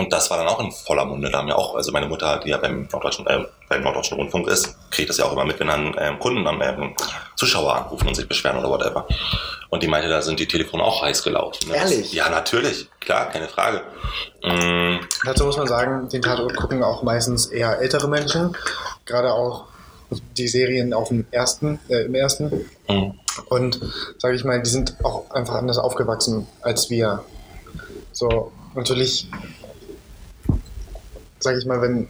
Und 0.00 0.12
das 0.12 0.30
war 0.30 0.38
dann 0.38 0.48
auch 0.48 0.60
in 0.60 0.72
voller 0.72 1.04
Munde. 1.04 1.30
Da 1.30 1.38
haben 1.38 1.48
ja 1.48 1.56
auch, 1.56 1.74
also 1.74 1.92
meine 1.92 2.06
Mutter, 2.06 2.40
die 2.42 2.48
ja 2.48 2.56
beim 2.56 2.88
Norddeutschen, 2.90 3.26
äh, 3.26 3.44
beim 3.68 3.82
Norddeutschen 3.82 4.16
Rundfunk 4.16 4.48
ist, 4.48 4.74
kriegt 4.90 5.10
das 5.10 5.18
ja 5.18 5.26
auch 5.26 5.32
immer 5.32 5.44
mit, 5.44 5.60
wenn 5.60 5.66
dann 5.66 5.94
ähm, 5.98 6.18
Kunden 6.18 6.42
dann 6.42 6.60
ähm, 6.62 6.94
Zuschauer 7.36 7.76
anrufen 7.76 8.08
und 8.08 8.14
sich 8.14 8.26
beschweren 8.26 8.56
oder 8.58 8.70
whatever. 8.70 9.06
Und 9.68 9.82
die 9.82 9.88
meinte, 9.88 10.08
da 10.08 10.22
sind 10.22 10.40
die 10.40 10.48
Telefone 10.48 10.82
auch 10.82 11.02
heiß 11.02 11.22
gelaufen. 11.22 11.68
Ne? 11.68 11.76
Ehrlich? 11.76 12.00
Das, 12.00 12.12
ja, 12.14 12.30
natürlich. 12.30 12.88
Klar, 13.00 13.28
keine 13.28 13.46
Frage. 13.46 13.82
Mm, 14.42 15.00
Dazu 15.26 15.44
muss 15.44 15.58
man 15.58 15.66
sagen, 15.66 16.08
den 16.08 16.22
Tatort 16.22 16.56
gucken 16.56 16.82
auch 16.82 17.02
meistens 17.02 17.46
eher 17.46 17.78
ältere 17.78 18.08
Menschen. 18.08 18.56
Gerade 19.04 19.32
auch 19.34 19.64
die 20.36 20.48
Serien 20.48 20.94
auf 20.94 21.08
dem 21.08 21.26
ersten, 21.30 21.78
äh, 21.88 22.06
im 22.06 22.14
ersten. 22.14 22.66
mm. 22.88 23.10
Und 23.50 23.80
sage 24.18 24.34
ich 24.34 24.44
mal, 24.44 24.62
die 24.62 24.70
sind 24.70 24.96
auch 25.04 25.30
einfach 25.30 25.54
anders 25.54 25.78
aufgewachsen 25.78 26.46
als 26.62 26.88
wir. 26.88 27.22
So, 28.12 28.50
natürlich, 28.74 29.28
sage 31.40 31.58
ich 31.58 31.66
mal, 31.66 31.80
wenn, 31.82 32.08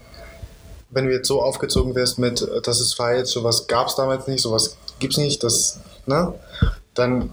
wenn 0.90 1.06
du 1.06 1.12
jetzt 1.12 1.28
so 1.28 1.42
aufgezogen 1.42 1.94
wirst 1.94 2.18
mit, 2.18 2.46
das 2.64 2.80
ist 2.80 2.94
falsch, 2.94 3.30
sowas 3.30 3.66
gab 3.66 3.88
es 3.88 3.94
damals 3.94 4.26
nicht, 4.26 4.42
sowas 4.42 4.76
gibt's 4.98 5.16
nicht, 5.16 5.42
das, 5.42 5.80
ne? 6.06 6.34
Dann, 6.94 7.30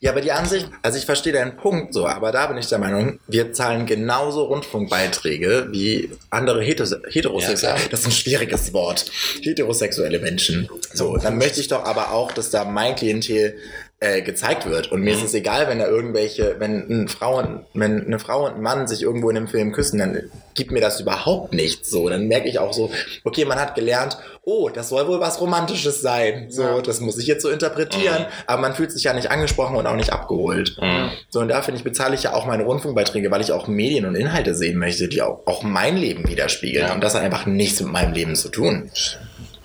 Ja, 0.00 0.12
aber 0.12 0.20
die 0.20 0.30
Ansicht, 0.32 0.68
also 0.82 0.98
ich 0.98 1.06
verstehe 1.06 1.32
deinen 1.32 1.56
Punkt 1.56 1.92
so, 1.94 2.06
aber 2.06 2.30
da 2.30 2.46
bin 2.46 2.58
ich 2.58 2.68
der 2.68 2.78
Meinung, 2.78 3.18
wir 3.26 3.52
zahlen 3.52 3.86
genauso 3.86 4.44
Rundfunkbeiträge 4.44 5.68
wie 5.70 6.10
andere 6.30 6.62
heteros 6.62 6.94
heterosexuelle, 7.08 7.78
Ja, 7.78 7.88
das 7.90 8.00
ist 8.00 8.06
ein 8.06 8.12
schwieriges 8.12 8.72
Wort, 8.72 9.10
heterosexuelle 9.40 10.18
Menschen. 10.18 10.68
So, 10.92 11.16
dann 11.16 11.38
möchte 11.38 11.60
ich 11.60 11.68
doch 11.68 11.84
aber 11.84 12.12
auch, 12.12 12.32
dass 12.32 12.50
da 12.50 12.64
mein 12.64 12.94
Klientel 12.94 13.56
äh, 13.98 14.20
gezeigt 14.20 14.66
wird. 14.68 14.92
Und 14.92 15.00
mir 15.00 15.14
ist 15.14 15.22
es 15.24 15.32
egal, 15.32 15.68
wenn 15.68 15.78
da 15.78 15.86
irgendwelche, 15.86 16.56
wenn 16.58 16.86
eine 16.90 17.08
Frau, 17.08 17.38
und- 17.38 17.60
wenn 17.72 18.04
eine 18.06 18.18
Frau 18.18 18.44
und 18.44 18.56
ein 18.56 18.60
Mann 18.62 18.86
sich 18.86 19.02
irgendwo 19.02 19.30
in 19.30 19.38
einem 19.38 19.48
Film 19.48 19.72
küssen, 19.72 19.98
dann 19.98 20.20
gibt 20.54 20.70
mir 20.70 20.80
das 20.82 21.00
überhaupt 21.00 21.54
nichts 21.54 21.90
so. 21.90 22.06
Dann 22.08 22.28
merke 22.28 22.46
ich 22.48 22.58
auch 22.58 22.74
so, 22.74 22.90
okay, 23.24 23.46
man 23.46 23.58
hat 23.58 23.74
gelernt, 23.74 24.18
oh, 24.42 24.68
das 24.68 24.90
soll 24.90 25.06
wohl 25.08 25.18
was 25.20 25.40
Romantisches 25.40 26.02
sein. 26.02 26.46
So, 26.50 26.62
Ja. 26.62 26.80
das 26.82 27.00
muss 27.00 27.18
ich 27.18 27.26
jetzt 27.26 27.42
so 27.42 27.48
interpretieren. 27.48 28.26
Aber 28.46 28.60
man 28.60 28.74
fühlt 28.74 28.92
sich 28.92 29.04
ja 29.04 29.14
nicht 29.14 29.30
angesprochen 29.30 29.76
und 29.76 29.86
auch 29.86 29.96
nicht 29.96 30.12
abgeholt. 30.12 30.76
Mhm. 30.80 31.10
So, 31.30 31.40
und 31.40 31.48
da 31.48 31.62
finde 31.62 31.78
ich, 31.78 31.84
bezahle 31.84 32.14
ich 32.14 32.22
ja 32.22 32.34
auch 32.34 32.44
meine 32.46 32.64
Rundfunkbeiträge, 32.64 33.30
weil 33.30 33.40
ich 33.40 33.52
auch 33.52 33.66
Medien 33.66 34.04
und 34.04 34.14
Inhalte 34.14 34.54
sehen 34.54 34.78
möchte, 34.78 35.08
die 35.08 35.22
auch, 35.22 35.46
auch 35.46 35.62
mein 35.62 35.96
Leben 35.96 36.28
widerspiegeln. 36.28 36.86
Ja. 36.88 36.94
Und 36.94 37.02
das 37.02 37.14
hat 37.14 37.22
einfach 37.22 37.46
nichts 37.46 37.80
mit 37.80 37.92
meinem 37.92 38.12
Leben 38.12 38.36
zu 38.36 38.50
tun. 38.50 38.90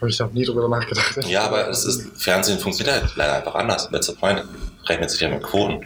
Habe 0.01 0.09
ich 0.09 0.19
noch 0.19 0.31
nie 0.33 0.43
drüber 0.43 0.67
nachgedacht. 0.67 1.23
Ja, 1.27 1.43
aber 1.43 1.69
es 1.69 1.85
ist, 1.85 2.09
Fernsehen 2.19 2.57
funktioniert 2.57 3.01
halt 3.03 3.15
leider 3.15 3.35
einfach 3.35 3.53
anders. 3.53 3.87
Letzte 3.91 4.13
Point 4.13 4.43
rechnet 4.87 5.11
sich 5.11 5.21
ja 5.21 5.29
mit 5.29 5.43
Quoten. 5.43 5.85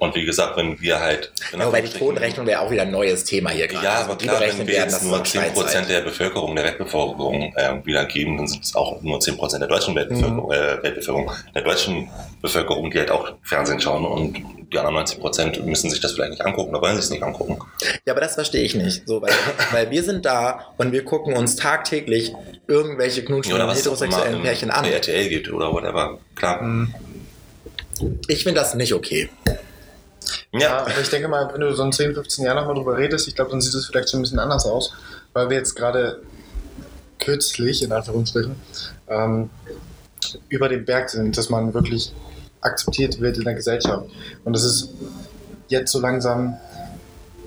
Und 0.00 0.14
wie 0.16 0.24
gesagt, 0.24 0.56
wenn 0.56 0.80
wir 0.80 0.98
halt. 0.98 1.30
Ja, 1.52 1.66
wobei 1.66 1.82
die 1.82 1.90
Quotenrechnung 1.96 2.46
wäre 2.46 2.62
auch 2.62 2.70
wieder 2.70 2.82
ein 2.82 2.90
neues 2.90 3.22
Thema 3.24 3.50
hier 3.50 3.68
gerade. 3.68 3.84
Ja, 3.84 3.92
Also 3.98 4.10
aber 4.10 4.18
die 4.18 4.26
klar, 4.26 4.40
wenn 4.40 4.66
wir 4.66 4.74
jetzt 4.74 5.02
nur 5.04 5.22
ist 5.22 5.36
eine 5.36 5.46
10% 5.48 5.50
Steinzeit. 5.52 5.88
der 5.90 6.00
Bevölkerung, 6.00 6.56
der 6.56 6.64
Weltbevölkerung 6.64 7.52
äh, 7.54 7.84
wiedergeben, 7.84 8.38
dann 8.38 8.48
sind 8.48 8.64
es 8.64 8.74
auch 8.74 9.00
nur 9.02 9.18
10% 9.18 9.58
der 9.58 9.68
deutschen 9.68 9.94
Weltbevölkerung, 9.94 10.46
Mhm. 10.46 10.52
äh, 10.52 10.82
Weltbevölkerung, 10.82 11.30
der 11.54 11.62
deutschen 11.62 12.08
Bevölkerung, 12.42 12.90
die 12.90 12.98
halt 12.98 13.10
auch 13.10 13.30
Fernsehen 13.42 13.78
schauen 13.78 14.06
und 14.06 14.42
die 14.72 14.78
anderen 14.78 15.04
90% 15.06 15.62
müssen 15.64 15.90
sich 15.90 16.00
das 16.00 16.12
vielleicht 16.12 16.30
nicht 16.30 16.46
angucken 16.46 16.70
oder 16.70 16.80
wollen 16.80 16.94
sich 16.96 17.04
es 17.04 17.10
nicht 17.10 17.22
angucken. 17.22 17.58
Ja, 18.06 18.12
aber 18.14 18.20
das 18.22 18.34
verstehe 18.34 18.62
ich 18.62 18.74
nicht. 18.74 19.06
So, 19.06 19.20
weil, 19.20 19.32
weil 19.72 19.90
wir 19.90 20.02
sind 20.02 20.24
da 20.24 20.72
und 20.78 20.92
wir 20.92 21.04
gucken 21.04 21.34
uns 21.36 21.56
tagtäglich 21.56 22.32
irgendwelche 22.68 23.22
knutschen 23.24 23.52
oder 23.52 23.68
und 23.68 23.74
heterosexuellen 23.76 24.40
Pärchen 24.42 24.70
an. 24.70 24.84
RTL 24.86 25.28
gibt 25.28 25.52
oder 25.52 25.70
whatever. 25.72 26.18
Klar. 26.36 26.62
Mhm. 26.62 26.94
Ich 28.28 28.44
finde 28.44 28.60
das 28.60 28.74
nicht 28.74 28.94
okay. 28.94 29.28
Ja, 30.52 30.78
aber 30.78 31.00
ich 31.00 31.10
denke 31.10 31.28
mal, 31.28 31.48
wenn 31.52 31.60
du 31.60 31.74
so 31.74 31.82
in 31.82 31.92
10, 31.92 32.14
15 32.14 32.44
Jahren 32.44 32.56
nochmal 32.56 32.74
drüber 32.74 32.96
redest, 32.96 33.28
ich 33.28 33.34
glaube, 33.34 33.50
dann 33.50 33.60
sieht 33.60 33.74
es 33.74 33.86
vielleicht 33.86 34.10
schon 34.10 34.20
ein 34.20 34.22
bisschen 34.22 34.38
anders 34.38 34.66
aus, 34.66 34.92
weil 35.32 35.50
wir 35.50 35.56
jetzt 35.56 35.74
gerade 35.74 36.22
kürzlich, 37.18 37.82
in 37.82 37.92
Anführungsstrichen, 37.92 38.56
ähm, 39.08 39.50
über 40.48 40.68
den 40.68 40.84
Berg 40.84 41.10
sind, 41.10 41.36
dass 41.36 41.50
man 41.50 41.74
wirklich 41.74 42.12
akzeptiert 42.60 43.20
wird 43.20 43.38
in 43.38 43.44
der 43.44 43.54
Gesellschaft. 43.54 44.08
Und 44.44 44.52
das 44.54 44.64
ist 44.64 44.90
jetzt 45.68 45.92
so 45.92 46.00
langsam 46.00 46.58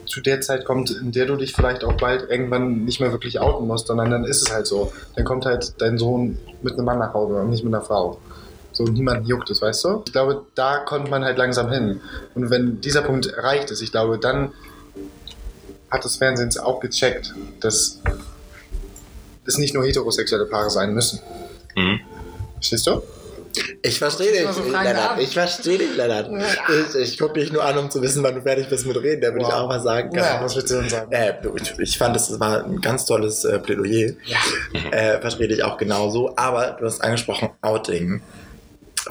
zu 0.05 0.21
der 0.21 0.41
Zeit 0.41 0.65
kommt, 0.65 0.91
in 0.91 1.11
der 1.11 1.25
du 1.25 1.35
dich 1.35 1.53
vielleicht 1.53 1.83
auch 1.83 1.93
bald 1.97 2.29
irgendwann 2.29 2.85
nicht 2.85 2.99
mehr 2.99 3.11
wirklich 3.11 3.39
outen 3.39 3.67
musst, 3.67 3.87
sondern 3.87 4.11
dann 4.11 4.25
ist 4.25 4.47
es 4.47 4.53
halt 4.53 4.67
so. 4.67 4.91
Dann 5.15 5.25
kommt 5.25 5.45
halt 5.45 5.73
dein 5.79 5.97
Sohn 5.97 6.37
mit 6.61 6.73
einem 6.73 6.85
Mann 6.85 6.99
nach 6.99 7.13
Hause 7.13 7.41
und 7.41 7.49
nicht 7.49 7.63
mit 7.63 7.73
einer 7.73 7.83
Frau. 7.83 8.19
So 8.73 8.83
niemand 8.85 9.27
juckt 9.27 9.49
es, 9.49 9.61
weißt 9.61 9.83
du? 9.85 10.03
Ich 10.05 10.11
glaube, 10.11 10.45
da 10.55 10.79
kommt 10.79 11.09
man 11.09 11.23
halt 11.23 11.37
langsam 11.37 11.71
hin. 11.71 12.01
Und 12.35 12.49
wenn 12.49 12.81
dieser 12.81 13.03
Punkt 13.03 13.27
erreicht 13.27 13.69
ist, 13.71 13.81
ich 13.81 13.91
glaube, 13.91 14.17
dann 14.19 14.51
hat 15.91 16.03
das 16.03 16.17
Fernsehen 16.17 16.47
es 16.49 16.57
auch 16.57 16.79
gecheckt, 16.79 17.33
dass 17.59 18.01
es 19.45 19.57
nicht 19.57 19.73
nur 19.73 19.85
heterosexuelle 19.85 20.45
Paare 20.45 20.69
sein 20.69 20.93
müssen. 20.93 21.19
mhm. 21.75 21.99
Verstehst 22.55 22.87
du? 22.87 23.01
Ich 23.83 23.99
verstehe 23.99 24.31
dich, 24.31 24.49
so 24.51 24.63
Lennart. 24.63 25.19
Ich 25.19 25.33
verstehe 25.33 25.77
dich, 25.77 25.95
Lennart. 25.95 26.27
Ich, 26.69 26.95
ich 26.95 27.19
gucke 27.19 27.33
dich 27.39 27.51
nur 27.53 27.63
an, 27.63 27.77
um 27.77 27.91
zu 27.91 28.01
wissen, 28.01 28.23
wann 28.23 28.33
du 28.33 28.41
fertig 28.41 28.67
bist 28.69 28.87
mit 28.87 28.97
Reden, 28.97 29.21
damit 29.21 29.41
ich 29.43 29.47
Wow. 29.47 29.53
auch 29.53 29.69
was 29.69 29.83
sagen 29.83 30.09
kann. 30.11 30.23
Ja, 30.23 30.43
was 30.43 30.55
willst 30.55 30.71
du 30.71 30.75
denn 30.75 30.89
sagen? 30.89 31.11
Äh, 31.11 31.33
ich, 31.61 31.77
ich 31.77 31.97
fand, 31.99 32.15
es 32.15 32.39
war 32.39 32.63
ein 32.63 32.81
ganz 32.81 33.05
tolles 33.05 33.43
äh, 33.45 33.59
Plädoyer. 33.59 34.13
Ja. 34.25 34.37
Äh, 34.91 35.21
verstehe 35.21 35.47
dich 35.49 35.63
auch 35.63 35.77
genauso. 35.77 36.33
Aber 36.35 36.77
du 36.79 36.85
hast 36.85 37.01
angesprochen 37.03 37.49
Outing. 37.61 38.23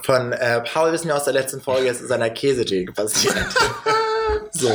Von 0.02 0.33
äh, 0.33 0.61
Paul 0.61 0.92
wissen 0.92 1.09
wir 1.09 1.16
aus 1.16 1.24
der 1.24 1.35
letzten 1.35 1.61
Folge, 1.61 1.88
es 1.88 2.00
ist 2.00 2.11
an 2.11 2.20
der 2.20 2.31
Käsetheke 2.31 2.92
passiert. 2.92 3.35
so. 4.52 4.70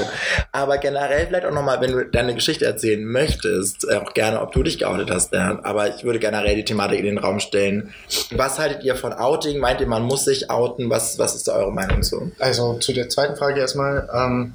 Aber 0.51 0.77
generell 0.77 1.27
vielleicht 1.27 1.45
auch 1.45 1.53
nochmal, 1.53 1.81
wenn 1.81 1.91
du 1.91 2.05
deine 2.05 2.35
Geschichte 2.35 2.65
erzählen 2.65 3.03
möchtest, 3.03 3.89
äh, 3.89 3.95
auch 3.95 4.13
gerne, 4.13 4.41
ob 4.41 4.51
du 4.51 4.63
dich 4.63 4.77
geoutet 4.77 5.09
hast, 5.09 5.31
Bernd. 5.31 5.65
Aber 5.65 5.95
ich 5.95 6.03
würde 6.03 6.19
generell 6.19 6.55
die 6.55 6.65
Thematik 6.65 6.99
in 6.99 7.05
den 7.05 7.17
Raum 7.17 7.39
stellen. 7.39 7.93
Was 8.31 8.59
haltet 8.59 8.83
ihr 8.83 8.95
von 8.95 9.13
Outing? 9.13 9.59
Meint 9.59 9.81
ihr, 9.81 9.87
man 9.87 10.03
muss 10.03 10.25
sich 10.25 10.49
outen? 10.49 10.89
Was, 10.89 11.17
was 11.17 11.35
ist 11.35 11.47
da 11.47 11.53
eure 11.53 11.71
Meinung 11.71 12.03
zu? 12.03 12.31
Also 12.39 12.75
zu 12.75 12.93
der 12.93 13.09
zweiten 13.09 13.35
Frage 13.35 13.59
erstmal. 13.59 14.07
Ähm, 14.13 14.53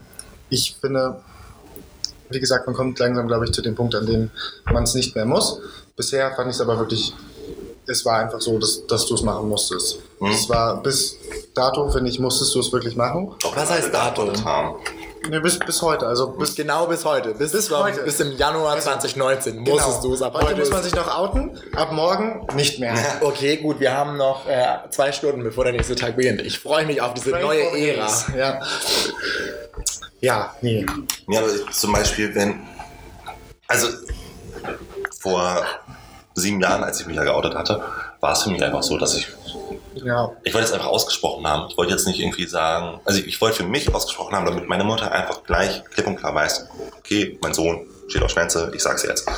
ich 0.48 0.77
finde, 0.81 1.16
wie 2.31 2.40
gesagt, 2.40 2.66
man 2.66 2.77
kommt 2.77 2.98
langsam, 2.98 3.27
glaube 3.27 3.46
ich, 3.46 3.53
zu 3.53 3.62
dem 3.62 3.75
Punkt, 3.75 3.94
an 3.94 4.07
dem 4.07 4.31
man 4.72 4.85
es 4.85 4.94
nicht 4.94 5.14
mehr 5.14 5.25
muss. 5.25 5.61
Bisher 5.96 6.31
fand 6.35 6.51
ich 6.51 6.57
es 6.57 6.61
aber 6.61 6.79
wirklich, 6.79 7.12
es 7.92 8.05
war 8.05 8.18
einfach 8.18 8.40
so, 8.40 8.59
dass, 8.59 8.87
dass 8.87 9.07
du 9.07 9.14
es 9.14 9.22
machen 9.22 9.48
musstest. 9.48 9.98
Mhm. 10.18 10.31
Es 10.31 10.48
war 10.48 10.83
bis 10.83 11.16
dato, 11.55 11.88
finde 11.90 12.11
ich, 12.11 12.18
musstest 12.18 12.55
du 12.55 12.61
es 12.61 12.72
wirklich 12.72 12.96
machen. 12.96 13.35
Doch, 13.42 13.55
Was 13.57 13.70
heißt 13.70 13.92
Datum? 13.92 14.33
haben. 14.44 14.76
Nee, 15.31 15.38
bis, 15.38 15.57
bis 15.59 15.81
heute, 15.83 16.07
also 16.07 16.31
bis 16.31 16.48
Bis 16.48 16.57
genau 16.57 16.87
bis 16.87 17.05
heute. 17.05 17.33
Bis, 17.35 17.52
Bis 17.52 17.70
heute. 17.70 18.02
bis 18.02 18.18
im 18.18 18.33
Januar 18.33 18.81
2019 18.81 19.59
musstest 19.61 20.02
du 20.02 20.14
es. 20.14 20.22
Ab 20.22 20.33
Genau. 20.33 20.42
Heute 20.46 20.55
heute 20.57 20.61
muss 20.61 20.70
man 20.70 20.83
sich 20.83 20.94
noch 20.94 21.16
outen, 21.16 21.57
ab 21.76 21.92
morgen 21.92 22.44
nicht 22.57 22.81
mehr. 22.81 22.94
Okay, 23.20 23.59
gut, 23.59 23.78
wir 23.78 23.96
haben 23.96 24.16
noch 24.16 24.48
äh, 24.48 24.78
zwei 24.90 25.12
Stunden, 25.12 25.44
bevor 25.44 25.62
der 25.64 25.74
nächste 25.74 25.94
Tag 25.94 26.16
beginnt. 26.16 26.40
Ich 26.40 26.59
freue 26.59 26.87
mich 26.87 27.00
auf 27.00 27.14
diese 27.14 27.31
neue 27.31 27.62
Ära. 27.78 28.09
Ja. 28.37 28.61
Ja, 30.20 30.55
nee. 30.61 30.85
Ja, 31.28 31.40
aber 31.40 31.70
zum 31.70 31.92
Beispiel, 31.92 32.35
wenn. 32.35 32.61
Also, 33.68 33.88
vor 35.20 35.64
sieben 36.35 36.61
Jahren, 36.61 36.83
als 36.85 37.01
ich 37.01 37.07
mich 37.07 37.16
ja 37.16 37.25
geoutet 37.25 37.55
hatte, 37.55 37.83
war 38.21 38.33
es 38.33 38.42
für 38.42 38.51
mich 38.51 38.62
einfach 38.62 38.83
so, 38.83 38.99
dass 38.99 39.16
ich. 39.16 39.29
Ja. 39.95 40.33
Ich 40.42 40.55
wollte 40.55 40.66
es 40.66 40.73
einfach 40.73 40.87
ausgesprochen 40.87 41.47
haben. 41.47 41.68
Ich 41.68 41.77
wollte 41.77 41.92
jetzt 41.92 42.07
nicht 42.07 42.18
irgendwie 42.18 42.47
sagen. 42.47 43.01
Also, 43.05 43.21
ich 43.21 43.40
wollte 43.40 43.59
für 43.59 43.64
mich 43.64 43.95
ausgesprochen 43.95 44.35
haben, 44.35 44.47
damit 44.47 44.68
meine 44.68 44.85
Mutter 44.85 45.12
einfach 45.12 45.45
gleich 45.45 45.85
klipp 45.85 46.07
und 46.07 46.16
klar 46.16 46.35
weiß: 46.35 46.68
Okay, 46.99 47.38
mein 47.42 47.55
Sohn 47.55 47.87
steht 48.12 48.22
auf 48.22 48.31
Schwänze, 48.31 48.70
ich 48.75 48.83
sag's 48.83 49.03
jetzt. 49.03 49.29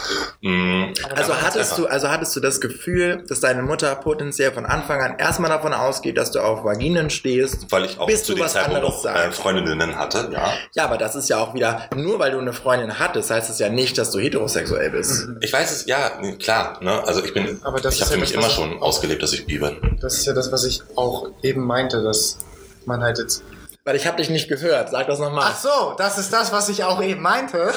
Mm, 0.43 0.93
Also 1.15 1.41
hattest 1.41 1.79
du, 1.79 1.87
also 1.87 2.09
hattest 2.11 2.35
du 2.37 2.41
das 2.41 2.61
Gefühl, 2.61 3.25
dass 3.29 3.41
deine 3.41 3.63
Mutter 3.63 3.95
potenziell 3.97 4.53
von 4.53 4.67
Anfang 4.67 5.01
an 5.01 5.17
erstmal 5.19 5.51
davon 5.51 5.73
ausgeht, 5.73 6.19
dass 6.19 6.31
du 6.33 6.41
auf 6.41 6.65
Vaginen 6.65 7.11
stehst, 7.11 7.71
Weil 7.71 7.85
ich 7.85 7.99
auch 7.99 8.07
bis 8.07 8.25
zu 8.25 8.33
du 8.33 8.39
dem 8.39 8.45
was 8.45 8.53
Zeitpunkt 8.53 8.85
anderes 8.85 9.05
noch 9.05 9.15
äh. 9.15 9.31
Freundinnen 9.33 9.97
hatte, 9.97 10.29
ja. 10.33 10.53
Ja, 10.75 10.85
aber 10.85 10.99
das 10.99 11.15
ist 11.15 11.29
ja 11.29 11.39
auch 11.39 11.55
wieder, 11.55 11.89
nur 11.95 12.19
weil 12.19 12.33
du 12.33 12.39
eine 12.39 12.53
Freundin 12.53 12.99
hattest, 12.99 13.31
heißt 13.31 13.49
es 13.49 13.59
ja 13.59 13.69
nicht, 13.69 13.97
dass 13.97 14.11
du 14.11 14.19
heterosexuell 14.19 14.91
bist. 14.91 15.29
Ich 15.41 15.53
weiß 15.53 15.71
es, 15.71 15.87
ja, 15.87 16.11
klar. 16.39 16.79
Ne? 16.83 17.03
Also 17.07 17.25
ich 17.25 17.33
bin, 17.33 17.61
Aber 17.63 17.81
das 17.81 17.95
ich 17.95 18.01
habe 18.03 18.11
ja 18.11 18.15
für 18.17 18.21
mich 18.21 18.33
das, 18.33 18.43
immer 18.43 18.51
schon 18.51 18.83
ausgelebt, 18.83 19.23
dass 19.23 19.33
ich 19.33 19.47
bi 19.47 19.59
bin. 19.59 19.99
Das 20.01 20.15
ist 20.15 20.27
ja 20.27 20.33
das, 20.33 20.51
was 20.51 20.65
ich 20.65 20.83
auch 20.97 21.29
eben 21.43 21.65
meinte, 21.65 22.03
dass 22.03 22.39
man 22.87 23.03
halt 23.03 23.19
jetzt. 23.19 23.43
Weil 23.85 23.97
ich 23.97 24.07
habe 24.07 24.17
dich 24.17 24.31
nicht 24.31 24.49
gehört. 24.49 24.89
Sag 24.91 25.07
das 25.09 25.19
nochmal. 25.19 25.45
Ach 25.53 25.59
so, 25.59 25.95
das 25.99 26.17
ist 26.17 26.33
das, 26.33 26.53
was 26.53 26.71
ich 26.71 26.85
auch 26.85 27.03
eben 27.03 27.21
meinte, 27.21 27.73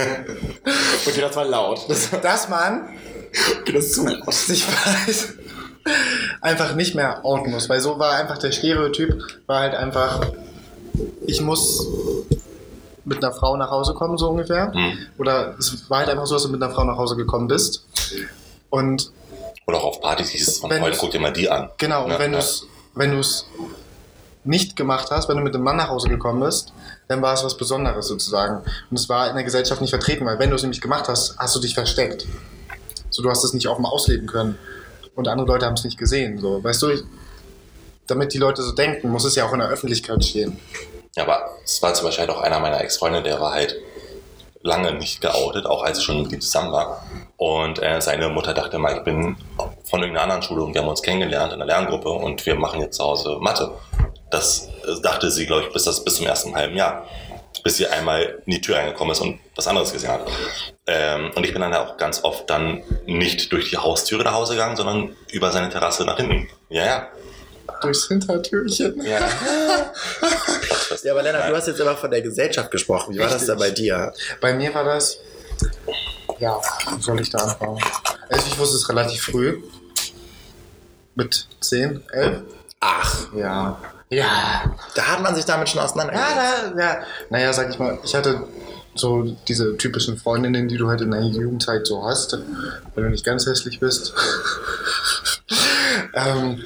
Okay, 1.06 1.20
das 1.20 1.34
war 1.34 1.46
laut. 1.46 1.80
Das, 1.88 2.10
dass 2.10 2.48
man 2.48 2.90
das 3.66 3.74
ist 3.74 3.94
zu 3.94 4.06
sich 4.30 4.66
weiß, 4.66 5.34
einfach 6.40 6.74
nicht 6.74 6.94
mehr 6.94 7.24
outen 7.24 7.52
muss, 7.52 7.68
weil 7.68 7.80
so 7.80 7.98
war 7.98 8.16
einfach 8.16 8.38
der 8.38 8.52
Stereotyp, 8.52 9.22
war 9.46 9.60
halt 9.60 9.74
einfach, 9.74 10.20
ich 11.26 11.40
muss 11.40 11.86
mit 13.04 13.24
einer 13.24 13.32
Frau 13.32 13.56
nach 13.56 13.70
Hause 13.70 13.94
kommen, 13.94 14.18
so 14.18 14.28
ungefähr. 14.28 14.72
Hm. 14.72 14.98
Oder 15.16 15.54
es 15.58 15.88
war 15.88 16.00
halt 16.00 16.10
einfach 16.10 16.26
so, 16.26 16.34
dass 16.34 16.42
du 16.42 16.50
mit 16.50 16.62
einer 16.62 16.72
Frau 16.72 16.84
nach 16.84 16.98
Hause 16.98 17.16
gekommen 17.16 17.48
bist. 17.48 17.86
Und 18.68 19.10
Oder 19.66 19.78
auch 19.78 19.84
auf 19.84 20.00
Partys 20.00 20.30
hieß 20.30 20.48
es 20.48 20.62
Wenn 20.68 20.82
heute, 20.82 20.98
guck 20.98 21.10
dir 21.12 21.20
mal 21.20 21.32
die 21.32 21.48
an. 21.48 21.70
Genau, 21.78 22.04
und 22.04 22.10
Ja, 22.10 22.18
wenn 22.18 22.32
ja. 22.32 22.38
du 22.38 22.44
es 22.44 22.66
wenn 22.94 23.12
du's 23.12 23.46
nicht 24.44 24.76
gemacht 24.76 25.10
hast, 25.10 25.28
wenn 25.28 25.36
du 25.36 25.42
mit 25.42 25.54
einem 25.54 25.64
Mann 25.64 25.76
nach 25.76 25.88
Hause 25.88 26.08
gekommen 26.08 26.40
bist, 26.40 26.72
dann 27.08 27.20
war 27.22 27.34
es 27.34 27.44
was 27.44 27.56
Besonderes 27.56 28.06
sozusagen. 28.06 28.64
Und 28.90 28.98
es 28.98 29.08
war 29.08 29.28
in 29.28 29.34
der 29.34 29.44
Gesellschaft 29.44 29.80
nicht 29.80 29.90
vertreten, 29.90 30.24
weil 30.24 30.38
wenn 30.38 30.50
du 30.50 30.56
es 30.56 30.62
nämlich 30.62 30.80
gemacht 30.80 31.08
hast, 31.08 31.38
hast 31.38 31.54
du 31.56 31.60
dich 31.60 31.74
versteckt. 31.74 32.26
So, 33.10 33.22
du 33.22 33.30
hast 33.30 33.44
es 33.44 33.52
nicht 33.52 33.68
offen 33.68 33.84
ausleben 33.84 34.26
können. 34.26 34.58
Und 35.14 35.28
andere 35.28 35.46
Leute 35.46 35.66
haben 35.66 35.74
es 35.74 35.84
nicht 35.84 35.98
gesehen. 35.98 36.38
So, 36.38 36.62
weißt 36.62 36.82
du, 36.82 36.88
ich, 36.88 37.02
damit 38.06 38.32
die 38.32 38.38
Leute 38.38 38.62
so 38.62 38.72
denken, 38.72 39.10
muss 39.10 39.24
es 39.24 39.34
ja 39.34 39.46
auch 39.46 39.52
in 39.52 39.58
der 39.58 39.68
Öffentlichkeit 39.68 40.24
stehen. 40.24 40.58
Ja, 41.16 41.24
aber 41.24 41.50
es 41.64 41.82
war 41.82 41.92
zum 41.94 42.06
Beispiel 42.06 42.28
auch 42.30 42.40
einer 42.40 42.60
meiner 42.60 42.80
Ex-Freunde, 42.80 43.22
der 43.22 43.40
war 43.40 43.52
halt 43.52 43.76
lange 44.62 44.92
nicht 44.92 45.20
geoutet, 45.20 45.66
auch 45.66 45.82
als 45.82 45.98
er 45.98 46.04
schon 46.04 46.22
mit 46.22 46.32
ihm 46.32 46.40
zusammen 46.40 46.72
war. 46.72 47.04
Und 47.36 47.82
äh, 47.82 48.00
seine 48.00 48.28
Mutter 48.28 48.54
dachte 48.54 48.78
mal, 48.78 48.96
ich 48.96 49.04
bin 49.04 49.36
von 49.84 50.00
irgendeiner 50.00 50.24
anderen 50.24 50.42
Schule 50.42 50.62
und 50.62 50.74
wir 50.74 50.82
haben 50.82 50.88
uns 50.88 51.02
kennengelernt 51.02 51.52
in 51.52 51.58
der 51.58 51.66
Lerngruppe 51.66 52.10
und 52.10 52.44
wir 52.44 52.54
machen 52.54 52.80
jetzt 52.80 52.96
zu 52.96 53.04
Hause 53.04 53.38
Mathe. 53.40 53.72
Das 54.30 54.68
äh, 54.86 55.00
dachte 55.02 55.30
sie, 55.30 55.46
glaube 55.46 55.66
ich, 55.66 55.72
bis, 55.72 55.84
das, 55.84 56.04
bis 56.04 56.16
zum 56.16 56.26
ersten 56.26 56.54
halben 56.54 56.76
Jahr. 56.76 57.06
Bis 57.64 57.76
sie 57.76 57.86
einmal 57.86 58.42
in 58.46 58.52
die 58.52 58.60
Tür 58.60 58.76
reingekommen 58.76 59.12
ist 59.12 59.20
und 59.20 59.38
was 59.56 59.66
anderes 59.66 59.92
gesehen 59.92 60.10
hat. 60.10 60.26
Ähm, 60.86 61.30
und 61.34 61.44
ich 61.44 61.52
bin 61.52 61.60
dann 61.60 61.74
auch 61.74 61.96
ganz 61.96 62.24
oft 62.24 62.48
dann 62.48 62.82
nicht 63.06 63.52
durch 63.52 63.70
die 63.70 63.76
Haustüre 63.76 64.22
nach 64.24 64.32
Hause 64.32 64.54
gegangen, 64.54 64.76
sondern 64.76 65.16
über 65.30 65.50
seine 65.52 65.68
Terrasse 65.68 66.04
nach 66.04 66.16
hinten. 66.16 66.48
Ja, 66.70 66.84
ja. 66.84 67.08
Durchs 67.82 68.08
Hintertürchen. 68.08 69.04
Ja, 69.04 69.20
Ja, 71.02 71.12
aber 71.12 71.22
Lennart, 71.22 71.48
du 71.50 71.56
hast 71.56 71.66
jetzt 71.68 71.80
immer 71.80 71.96
von 71.96 72.10
der 72.10 72.20
Gesellschaft 72.22 72.70
gesprochen. 72.70 73.14
Wie 73.14 73.18
war 73.18 73.26
das 73.26 73.42
Richtig. 73.42 73.48
da 73.48 73.54
bei 73.56 73.70
dir? 73.70 74.12
Bei 74.40 74.52
mir 74.54 74.72
war 74.74 74.84
das. 74.84 75.18
Ja, 76.38 76.58
wo 76.90 77.00
soll 77.00 77.20
ich 77.20 77.30
da 77.30 77.38
anfangen? 77.38 77.78
Also 78.28 78.46
ich 78.46 78.58
wusste 78.58 78.76
es 78.76 78.88
relativ 78.88 79.22
früh. 79.22 79.62
Mit 81.14 81.46
10, 81.60 82.02
11. 82.12 82.42
Ach, 82.80 83.28
Ja. 83.34 83.80
Ja, 84.10 84.74
Da 84.96 85.02
hat 85.02 85.22
man 85.22 85.36
sich 85.36 85.44
damit 85.44 85.68
schon 85.68 85.80
auseinandergesetzt. 85.80 86.30
Ja, 86.30 86.70
da, 86.74 86.80
ja. 86.80 87.02
Naja, 87.30 87.52
sag 87.52 87.70
ich 87.70 87.78
mal, 87.78 87.98
ich 88.04 88.14
hatte 88.14 88.42
so 88.96 89.22
diese 89.46 89.76
typischen 89.76 90.18
Freundinnen, 90.18 90.66
die 90.66 90.76
du 90.76 90.88
halt 90.88 91.00
in 91.00 91.12
deiner 91.12 91.26
Jugendzeit 91.26 91.86
so 91.86 92.04
hast, 92.04 92.36
wenn 92.94 93.04
du 93.04 93.10
nicht 93.10 93.24
ganz 93.24 93.46
hässlich 93.46 93.78
bist. 93.78 94.12
ähm, 96.14 96.60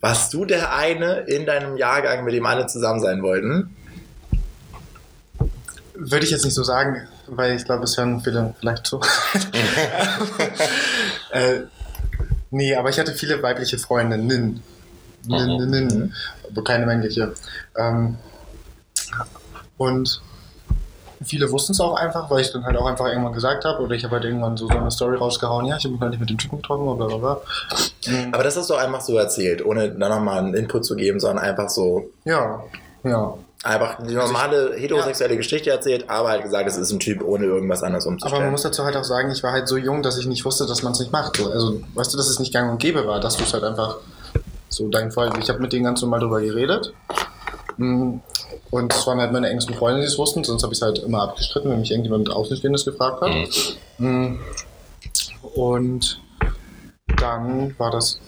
Warst 0.00 0.32
du 0.34 0.44
der 0.44 0.74
eine 0.74 1.20
in 1.20 1.46
deinem 1.46 1.76
Jahrgang, 1.76 2.24
mit 2.24 2.34
dem 2.34 2.46
alle 2.46 2.66
zusammen 2.66 3.00
sein 3.00 3.22
wollten? 3.22 3.74
Würde 5.94 6.24
ich 6.24 6.30
jetzt 6.30 6.44
nicht 6.44 6.54
so 6.54 6.62
sagen, 6.62 7.08
weil 7.26 7.56
ich 7.56 7.64
glaube, 7.64 7.84
es 7.84 7.96
hören 7.96 8.20
viele 8.22 8.54
vielleicht 8.60 8.86
so. 8.86 9.00
äh, 11.30 11.60
nee, 12.50 12.74
aber 12.74 12.90
ich 12.90 12.98
hatte 12.98 13.12
viele 13.14 13.42
weibliche 13.42 13.78
Freundinnen. 13.78 14.62
Nin, 15.28 15.70
nin, 15.70 15.86
nin, 15.86 16.14
aber 16.50 16.64
keine 16.64 16.86
männliche. 16.86 17.32
Ähm, 17.76 18.16
und 19.78 20.20
viele 21.24 21.50
wussten 21.50 21.72
es 21.72 21.80
auch 21.80 21.94
einfach, 21.96 22.30
weil 22.30 22.40
ich 22.40 22.52
dann 22.52 22.64
halt 22.64 22.76
auch 22.76 22.86
einfach 22.86 23.06
irgendwann 23.06 23.32
gesagt 23.32 23.64
habe, 23.64 23.82
oder 23.82 23.94
ich 23.94 24.04
habe 24.04 24.16
halt 24.16 24.24
irgendwann 24.24 24.56
so, 24.56 24.66
so 24.68 24.74
eine 24.76 24.90
Story 24.90 25.16
rausgehauen, 25.16 25.66
ja, 25.66 25.76
ich 25.76 25.84
habe 25.84 25.92
mich 25.92 26.00
halt 26.00 26.10
nicht 26.10 26.20
mit 26.20 26.30
dem 26.30 26.38
Typen 26.38 26.58
getroffen, 26.58 26.84
bla 26.96 27.06
bla 27.06 27.16
bla. 27.16 27.40
Mhm. 28.06 28.32
Aber 28.34 28.42
das 28.44 28.56
hast 28.56 28.70
du 28.70 28.74
einfach 28.74 29.00
so 29.00 29.16
erzählt, 29.16 29.64
ohne 29.64 29.90
da 29.90 30.08
nochmal 30.08 30.38
einen 30.38 30.54
Input 30.54 30.84
zu 30.84 30.94
geben, 30.96 31.18
sondern 31.20 31.44
einfach 31.44 31.68
so, 31.70 32.10
Ja, 32.24 32.62
ja. 33.02 33.34
einfach 33.64 33.98
die 34.06 34.14
normale 34.14 34.74
heterosexuelle 34.76 35.36
Geschichte 35.36 35.70
erzählt, 35.70 36.08
aber 36.08 36.28
halt 36.28 36.42
gesagt, 36.42 36.68
es 36.68 36.76
ist 36.76 36.92
ein 36.92 37.00
Typ, 37.00 37.22
ohne 37.24 37.44
irgendwas 37.46 37.82
anderes 37.82 38.04
Aber 38.04 38.12
man 38.12 38.16
umzustellen. 38.22 38.50
muss 38.50 38.62
dazu 38.62 38.84
halt 38.84 38.96
auch 38.96 39.04
sagen, 39.04 39.30
ich 39.30 39.42
war 39.42 39.52
halt 39.52 39.68
so 39.68 39.76
jung, 39.76 40.02
dass 40.02 40.18
ich 40.18 40.26
nicht 40.26 40.44
wusste, 40.44 40.66
dass 40.66 40.82
man 40.82 40.92
es 40.92 41.00
nicht 41.00 41.12
macht. 41.12 41.36
So. 41.38 41.50
Also, 41.50 41.80
weißt 41.94 42.12
du, 42.12 42.18
dass 42.18 42.28
es 42.28 42.38
nicht 42.38 42.52
gang 42.52 42.70
und 42.70 42.78
gäbe 42.78 43.06
war, 43.06 43.20
dass 43.20 43.36
du 43.36 43.44
es 43.44 43.52
halt 43.54 43.64
einfach 43.64 43.96
so 44.68 44.88
dein 44.88 45.10
Fall. 45.12 45.30
Ich 45.40 45.48
habe 45.48 45.60
mit 45.60 45.72
denen 45.72 45.84
ganz 45.84 46.02
normal 46.02 46.20
drüber 46.20 46.40
geredet. 46.40 46.92
Mm, 47.76 48.18
Und 48.70 48.92
es 48.94 49.06
waren 49.06 49.20
halt 49.20 49.32
meine 49.32 49.48
engsten 49.50 49.74
Freunde, 49.74 50.00
die 50.00 50.06
es 50.06 50.18
wussten, 50.18 50.42
sonst 50.44 50.62
habe 50.62 50.72
ich 50.72 50.78
es 50.78 50.82
halt 50.82 50.98
immer 51.00 51.22
abgestritten, 51.22 51.70
wenn 51.70 51.80
mich 51.80 51.90
irgendjemand 51.90 52.30
Außenstehendes 52.30 52.84
gefragt 52.84 53.20
hat. 53.22 53.32
Mm. 53.98 54.36
Und 55.54 56.20
dann 57.20 57.74
war 57.78 57.90
das 57.90 58.18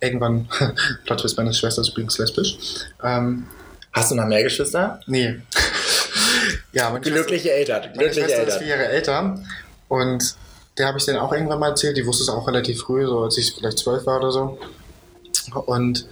irgendwann, 0.00 0.48
Plot 1.06 1.20
Twist, 1.20 1.36
meine 1.36 1.52
Schwester 1.54 1.82
ist 1.82 1.88
übrigens 1.90 2.18
lesbisch. 2.18 2.58
Ähm, 3.02 3.46
Hast 3.92 4.10
du 4.10 4.14
noch 4.14 4.26
mehr 4.26 4.42
Geschwister? 4.42 5.00
nee. 5.06 5.36
ja, 6.72 6.90
meine 6.90 7.02
Schwester- 7.04 7.10
Glückliche 7.22 7.52
Eltern. 7.52 7.80
meine 7.82 7.92
Glückliche 7.94 8.20
Schwester 8.28 8.42
ist 8.42 8.54
Eltern. 8.54 8.58
vier 8.58 8.68
Jahre 8.68 8.86
älter 8.88 9.38
und 9.88 10.34
der 10.78 10.86
habe 10.86 10.98
ich 10.98 11.04
dann 11.04 11.16
auch 11.16 11.32
irgendwann 11.32 11.58
mal 11.58 11.70
erzählt. 11.70 11.96
Die 11.96 12.06
wusste 12.06 12.22
es 12.22 12.28
auch 12.28 12.46
relativ 12.46 12.80
früh, 12.82 13.04
so 13.06 13.24
als 13.24 13.36
ich 13.36 13.52
vielleicht 13.54 13.78
zwölf 13.78 14.06
war 14.06 14.18
oder 14.20 14.30
so. 14.30 14.58
Und 15.54 16.06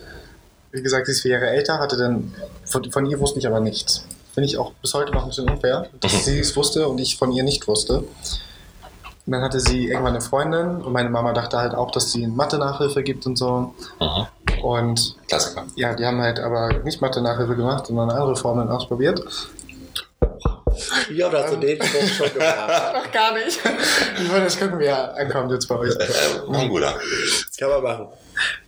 wie 0.72 0.82
gesagt, 0.82 1.06
sie 1.06 1.12
ist 1.12 1.22
vier 1.22 1.32
Jahre 1.32 1.48
älter, 1.50 1.78
hatte 1.78 1.96
dann, 1.96 2.34
von, 2.64 2.90
von 2.90 3.06
ihr 3.06 3.18
wusste 3.20 3.38
ich 3.38 3.46
aber 3.46 3.60
nichts. 3.60 4.06
Finde 4.34 4.48
ich 4.48 4.58
auch 4.58 4.72
bis 4.82 4.94
heute 4.94 5.12
noch 5.12 5.22
ein 5.22 5.28
bisschen 5.28 5.48
unfair, 5.48 5.88
dass 6.00 6.24
sie 6.24 6.38
es 6.38 6.54
wusste 6.56 6.86
und 6.88 6.98
ich 6.98 7.16
von 7.16 7.32
ihr 7.32 7.42
nicht 7.42 7.66
wusste. 7.66 8.04
Und 9.28 9.32
dann 9.32 9.42
hatte 9.42 9.60
sie 9.60 9.88
irgendwann 9.88 10.14
eine 10.14 10.22
Freundin 10.22 10.80
und 10.80 10.92
meine 10.92 11.10
Mama 11.10 11.32
dachte 11.32 11.58
halt 11.58 11.74
auch, 11.74 11.90
dass 11.90 12.12
sie 12.12 12.26
Mathe-Nachhilfe 12.26 13.02
gibt 13.02 13.26
und 13.26 13.36
so. 13.36 13.74
Mhm. 14.00 14.62
Und 14.62 15.16
Klassiker. 15.28 15.66
ja, 15.76 15.94
die 15.94 16.06
haben 16.06 16.20
halt 16.20 16.40
aber 16.40 16.72
nicht 16.84 17.00
Mathe-Nachhilfe 17.00 17.54
gemacht, 17.54 17.86
sondern 17.86 18.10
andere 18.10 18.36
Formeln 18.36 18.68
ausprobiert. 18.68 19.22
Wie 21.08 21.24
oft 21.24 21.34
hast 21.36 21.52
du 21.52 21.56
den 21.56 21.82
Spruch 21.82 22.08
schon 22.08 22.32
gemacht? 22.32 22.94
Noch 22.94 23.12
gar 23.12 23.34
nicht. 23.34 23.58
Ich 24.20 24.30
wollte, 24.30 24.44
das 24.44 24.58
gucken, 24.58 24.78
wer 24.78 25.16
ankommt 25.16 25.50
jetzt 25.50 25.66
bei 25.66 25.76
euch. 25.76 25.94
Äh, 25.94 26.52
ein 26.52 26.68
guter. 26.68 26.94
Das 26.94 27.56
kann 27.56 27.70
man 27.70 27.82
machen. 27.82 28.08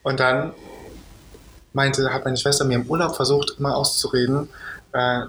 Und 0.02 0.20
dann 0.20 0.52
meinte, 1.72 2.12
hat 2.12 2.24
meine 2.24 2.36
Schwester 2.36 2.64
mir 2.64 2.76
im 2.76 2.86
Urlaub 2.86 3.16
versucht, 3.16 3.56
immer 3.58 3.76
auszureden, 3.76 4.48
äh, 4.92 5.22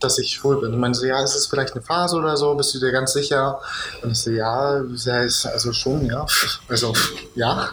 dass 0.00 0.18
ich 0.18 0.30
schwul 0.30 0.60
bin. 0.60 0.72
Und 0.72 0.80
meinte 0.80 0.98
so, 0.98 1.06
ja, 1.06 1.22
ist 1.22 1.34
es 1.34 1.46
vielleicht 1.46 1.74
eine 1.74 1.82
Phase 1.82 2.16
oder 2.16 2.36
so? 2.36 2.54
Bist 2.54 2.74
du 2.74 2.78
dir 2.78 2.92
ganz 2.92 3.12
sicher? 3.12 3.60
Und 4.02 4.12
ich 4.12 4.18
so, 4.18 4.30
ja, 4.30 4.80
ja, 4.80 5.14
also 5.14 5.72
schon, 5.72 6.06
ja. 6.06 6.26
Also, 6.68 6.92
ja. 7.34 7.70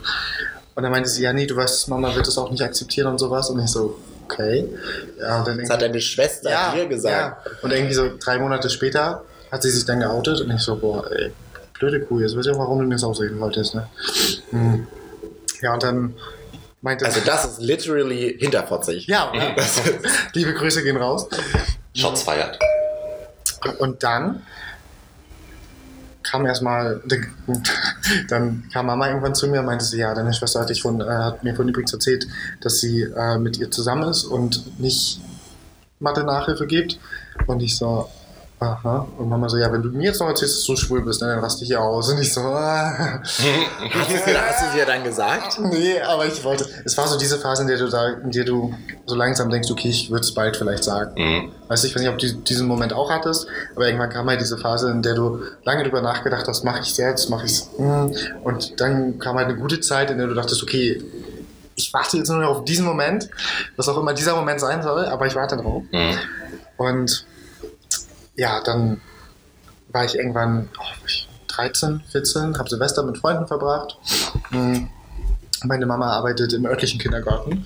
Und 0.73 0.83
dann 0.83 0.91
meinte 0.91 1.09
sie, 1.09 1.23
ja, 1.23 1.33
nee, 1.33 1.45
du 1.45 1.55
weißt, 1.55 1.87
Mama 1.89 2.15
wird 2.15 2.27
es 2.27 2.37
auch 2.37 2.51
nicht 2.51 2.63
akzeptieren 2.63 3.07
und 3.07 3.19
sowas. 3.19 3.49
Und 3.49 3.59
ich 3.59 3.69
so, 3.69 3.97
okay. 4.25 4.67
Ja, 5.19 5.43
Das 5.43 5.69
hat 5.69 5.81
deine 5.81 6.01
Schwester 6.01 6.49
dir 6.73 6.87
gesagt. 6.87 7.45
Ja. 7.45 7.51
Und 7.61 7.71
irgendwie 7.71 7.93
so 7.93 8.09
drei 8.19 8.39
Monate 8.39 8.69
später 8.69 9.23
hat 9.51 9.63
sie 9.63 9.69
sich 9.69 9.85
dann 9.85 9.99
geoutet 9.99 10.41
und 10.41 10.51
ich 10.51 10.61
so, 10.61 10.75
boah, 10.75 11.09
ey, 11.11 11.31
blöde 11.77 12.01
Kuh, 12.01 12.19
jetzt 12.19 12.35
weiß 12.35 12.45
ich 12.45 12.51
auch, 12.51 12.59
warum 12.59 12.79
du 12.79 12.85
mir 12.85 12.95
das 12.95 13.03
ausreden 13.03 13.39
wolltest, 13.39 13.75
ne? 13.75 13.87
Hm. 14.49 14.87
Ja, 15.61 15.73
und 15.73 15.83
dann 15.83 16.15
meinte 16.81 17.05
Also 17.05 17.21
das 17.25 17.45
ist 17.45 17.59
literally 17.59 18.37
hinterfotzig. 18.39 19.07
Ja, 19.07 19.31
liebe 20.33 20.53
Grüße 20.53 20.83
gehen 20.83 20.97
raus. 20.97 21.27
Shots 21.93 22.23
feiert. 22.23 22.59
Und 23.79 24.03
dann 24.03 24.43
kam 26.23 26.45
erstmal, 26.45 27.01
dann 28.29 28.69
kam 28.71 28.87
Mama 28.87 29.07
irgendwann 29.07 29.35
zu 29.35 29.47
mir 29.47 29.59
und 29.59 29.65
meinte 29.65 29.85
sie, 29.85 29.99
ja, 29.99 30.13
deine 30.13 30.33
Schwester 30.33 30.61
hat, 30.61 30.77
von, 30.77 31.01
äh, 31.01 31.05
hat 31.05 31.43
mir 31.43 31.55
von 31.55 31.67
übrigens 31.67 31.93
erzählt, 31.93 32.27
dass 32.61 32.79
sie 32.79 33.03
äh, 33.03 33.37
mit 33.37 33.57
ihr 33.57 33.71
zusammen 33.71 34.09
ist 34.09 34.23
und 34.23 34.79
nicht 34.79 35.21
Mathe-Nachhilfe 35.99 36.67
gibt. 36.67 36.99
Und 37.47 37.61
ich 37.61 37.77
so, 37.77 38.09
aha. 38.59 39.07
Und 39.17 39.29
Mama 39.29 39.49
so, 39.49 39.57
ja, 39.57 39.71
wenn 39.71 39.81
du 39.81 39.89
mir 39.89 40.05
jetzt 40.05 40.19
noch 40.19 40.27
erzählst, 40.27 40.57
dass 40.57 40.63
du 40.65 40.75
schwul 40.75 41.01
bist, 41.03 41.21
ne, 41.21 41.27
dann 41.27 41.39
raste 41.39 41.63
ich 41.63 41.69
hier 41.69 41.81
aus. 41.81 42.09
Und 42.09 42.19
ich 42.19 42.33
so, 42.33 42.41
ah. 42.41 43.19
Hast 43.23 43.29
du 44.09 44.15
es 44.15 44.73
dir- 44.73 44.85
dann 44.85 45.03
gesagt? 45.03 45.59
Nee, 45.59 45.99
aber 46.01 46.25
ich 46.25 46.43
wollte. 46.43 46.65
Es 46.85 46.97
war 46.97 47.07
so 47.07 47.17
diese 47.17 47.37
Phase, 47.37 47.63
in 47.63 47.67
der 47.67 47.77
du 47.77 47.87
da, 47.89 48.07
in 48.23 48.31
der 48.31 48.45
du 48.45 48.73
so 49.05 49.15
langsam 49.15 49.49
denkst, 49.49 49.69
okay, 49.71 49.89
ich 49.89 50.09
würde 50.09 50.21
es 50.21 50.33
bald 50.33 50.57
vielleicht 50.57 50.83
sagen. 50.83 51.13
Mhm. 51.21 51.51
Weißt 51.67 51.83
du, 51.83 51.87
ich 51.87 51.95
weiß 51.95 52.01
nicht, 52.01 52.11
ob 52.11 52.17
du 52.17 52.31
diesen 52.33 52.67
Moment 52.67 52.93
auch 52.93 53.09
hattest, 53.09 53.47
aber 53.75 53.85
irgendwann 53.87 54.09
kam 54.09 54.27
halt 54.27 54.39
diese 54.41 54.57
Phase, 54.57 54.91
in 54.91 55.01
der 55.01 55.15
du 55.15 55.39
lange 55.63 55.83
drüber 55.83 56.01
nachgedacht 56.01 56.47
hast, 56.47 56.63
mache 56.63 56.81
ich 56.81 56.91
es 56.91 56.97
jetzt, 56.97 57.29
mache 57.29 57.45
ich 57.45 57.51
es. 57.53 57.69
Und 58.43 58.79
dann 58.79 59.19
kam 59.19 59.37
halt 59.37 59.47
eine 59.49 59.57
gute 59.57 59.79
Zeit, 59.81 60.11
in 60.11 60.17
der 60.17 60.27
du 60.27 60.33
dachtest, 60.33 60.61
okay, 60.63 61.01
ich 61.75 61.93
warte 61.93 62.17
jetzt 62.17 62.29
nur 62.29 62.37
noch 62.39 62.49
auf 62.59 62.65
diesen 62.65 62.85
Moment, 62.85 63.29
was 63.75 63.89
auch 63.89 63.97
immer 63.97 64.13
dieser 64.13 64.35
Moment 64.35 64.59
sein 64.61 64.81
soll, 64.81 65.05
aber 65.05 65.25
ich 65.25 65.35
warte 65.35 65.57
drauf. 65.57 65.83
Mhm. 65.91 66.17
Und 66.77 67.25
ja, 68.35 68.61
dann 68.61 69.01
war 69.89 70.05
ich 70.05 70.15
irgendwann 70.15 70.69
oh, 70.75 70.81
war 70.81 71.07
ich 71.07 71.27
13, 71.47 72.01
14, 72.11 72.57
habe 72.57 72.69
Silvester 72.69 73.03
mit 73.03 73.17
Freunden 73.17 73.47
verbracht. 73.47 73.97
Mm, 74.51 74.87
Meine 75.63 75.85
Mama 75.85 76.11
arbeitet 76.11 76.53
im 76.53 76.65
örtlichen 76.65 76.99
Kindergarten. 76.99 77.65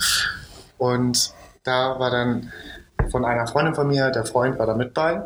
Und 0.77 1.33
da 1.63 1.99
war 1.99 2.11
dann 2.11 2.51
von 3.11 3.25
einer 3.25 3.47
Freundin 3.47 3.75
von 3.75 3.87
mir, 3.87 4.11
der 4.11 4.25
Freund 4.25 4.59
war 4.59 4.67
da 4.67 4.75
mit 4.75 4.93
bei. 4.93 5.21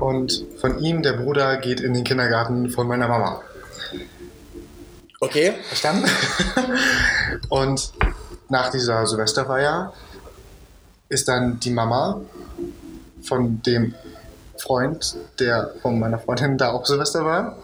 Und 0.00 0.44
von 0.60 0.78
ihm, 0.78 1.02
der 1.02 1.14
Bruder, 1.14 1.56
geht 1.58 1.80
in 1.80 1.94
den 1.94 2.04
Kindergarten 2.04 2.70
von 2.70 2.86
meiner 2.88 3.08
Mama. 3.08 3.40
Okay. 5.20 5.54
Verstanden? 5.68 6.08
Und 7.48 7.92
nach 8.48 8.70
dieser 8.70 9.06
Silvesterfeier 9.06 9.92
ist 11.08 11.28
dann 11.28 11.58
die 11.60 11.70
Mama 11.70 12.20
von 13.22 13.62
dem 13.62 13.94
Freund, 14.66 15.16
der 15.38 15.70
von 15.82 15.98
meiner 15.98 16.18
Freundin 16.18 16.58
da 16.58 16.72
auch 16.72 16.84
Silvester 16.86 17.24
war, 17.24 17.56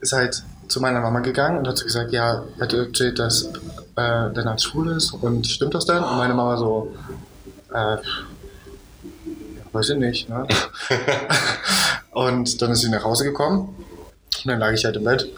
ist 0.00 0.12
halt 0.12 0.42
zu 0.68 0.80
meiner 0.80 1.00
Mama 1.00 1.20
gegangen 1.20 1.58
und 1.58 1.68
hat 1.68 1.78
so 1.78 1.84
gesagt, 1.84 2.12
ja, 2.12 2.44
hat 2.60 2.72
erzählt, 2.72 3.18
dass 3.18 3.44
äh, 3.44 4.30
der 4.30 4.44
Nat 4.44 4.60
schwul 4.60 4.92
ist 4.92 5.12
und 5.12 5.46
stimmt 5.46 5.74
das 5.74 5.86
denn? 5.86 6.02
Und 6.02 6.16
meine 6.16 6.34
Mama 6.34 6.56
so, 6.56 6.94
äh, 7.72 7.96
weiß 9.72 9.90
ich 9.90 9.98
nicht, 9.98 10.28
ne? 10.28 10.46
und 12.12 12.60
dann 12.60 12.70
ist 12.72 12.80
sie 12.80 12.90
nach 12.90 13.04
Hause 13.04 13.24
gekommen 13.24 13.74
und 14.44 14.46
dann 14.50 14.58
lag 14.58 14.72
ich 14.72 14.84
halt 14.84 14.96
im 14.96 15.04
Bett 15.04 15.28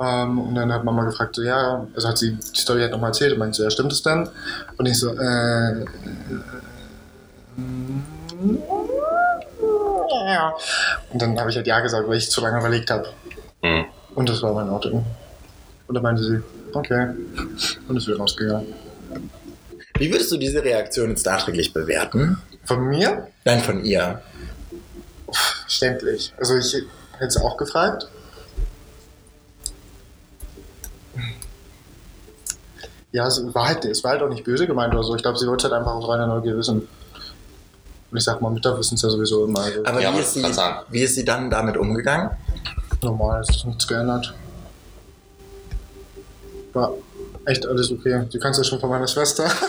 ähm, 0.00 0.38
und 0.38 0.54
dann 0.54 0.72
hat 0.72 0.84
Mama 0.84 1.04
gefragt, 1.04 1.36
so, 1.36 1.42
ja, 1.42 1.86
also 1.94 2.08
hat 2.08 2.18
sie 2.18 2.32
die 2.32 2.60
Story 2.60 2.80
halt 2.80 2.92
nochmal 2.92 3.10
erzählt 3.10 3.32
und 3.32 3.38
meinte 3.38 3.56
so, 3.56 3.64
ja, 3.64 3.70
stimmt 3.70 3.92
es 3.92 4.02
denn? 4.02 4.28
Und 4.76 4.86
ich 4.86 4.98
so, 4.98 5.14
äh, 5.14 5.84
ja. 10.32 10.54
Und 11.12 11.22
dann 11.22 11.38
habe 11.38 11.50
ich 11.50 11.56
halt 11.56 11.66
ja 11.66 11.80
gesagt, 11.80 12.08
weil 12.08 12.16
ich 12.16 12.30
zu 12.30 12.40
lange 12.40 12.58
überlegt 12.58 12.90
habe. 12.90 13.08
Mhm. 13.62 13.86
Und 14.14 14.28
das 14.28 14.42
war 14.42 14.52
mein 14.52 14.68
Outing. 14.68 15.04
Und 15.86 15.94
dann 15.94 16.02
meinte 16.02 16.22
sie, 16.22 16.40
okay. 16.72 17.08
Und 17.88 17.96
ist 17.96 18.06
wieder 18.06 18.18
rausgegangen. 18.18 18.66
Wie 19.98 20.10
würdest 20.10 20.32
du 20.32 20.36
diese 20.36 20.62
Reaktion 20.62 21.10
jetzt 21.10 21.26
nachträglich 21.26 21.72
bewerten? 21.72 22.38
Von 22.64 22.88
mir? 22.88 23.28
Nein, 23.44 23.60
von 23.60 23.84
ihr. 23.84 24.22
Verständlich. 25.30 26.32
Also 26.38 26.56
ich 26.56 26.72
hätte 26.74 27.26
es 27.26 27.36
auch 27.36 27.56
gefragt. 27.56 28.08
Ja, 33.12 33.26
es 33.26 33.42
war, 33.54 33.66
halt, 33.66 33.84
es 33.84 34.04
war 34.04 34.12
halt 34.12 34.22
auch 34.22 34.28
nicht 34.28 34.44
böse 34.44 34.66
gemeint 34.66 34.94
oder 34.94 35.02
so. 35.02 35.16
Ich 35.16 35.22
glaube, 35.22 35.38
sie 35.38 35.46
wollte 35.48 35.66
es 35.66 35.72
halt 35.72 35.80
einfach 35.80 35.94
aus 35.94 36.08
reiner 36.08 36.28
Neugier 36.28 36.56
wissen. 36.56 36.88
Und 38.10 38.16
ich 38.18 38.24
sag 38.24 38.40
mal, 38.40 38.50
Mütter 38.50 38.76
wissen 38.78 38.94
es 38.96 39.02
ja 39.02 39.08
sowieso 39.10 39.44
immer. 39.44 39.60
Also 39.60 39.84
Aber 39.84 40.00
Ja, 40.00 40.12
wie, 40.14 40.18
ist 40.20 40.36
ich 40.36 40.42
sie, 40.44 40.62
wie 40.90 41.02
ist 41.02 41.14
sie 41.14 41.24
dann 41.24 41.48
damit 41.50 41.76
umgegangen? 41.76 42.30
normal, 43.02 43.40
es 43.40 43.48
ist 43.56 43.64
nichts 43.64 43.86
geändert. 43.88 44.34
War 46.72 46.92
Echt 47.46 47.66
alles 47.66 47.90
okay. 47.90 48.22
Du 48.30 48.38
kannst 48.38 48.58
ja 48.58 48.64
schon 48.64 48.78
von 48.80 48.90
meiner 48.90 49.08
Schwester. 49.08 49.44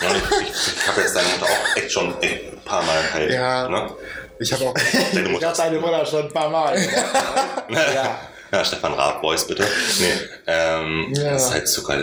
Ja, 0.00 0.10
ich 0.10 0.16
ich, 0.48 0.76
ich 0.76 0.88
habe 0.88 1.00
jetzt 1.00 1.16
deine 1.16 1.28
Mutter 1.28 1.44
auch 1.46 1.76
echt 1.76 1.90
schon 1.90 2.14
ein 2.20 2.60
paar 2.64 2.82
Mal 2.82 3.12
halt. 3.14 3.30
Ja. 3.32 3.68
Ne? 3.68 3.90
Ich 4.38 4.52
habe 4.52 4.66
auch. 4.66 4.74
Deine 5.14 5.28
Mutter 5.30 5.50
ist- 5.50 5.58
deine 5.58 5.80
Mutter 5.80 6.04
schon 6.06 6.22
ein 6.26 6.32
paar 6.32 6.50
Mal. 6.50 6.78
ja. 7.70 8.18
ja, 8.52 8.64
Stefan 8.64 8.92
Raab, 8.92 9.20
Voice 9.22 9.46
bitte. 9.46 9.64
Nee, 9.98 10.12
ähm, 10.46 11.12
Ja. 11.16 11.32
das 11.32 11.46
ist 11.46 11.50
halt 11.52 11.68
Zucker. 11.68 11.96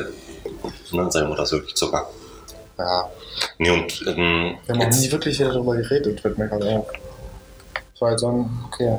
Ne? 0.91 1.11
Seine 1.11 1.27
Mutter 1.27 1.43
ist 1.43 1.51
wirklich 1.51 1.75
Zucker. 1.75 2.09
Ja. 2.79 3.09
Nee, 3.57 3.69
und 3.69 4.03
ähm, 4.07 4.57
Wir 4.65 4.75
haben 4.75 4.81
auch 4.81 4.89
nie 4.99 5.11
wirklich 5.11 5.39
wieder 5.39 5.51
darüber 5.53 5.75
geredet, 5.75 6.19
fällt 6.21 6.37
mir 6.37 6.47
gerade 6.47 6.65
auf. 6.69 6.87
Das 7.93 8.01
war 8.01 8.09
halt 8.09 8.19
so 8.19 8.27
ein, 8.29 8.49
okay. 8.67 8.97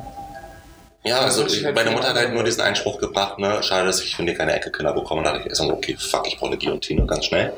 ja, 1.05 1.20
also 1.20 1.47
ich, 1.47 1.64
halt 1.64 1.74
meine 1.74 1.91
Mutter 1.91 2.09
hat 2.09 2.16
halt 2.16 2.32
nur 2.32 2.45
diesen 2.45 2.61
Einspruch 2.62 2.99
gebracht, 2.99 3.39
ne, 3.39 3.62
schade, 3.62 3.87
dass 3.87 4.01
ich 4.03 4.16
von 4.16 4.26
dir 4.26 4.35
keine 4.35 4.55
Ecke-Kinder 4.55 4.93
bekomme. 4.93 5.18
Und 5.20 5.24
da 5.24 5.32
dachte 5.32 5.45
ich 5.45 5.51
erst 5.51 5.61
mal 5.62 5.68
so, 5.68 5.74
okay, 5.74 5.97
fuck, 5.99 6.26
ich 6.26 6.37
brauche 6.39 6.51
eine 6.51 6.59
Guillotine 6.59 7.07
ganz 7.07 7.26
schnell. 7.26 7.53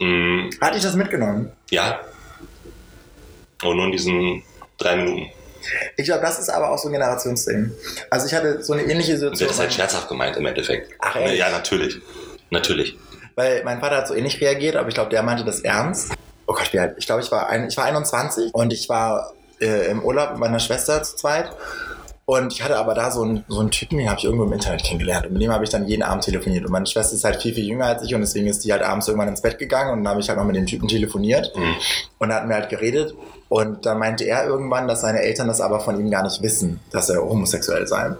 Mm, 0.00 0.50
Hatte 0.60 0.76
ich 0.76 0.82
das 0.82 0.94
mitgenommen? 0.94 1.52
ja. 1.70 2.00
Und 3.64 3.76
nur 3.76 3.86
in 3.86 3.92
diesen 3.92 4.42
drei 4.76 4.96
Minuten. 4.96 5.28
Ich 5.96 6.06
glaube, 6.06 6.22
das 6.22 6.40
ist 6.40 6.48
aber 6.48 6.70
auch 6.72 6.78
so 6.78 6.88
ein 6.88 6.92
Generationsding. 6.92 7.70
Also 8.10 8.26
ich 8.26 8.34
hatte 8.34 8.60
so 8.64 8.72
eine 8.72 8.82
ähnliche 8.82 9.12
sie 9.12 9.18
Situation. 9.18 9.48
hat 9.48 9.50
das 9.54 9.60
halt 9.60 9.72
scherzhaft 9.72 10.08
gemeint 10.08 10.36
im 10.36 10.44
Endeffekt. 10.46 10.90
Ach, 10.98 11.14
echt? 11.14 11.36
Ja, 11.38 11.48
natürlich. 11.48 12.00
Natürlich. 12.50 12.96
Weil 13.34 13.62
mein 13.64 13.80
Vater 13.80 13.96
hat 13.96 14.08
so 14.08 14.14
ähnlich 14.14 14.40
reagiert, 14.40 14.76
aber 14.76 14.88
ich 14.88 14.94
glaube, 14.94 15.10
der 15.10 15.22
meinte 15.22 15.44
das 15.44 15.60
ernst. 15.60 16.12
Oh 16.46 16.54
Gott, 16.54 16.72
wie 16.72 16.78
alt? 16.78 16.96
Ich 16.98 17.06
glaube, 17.06 17.22
ich 17.22 17.30
war, 17.30 17.48
ein, 17.48 17.68
ich 17.68 17.76
war 17.76 17.84
21 17.84 18.54
und 18.54 18.72
ich 18.72 18.88
war 18.88 19.32
äh, 19.60 19.90
im 19.90 20.02
Urlaub 20.02 20.32
mit 20.32 20.40
meiner 20.40 20.58
Schwester 20.58 21.02
zu 21.02 21.16
zweit. 21.16 21.50
Und 22.24 22.52
ich 22.52 22.62
hatte 22.62 22.76
aber 22.76 22.94
da 22.94 23.10
so 23.10 23.22
einen, 23.22 23.44
so 23.48 23.60
einen 23.60 23.70
Typen, 23.70 23.98
den 23.98 24.08
habe 24.08 24.18
ich 24.18 24.24
irgendwo 24.24 24.44
im 24.44 24.52
Internet 24.52 24.84
kennengelernt. 24.84 25.26
Und 25.26 25.32
mit 25.32 25.42
dem 25.42 25.52
habe 25.52 25.64
ich 25.64 25.70
dann 25.70 25.88
jeden 25.88 26.02
Abend 26.02 26.24
telefoniert. 26.24 26.64
Und 26.64 26.70
meine 26.70 26.86
Schwester 26.86 27.14
ist 27.14 27.24
halt 27.24 27.42
viel, 27.42 27.52
viel 27.52 27.66
jünger 27.66 27.86
als 27.86 28.04
ich 28.04 28.14
und 28.14 28.20
deswegen 28.20 28.46
ist 28.46 28.64
die 28.64 28.72
halt 28.72 28.82
abends 28.82 29.08
irgendwann 29.08 29.28
ins 29.28 29.42
Bett 29.42 29.58
gegangen 29.58 29.90
und 29.92 30.04
dann 30.04 30.12
habe 30.12 30.20
ich 30.20 30.28
halt 30.28 30.38
noch 30.38 30.44
mit 30.44 30.54
dem 30.54 30.66
Typen 30.66 30.86
telefoniert. 30.86 31.52
Mhm. 31.56 31.74
Und 32.18 32.28
da 32.28 32.36
hatten 32.36 32.48
wir 32.48 32.54
halt 32.54 32.68
geredet. 32.68 33.14
Und 33.48 33.84
dann 33.84 33.98
meinte 33.98 34.24
er 34.24 34.46
irgendwann, 34.46 34.86
dass 34.86 35.00
seine 35.00 35.20
Eltern 35.20 35.48
das 35.48 35.60
aber 35.60 35.80
von 35.80 35.98
ihm 35.98 36.10
gar 36.10 36.22
nicht 36.22 36.40
wissen, 36.42 36.80
dass 36.90 37.10
er 37.10 37.22
homosexuell 37.22 37.86
sei. 37.86 38.12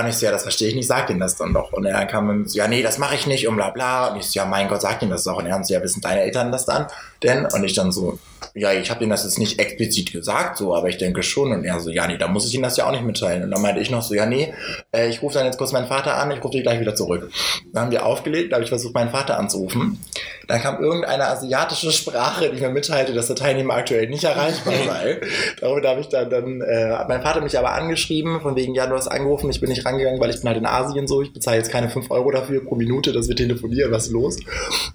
Und 0.00 0.08
ich 0.08 0.16
so, 0.16 0.26
ja, 0.26 0.32
das 0.32 0.42
verstehe 0.42 0.68
ich 0.68 0.74
nicht, 0.74 0.86
sag 0.86 1.10
ihm 1.10 1.20
das 1.20 1.36
dann 1.36 1.52
doch. 1.52 1.72
Und 1.72 1.84
er 1.84 2.06
kam 2.06 2.26
mit 2.26 2.50
so, 2.50 2.58
ja, 2.58 2.68
nee, 2.68 2.82
das 2.82 2.98
mache 2.98 3.14
ich 3.14 3.26
nicht 3.26 3.46
und 3.48 3.56
bla 3.56 3.70
bla. 3.70 4.08
Und 4.08 4.16
ich 4.18 4.26
so, 4.26 4.40
ja, 4.40 4.46
mein 4.46 4.68
Gott, 4.68 4.82
sag 4.82 5.02
ihm 5.02 5.10
das 5.10 5.24
doch. 5.24 5.38
Und 5.38 5.46
er 5.46 5.62
so, 5.64 5.74
ja, 5.74 5.82
wissen 5.82 6.00
deine 6.00 6.22
Eltern 6.22 6.52
das 6.52 6.66
dann 6.66 6.86
denn? 7.24 7.46
Und 7.46 7.64
ich 7.64 7.74
dann 7.74 7.90
so, 7.92 8.18
ja, 8.54 8.72
ich 8.72 8.90
habe 8.90 9.02
ihm 9.02 9.10
das 9.10 9.24
jetzt 9.24 9.38
nicht 9.38 9.58
explizit 9.58 10.12
gesagt, 10.12 10.58
so, 10.58 10.74
aber 10.74 10.88
ich 10.88 10.98
denke 10.98 11.22
schon. 11.22 11.52
Und 11.52 11.64
er 11.64 11.80
so, 11.80 11.90
ja, 11.90 12.06
nee, 12.06 12.18
da 12.18 12.28
muss 12.28 12.46
ich 12.46 12.54
ihm 12.54 12.62
das 12.62 12.76
ja 12.76 12.86
auch 12.86 12.92
nicht 12.92 13.04
mitteilen. 13.04 13.42
Und 13.42 13.50
dann 13.50 13.62
meinte 13.62 13.80
ich 13.80 13.90
noch 13.90 14.02
so, 14.02 14.14
ja, 14.14 14.26
nee, 14.26 14.54
äh, 14.92 15.08
ich 15.08 15.22
rufe 15.22 15.34
dann 15.34 15.46
jetzt 15.46 15.58
kurz 15.58 15.72
meinen 15.72 15.88
Vater 15.88 16.16
an, 16.16 16.30
ich 16.30 16.42
rufe 16.42 16.52
dich 16.52 16.62
gleich 16.62 16.78
wieder 16.78 16.94
zurück. 16.94 17.30
Dann 17.72 17.84
haben 17.84 17.90
wir 17.90 18.06
aufgelegt, 18.06 18.52
da 18.52 18.56
habe 18.56 18.64
ich 18.64 18.68
versucht, 18.68 18.94
meinen 18.94 19.10
Vater 19.10 19.38
anzurufen. 19.38 19.98
Dann 20.46 20.60
kam 20.60 20.82
irgendeine 20.82 21.26
asiatische 21.28 21.90
Sprache, 21.90 22.50
die 22.50 22.60
mir 22.60 22.68
mitteilte, 22.68 23.14
dass 23.14 23.26
der 23.26 23.36
Teilnehmer 23.36 23.74
aktuell 23.74 24.08
nicht 24.08 24.24
erreichbar 24.24 24.74
sei. 24.86 25.20
Darüber 25.60 25.88
habe 25.88 26.00
ich 26.00 26.08
dann, 26.08 26.30
dann 26.30 26.60
äh, 26.60 26.90
hat 26.90 27.08
mein 27.08 27.22
Vater 27.22 27.40
mich 27.40 27.58
aber 27.58 27.72
angeschrieben, 27.72 28.40
von 28.40 28.54
wegen, 28.54 28.74
ja, 28.74 28.86
du 28.86 28.94
hast 28.94 29.08
angerufen, 29.08 29.50
ich 29.50 29.60
bin 29.60 29.70
nicht 29.70 29.84
rangegangen, 29.84 30.20
weil 30.20 30.30
ich 30.30 30.36
bin 30.36 30.48
halt 30.48 30.58
in 30.58 30.66
Asien 30.66 31.08
so, 31.08 31.22
ich 31.22 31.32
bezahle 31.32 31.56
jetzt 31.56 31.70
keine 31.70 31.88
5 31.88 32.10
Euro 32.10 32.30
dafür 32.30 32.64
pro 32.64 32.74
Minute, 32.74 33.12
dass 33.12 33.28
wir 33.28 33.36
telefonieren, 33.36 33.90
was 33.90 34.06
ist 34.06 34.12
los? 34.12 34.38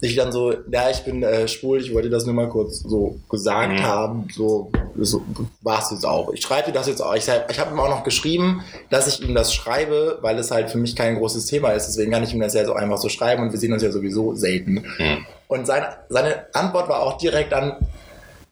Ich 0.02 0.16
dann 0.16 0.32
so, 0.32 0.54
ja, 0.72 0.90
ich 0.90 1.00
bin 1.00 1.24
äh, 1.24 1.48
schwul, 1.48 1.82
ich 1.82 1.94
wollte 1.94 2.10
das 2.10 2.19
nur 2.26 2.36
mal 2.36 2.50
kurz 2.50 2.80
so 2.80 3.18
gesagt 3.30 3.74
Mhm. 3.80 3.84
haben, 3.84 4.28
so, 4.34 4.72
so 4.98 5.22
war 5.62 5.82
es 5.82 5.92
jetzt 5.92 6.06
auch. 6.06 6.32
Ich 6.34 6.42
schreibe 6.42 6.72
das 6.72 6.88
jetzt 6.88 7.02
auch. 7.02 7.14
Ich, 7.16 7.28
ich 7.50 7.60
habe 7.60 7.72
ihm 7.72 7.80
auch 7.80 7.90
noch 7.90 8.04
geschrieben, 8.04 8.64
dass 8.90 9.08
ich 9.08 9.22
ihm 9.28 9.36
das 9.36 9.54
schreibe, 9.54 10.20
weil 10.22 10.38
es 10.40 10.52
halt 10.52 10.70
für 10.70 10.78
mich 10.78 10.96
kein 10.96 11.18
großes 11.18 11.46
Thema 11.46 11.72
ist, 11.72 11.88
deswegen 11.88 12.12
kann 12.12 12.24
ich 12.24 12.34
ihm 12.34 12.40
das 12.42 12.54
ja 12.54 12.66
so 12.66 12.74
einfach 12.74 12.98
so 12.98 13.10
schreiben 13.10 13.44
und 13.44 13.52
wir 13.52 13.60
sehen 13.60 13.74
uns 13.74 13.84
ja 13.84 13.92
sowieso 13.92 14.36
selten. 14.36 14.86
Mhm. 14.98 15.26
Und 15.48 15.66
seine, 15.66 15.98
seine 16.10 16.46
Antwort 16.54 16.90
war 16.90 17.02
auch 17.02 17.18
direkt 17.18 17.54
an, 17.54 17.76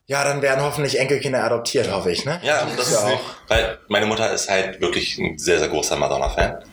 ja, 0.06 0.24
dann 0.24 0.40
werden 0.40 0.64
hoffentlich 0.64 0.98
Enkelkinder 0.98 1.44
adoptiert, 1.44 1.92
hoffe 1.92 2.10
ich, 2.10 2.24
ne? 2.24 2.40
Ja, 2.42 2.66
das 2.76 2.90
ja 2.92 2.98
ist 2.98 3.04
auch. 3.04 3.20
Weil 3.48 3.78
meine 3.88 4.06
Mutter 4.06 4.32
ist 4.32 4.48
halt 4.48 4.80
wirklich 4.80 5.18
ein 5.18 5.38
sehr, 5.38 5.58
sehr 5.58 5.68
großer 5.68 5.96
Madonna-Fan. 5.96 6.64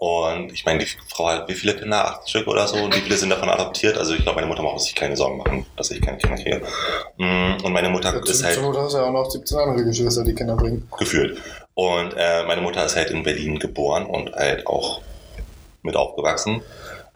Und 0.00 0.52
ich 0.52 0.64
meine, 0.64 0.78
die 0.78 0.86
Frau 1.12 1.26
hat 1.28 1.48
wie 1.48 1.54
viele 1.54 1.74
Kinder? 1.74 2.04
Acht 2.06 2.28
Stück 2.30 2.46
oder 2.46 2.68
so? 2.68 2.76
Und 2.76 2.94
wie 2.94 3.00
viele 3.00 3.16
sind 3.16 3.30
davon 3.30 3.48
adoptiert? 3.48 3.98
Also 3.98 4.14
ich 4.14 4.22
glaube, 4.22 4.36
meine 4.36 4.46
Mutter 4.46 4.62
muss 4.62 4.84
sich 4.84 4.94
keine 4.94 5.16
Sorgen 5.16 5.38
machen, 5.38 5.66
dass 5.76 5.90
ich 5.90 6.00
keine 6.00 6.18
Kinder 6.18 6.36
kriege. 6.36 6.62
Mm, 7.16 7.56
Und 7.64 7.72
meine 7.72 7.88
Mutter 7.88 8.14
ist 8.24 8.44
halt 8.44 8.54
Zur 8.54 8.62
Mutter 8.62 8.82
hast 8.82 8.94
ja 8.94 9.02
auch 9.04 9.12
noch 9.12 9.28
17 9.28 9.58
andere 9.58 9.84
Geschwister, 9.84 10.22
die 10.22 10.34
Kinder 10.36 10.54
bringen. 10.54 10.88
gefühlt. 10.98 11.40
Und 11.74 12.14
äh, 12.16 12.44
meine 12.44 12.60
Mutter 12.60 12.84
ist 12.84 12.94
halt 12.94 13.10
in 13.10 13.24
Berlin 13.24 13.58
geboren 13.58 14.06
und 14.06 14.32
halt 14.34 14.66
auch 14.68 15.00
mit 15.82 15.96
aufgewachsen 15.96 16.62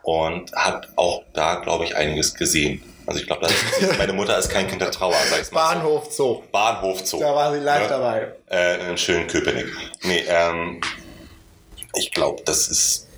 und 0.02 0.52
hat 0.52 0.88
auch 0.96 1.22
da, 1.34 1.56
glaube 1.56 1.84
ich, 1.84 1.94
einiges 1.96 2.34
gesehen. 2.34 2.82
Also 3.06 3.20
ich 3.20 3.26
glaube, 3.28 3.46
meine 3.98 4.12
Mutter 4.12 4.36
ist 4.38 4.48
kein 4.48 4.66
Kind 4.66 4.82
der 4.82 4.90
Trauer, 4.90 5.14
sag 5.30 5.40
ich 5.42 5.52
mal. 5.52 5.74
Bahnhof 5.74 6.12
Zoo. 6.12 6.42
Bahnhof 6.50 7.06
Zoo. 7.06 7.20
Da 7.20 7.32
war 7.34 7.52
sie 7.52 7.60
live 7.60 7.82
Ja. 7.82 7.88
dabei. 7.88 8.32
Äh, 8.50 8.90
in 8.90 8.98
schönen 8.98 9.26
Köpenick. 9.28 9.66
Nee, 10.02 10.24
ähm, 10.28 10.80
ich 11.96 12.10
glaube, 12.12 12.42
das 12.44 12.68
ist. 12.68 13.08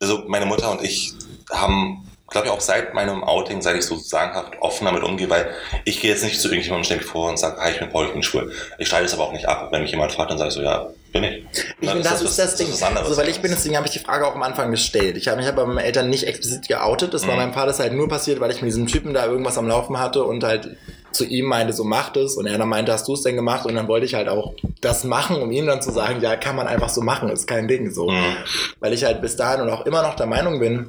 Also 0.00 0.22
meine 0.28 0.46
Mutter 0.46 0.70
und 0.70 0.82
ich 0.82 1.12
haben, 1.50 2.08
glaube 2.30 2.46
ich, 2.46 2.52
auch 2.52 2.60
seit 2.60 2.94
meinem 2.94 3.22
Outing, 3.22 3.60
seit 3.60 3.76
ich 3.76 3.84
so 3.84 3.96
sagenhaft 3.96 4.54
offen 4.60 4.86
damit 4.86 5.02
umgehe, 5.02 5.28
weil 5.28 5.50
ich 5.84 6.00
gehe 6.00 6.10
jetzt 6.10 6.24
nicht 6.24 6.40
zu 6.40 6.48
irgendjemandem 6.48 6.84
ständig 6.84 7.06
vor 7.06 7.28
und 7.28 7.38
sage, 7.38 7.60
hi, 7.60 7.72
ich 7.72 7.78
bin 7.80 7.90
Paul, 7.90 8.06
ich 8.06 8.12
bin 8.12 8.22
schwul. 8.22 8.50
Ich 8.78 8.88
streite 8.88 9.04
es 9.06 9.12
aber 9.14 9.24
auch 9.24 9.32
nicht 9.32 9.46
ab. 9.46 9.68
Wenn 9.72 9.82
mich 9.82 9.90
jemand 9.90 10.12
fragt, 10.12 10.30
dann 10.30 10.38
sage 10.38 10.48
ich 10.48 10.54
so, 10.54 10.62
ja, 10.62 10.86
bin 11.12 11.24
ich. 11.24 11.44
Ich 11.52 11.64
Dann 11.88 11.96
finde, 11.96 12.08
das, 12.08 12.22
ist 12.22 12.38
das 12.38 12.54
Ding. 12.56 12.72
was 12.72 12.82
anderes. 12.82 13.08
so, 13.08 13.16
weil 13.18 13.28
ich 13.28 13.40
bin, 13.42 13.50
deswegen 13.50 13.76
habe 13.76 13.86
ich 13.88 13.92
die 13.92 13.98
Frage 13.98 14.26
auch 14.26 14.34
am 14.34 14.42
Anfang 14.42 14.70
gestellt. 14.70 15.18
Ich 15.18 15.28
habe 15.28 15.36
mich 15.36 15.48
aber 15.48 15.66
bei 15.66 15.72
meinen 15.74 15.84
Eltern 15.84 16.08
nicht 16.08 16.22
explizit 16.26 16.66
geoutet. 16.68 17.12
Das 17.12 17.26
war 17.26 17.34
Mhm. 17.34 17.40
meinem 17.40 17.52
Vater 17.52 17.76
halt 17.76 17.92
nur 17.92 18.08
passiert, 18.08 18.40
weil 18.40 18.50
ich 18.52 18.62
mit 18.62 18.68
diesem 18.68 18.86
Typen 18.86 19.12
da 19.12 19.26
irgendwas 19.26 19.58
am 19.58 19.68
Laufen 19.68 19.98
hatte 19.98 20.24
und 20.24 20.42
halt 20.44 20.76
zu 21.12 21.24
ihm 21.24 21.46
meinte, 21.46 21.72
so 21.72 21.84
macht 21.84 22.16
es. 22.16 22.36
Und 22.36 22.46
er 22.46 22.58
dann 22.58 22.68
meinte, 22.68 22.92
hast 22.92 23.06
du 23.08 23.14
es 23.14 23.22
denn 23.22 23.36
gemacht? 23.36 23.66
Und 23.66 23.74
dann 23.74 23.88
wollte 23.88 24.06
ich 24.06 24.14
halt 24.14 24.28
auch 24.28 24.54
das 24.80 25.04
machen, 25.04 25.40
um 25.42 25.50
ihm 25.50 25.66
dann 25.66 25.82
zu 25.82 25.90
sagen, 25.90 26.20
ja, 26.20 26.36
kann 26.36 26.56
man 26.56 26.66
einfach 26.66 26.88
so 26.88 27.00
machen, 27.00 27.28
ist 27.30 27.46
kein 27.46 27.68
Ding 27.68 27.90
so. 27.90 28.08
Mhm. 28.10 28.36
Weil 28.80 28.92
ich 28.92 29.04
halt 29.04 29.20
bis 29.20 29.36
dahin 29.36 29.60
und 29.62 29.70
auch 29.70 29.86
immer 29.86 30.02
noch 30.02 30.14
der 30.16 30.26
Meinung 30.26 30.60
bin, 30.60 30.86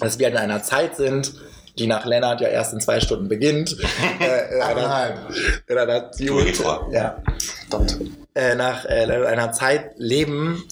dass 0.00 0.18
wir 0.18 0.26
halt 0.26 0.34
in 0.36 0.40
einer 0.40 0.62
Zeit 0.62 0.96
sind, 0.96 1.32
die 1.78 1.86
nach 1.86 2.04
Lennart 2.04 2.40
ja 2.40 2.48
erst 2.48 2.72
in 2.72 2.80
zwei 2.80 3.00
Stunden 3.00 3.28
beginnt. 3.28 3.76
äh, 4.20 4.54
in 4.54 4.62
einer, 4.62 4.64
Eineinhalb. 4.76 5.18
in 5.66 5.78
einer 5.78 6.10
ja, 6.92 7.22
äh, 8.34 8.54
nach 8.54 8.84
äh, 8.84 9.04
einer 9.26 9.52
Zeit 9.52 9.92
leben. 9.96 10.64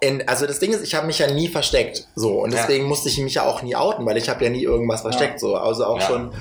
In, 0.00 0.28
also 0.28 0.46
das 0.46 0.58
Ding 0.58 0.72
ist, 0.72 0.82
ich 0.84 0.94
habe 0.94 1.06
mich 1.06 1.18
ja 1.18 1.26
nie 1.30 1.48
versteckt, 1.48 2.06
so 2.14 2.42
und 2.42 2.52
Ja. 2.52 2.60
deswegen 2.60 2.84
musste 2.84 3.08
ich 3.08 3.18
mich 3.18 3.34
ja 3.34 3.44
auch 3.44 3.62
nie 3.62 3.74
outen, 3.76 4.04
weil 4.04 4.18
ich 4.18 4.28
habe 4.28 4.44
ja 4.44 4.50
nie 4.50 4.62
irgendwas 4.62 5.00
versteckt, 5.00 5.40
so 5.40 5.56
also 5.56 5.86
auch 5.86 6.00
Ja. 6.00 6.06
schon. 6.06 6.32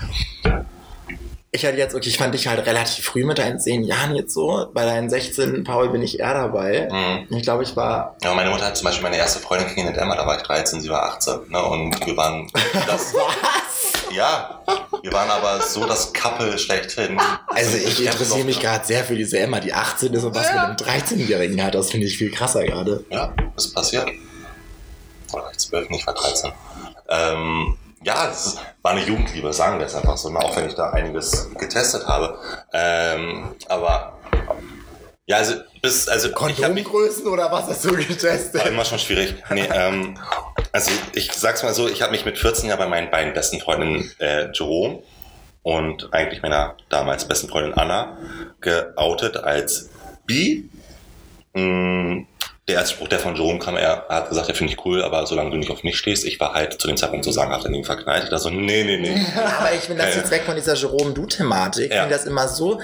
Ich 1.56 1.66
hatte 1.66 1.78
jetzt, 1.78 1.96
okay, 1.96 2.10
ich 2.10 2.18
fand 2.18 2.34
dich 2.34 2.48
halt 2.48 2.66
relativ 2.66 3.06
früh 3.06 3.24
mit 3.24 3.38
deinen 3.38 3.60
10 3.60 3.84
Jahren 3.86 4.14
jetzt 4.14 4.34
so. 4.34 4.70
Bei 4.74 4.84
deinen 4.84 5.10
16, 5.10 5.64
Paul, 5.64 5.88
bin 5.90 6.02
ich 6.02 6.20
eher 6.20 6.34
dabei. 6.34 6.90
Mhm. 6.92 7.38
Ich 7.38 7.44
glaube, 7.44 7.64
ich 7.64 7.76
war. 7.78 8.18
Ja, 8.22 8.34
meine 8.34 8.50
Mutter 8.50 8.66
hat 8.66 8.76
zum 8.76 8.86
Beispiel 8.86 9.04
meine 9.04 9.18
erste 9.18 9.40
Freundin 9.40 9.68
kennengelernt, 9.70 9.98
Emma, 10.02 10.16
da 10.16 10.28
war 10.28 10.36
ich 10.36 10.44
13, 10.44 10.82
sie 10.82 10.90
war 10.90 11.04
18. 11.04 11.50
Ne? 11.50 11.64
Und 11.64 12.06
wir 12.06 12.18
waren 12.18 12.50
das. 12.88 13.14
Was? 13.14 14.14
ja, 14.14 14.62
wir 15.02 15.14
waren 15.14 15.30
aber 15.30 15.62
so 15.62 15.86
das 15.86 16.12
Couple 16.12 16.58
schlechthin. 16.60 17.18
Also 17.48 17.78
ich 17.78 18.00
Ja, 18.00 18.12
interessiere 18.12 18.44
mich 18.46 18.60
gerade 18.60 18.86
sehr 18.86 19.06
für 19.06 19.16
diese 19.16 19.40
Emma, 19.40 19.62
die 19.62 19.74
18 19.74 20.14
ist 20.14 20.24
und 20.26 20.36
was 20.36 20.52
mit 20.52 20.60
einem 20.60 20.76
13-Jährigen 20.76 21.64
hat. 21.64 21.74
Das 21.76 21.90
finde 21.92 22.08
ich 22.08 22.18
viel 22.18 22.32
krasser 22.32 22.66
gerade. 22.66 23.06
Ja, 23.10 23.34
ist 23.56 23.74
passiert. 23.74 24.10
Oder 25.32 25.44
war 25.44 25.52
ich 25.52 25.58
12, 25.60 25.90
nicht, 25.90 26.02
ich 26.02 26.08
war 26.08 26.14
13. 26.14 26.52
Ähm, 27.10 27.78
ja, 28.06 28.28
das 28.28 28.58
war 28.84 28.92
eine 28.92 29.04
Jugendliebe, 29.04 29.52
sagen 29.52 29.80
wir 29.80 29.88
es 29.88 29.96
einfach 29.96 30.16
so, 30.16 30.30
auch 30.36 30.56
wenn 30.56 30.68
ich 30.68 30.76
da 30.76 30.92
einiges 30.92 31.50
getestet 31.58 32.06
habe. 32.08 32.38
Ähm, 32.72 33.56
aber 33.68 34.20
ja, 35.26 35.38
also 35.38 35.56
bis, 35.82 36.08
also 36.08 36.32
Kondomgrößen 36.32 37.26
oder 37.26 37.52
was 37.52 37.68
hast 37.68 37.84
du 37.84 37.96
getestet? 37.96 38.62
war 38.62 38.68
immer 38.68 38.86
schon 38.86 39.00
schwierig. 39.00 39.34
Nee, 39.50 39.68
ähm, 39.74 40.20
also 40.72 40.92
ich 41.14 41.34
sag's 41.34 41.64
mal 41.64 41.74
so, 41.74 41.90
ich 41.90 42.04
habe 42.04 42.12
mich 42.12 42.26
mit 42.26 42.38
14 42.38 42.70
ja 42.70 42.76
bei 42.76 42.86
meinen 42.86 43.10
beiden 43.10 43.34
besten 43.34 43.60
Freundinnen 43.60 44.12
äh, 44.20 44.52
Jerome 44.54 45.02
und 45.64 46.14
eigentlich 46.14 46.44
meiner 46.44 46.78
damals 46.90 47.28
besten 47.28 47.50
Freundin 47.50 47.74
Anna 47.74 48.18
geoutet 48.62 49.38
als 49.38 49.90
bi. 50.28 50.70
Mm, 51.56 52.28
Der 52.68 52.78
erste 52.78 52.96
Spruch, 52.96 53.08
der 53.08 53.20
von 53.20 53.36
Jerome 53.36 53.60
kam, 53.60 53.78
er 53.78 54.08
hat 54.10 54.28
gesagt, 54.30 54.50
er 54.50 54.56
finde 54.56 54.74
ich 54.74 54.84
cool, 54.86 55.04
aber 55.04 55.28
solange 55.28 55.52
du 55.52 55.58
nicht 55.58 55.70
auf 55.70 55.84
mich 55.84 56.00
stehst, 56.00 56.26
ich 56.26 56.40
war 56.40 56.56
halt 56.56 56.82
zu 56.82 56.88
dem 56.88 56.98
Zeitpunkt 56.98 57.24
so 57.24 57.30
sagenhaft 57.32 57.64
in 57.66 57.76
ihm 57.76 57.84
verknallt. 57.84 58.24
Ich 58.24 58.30
dachte 58.32 58.42
so, 58.42 58.50
nee, 58.50 58.84
nee, 58.84 58.98
nee. 58.98 59.16
Aber 59.60 59.72
ich 59.72 59.82
finde 59.82 60.02
das 60.02 60.16
Ja, 60.16 60.22
jetzt 60.22 60.32
weg 60.32 60.44
von 60.48 60.56
dieser 60.56 60.74
Jerome-Du-Thematik. 60.74 61.86
Ich 61.86 61.92
Ja. 61.92 62.02
finde 62.02 62.16
das 62.16 62.26
immer 62.26 62.48
so. 62.48 62.82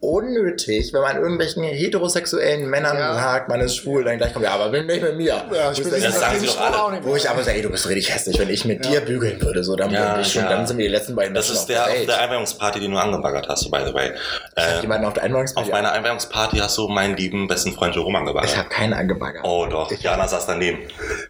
Unnötig, 0.00 0.92
wenn 0.94 1.02
man 1.02 1.16
irgendwelchen 1.16 1.62
heterosexuellen 1.62 2.68
Männern 2.68 2.96
Ja. 2.96 3.14
sagt, 3.14 3.48
man 3.48 3.60
ist 3.60 3.76
schwul, 3.76 4.02
dann 4.04 4.16
gleich 4.16 4.32
kommt, 4.32 4.44
ja, 4.46 4.52
aber 4.52 4.70
bin 4.70 4.86
nicht 4.86 5.02
mit 5.02 5.16
mir. 5.16 5.44
Ja, 5.52 5.70
ich 5.72 5.78
ich 5.78 5.84
bin 5.90 6.02
Das 6.02 6.18
sagen 6.18 6.40
sie 6.40 6.46
doch 6.46 6.58
alle. 6.60 7.04
wo 7.04 7.16
ich 7.16 7.28
aber 7.28 7.42
sage, 7.42 7.56
ey, 7.58 7.62
du 7.62 7.68
bist 7.70 7.86
richtig 7.88 8.12
hässlich, 8.14 8.38
wenn 8.38 8.48
ich 8.48 8.64
mit 8.64 8.84
Ja. 8.86 8.92
dir 8.92 9.00
bügeln 9.02 9.40
würde, 9.42 9.62
so, 9.62 9.76
dann, 9.76 9.90
Ja, 9.90 10.14
bin 10.14 10.22
ich 10.22 10.32
schon, 10.32 10.42
ja. 10.44 10.48
dann 10.48 10.66
sind 10.66 10.78
wir 10.78 10.86
die 10.86 10.90
letzten 10.90 11.14
beiden 11.14 11.34
Das 11.34 11.48
Menschen 11.48 11.54
ist 11.56 11.78
auf 11.78 11.86
der, 11.86 12.00
auf 12.00 12.06
der 12.06 12.20
Einweihungsparty, 12.22 12.80
den 12.80 12.90
du 12.92 12.96
angebaggert 12.98 13.46
hast, 13.48 13.70
by 13.70 13.80
the 13.86 13.92
way. 13.94 14.12
ich 14.56 14.62
Äh, 14.62 14.80
jemanden 14.80 15.04
auf 15.06 15.12
der 15.12 15.22
auf 15.22 15.26
Einweihungsparty. 15.28 15.70
meiner 15.70 15.92
Einweihungsparty 15.92 16.56
hast 16.58 16.78
du 16.78 16.88
meinen 16.88 17.16
lieben 17.16 17.46
besten 17.46 17.72
Freund 17.74 17.94
Jerome 17.94 18.18
angebaggert. 18.18 18.50
ich 18.50 18.56
habe 18.56 18.68
keinen 18.70 18.94
angebaggert. 18.94 19.44
Oh 19.44 19.66
doch, 19.68 19.92
Jana 19.92 20.26
saß 20.26 20.46
daneben. 20.46 20.78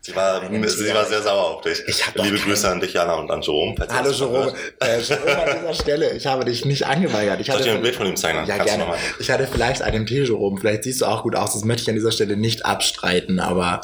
Sie 0.01 0.15
war, 0.15 0.41
sie 0.49 0.95
war 0.95 1.05
sehr 1.07 1.23
sauer 1.23 1.57
auf 1.57 1.61
dich. 1.63 1.83
Ich 1.89 2.05
Liebe 2.15 2.37
keinen- 2.37 2.45
Grüße 2.45 2.69
an 2.69 2.81
dich, 2.81 2.93
Jana, 2.93 3.15
und 3.15 3.31
an 3.31 3.43
Jerome. 3.43 3.75
Hallo 3.93 4.11
Jerome. 4.11 4.53
Äh, 4.81 5.01
Jerome 5.01 5.43
an 5.43 5.59
dieser 5.61 5.75
Stelle, 5.75 6.11
ich 6.13 6.27
habe 6.27 6.45
dich 6.45 6.65
nicht 6.65 6.87
angeweigert. 6.87 7.41
Ich 7.41 7.47
Soll 7.49 7.57
ich 7.57 7.63
dir 7.65 7.71
ein 7.71 7.75
hatte 7.77 7.83
Bild 7.83 7.97
von 7.97 8.07
ihm 8.07 8.17
zeigen? 8.17 8.45
Ja, 8.47 8.60
gerne. 8.65 8.85
Ich 9.19 9.31
hatte 9.31 9.47
vielleicht 9.47 9.83
einen 9.83 10.07
Tee, 10.07 10.23
Jerome. 10.23 10.59
Vielleicht 10.61 10.85
siehst 10.85 11.01
du 11.01 11.07
auch 11.07 11.23
gut 11.23 11.37
aus. 11.37 11.53
Das 11.55 11.65
möchte 11.65 11.83
ich 11.83 11.89
an 11.89 11.95
dieser 11.95 12.13
Stelle 12.13 12.37
nicht 12.37 12.65
abstreiten, 12.67 13.41
aber 13.41 13.81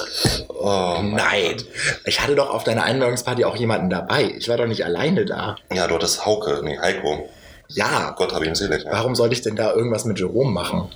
Oh, 0.48 1.00
nein. 1.02 1.56
Ich 2.04 2.20
hatte 2.20 2.34
doch 2.34 2.50
auf 2.50 2.64
deiner 2.64 2.84
Einweihungsparty 2.84 3.44
auch 3.44 3.56
jemanden 3.56 3.90
dabei. 3.90 4.34
Ich 4.38 4.48
war 4.48 4.56
doch 4.56 4.66
nicht 4.66 4.84
alleine 4.84 5.24
da. 5.24 5.56
Ja, 5.72 5.86
du 5.86 5.94
hattest 5.94 6.24
Hauke, 6.26 6.60
nee, 6.64 6.78
Heiko. 6.78 7.28
Ja. 7.68 8.14
Gott 8.16 8.32
hab 8.32 8.44
ihn 8.44 8.54
selig. 8.54 8.84
Ja, 8.84 8.92
Warum 8.92 9.14
sollte 9.14 9.34
ich 9.34 9.42
denn 9.42 9.56
da 9.56 9.72
irgendwas 9.72 10.04
mit 10.04 10.18
Jerome 10.18 10.50
machen? 10.50 10.88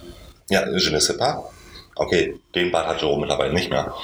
ja 0.51 0.67
je 0.67 0.91
ne 0.91 1.01
sais 1.01 1.17
pas. 1.17 1.45
Okay, 1.95 2.41
den 2.55 2.71
Bart 2.73 2.87
hat 2.89 3.01
Jerome 3.01 3.21
mittlerweile 3.21 3.53
nicht 3.53 3.71
mehr. 3.71 3.95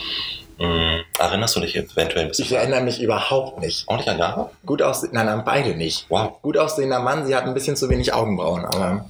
Hm, 0.59 1.01
erinnerst 1.19 1.57
du 1.57 1.61
dich 1.61 1.77
eventuell 1.77 2.25
ein 2.25 2.29
bisschen? 2.29 2.45
Ich 2.47 2.53
erinnere 2.53 2.81
mich 2.81 3.01
überhaupt 3.03 3.61
nicht. 3.61 3.89
Auch 3.89 3.97
nicht 3.97 4.09
an 4.09 4.19
Jana? 4.19 4.51
Gut 4.65 4.81
aussehen, 4.81 5.11
nein, 5.13 5.27
nein, 5.27 5.43
beide 5.45 5.75
nicht. 5.75 6.07
Wow. 6.09 6.41
Gut 6.41 6.57
aussehender 6.57 7.01
Mann, 7.01 7.27
sie 7.27 7.35
hat 7.35 7.45
ein 7.45 7.55
bisschen 7.55 7.77
zu 7.77 7.89
wenig 7.91 8.13
Augenbrauen, 8.15 8.65
aber. 8.65 9.05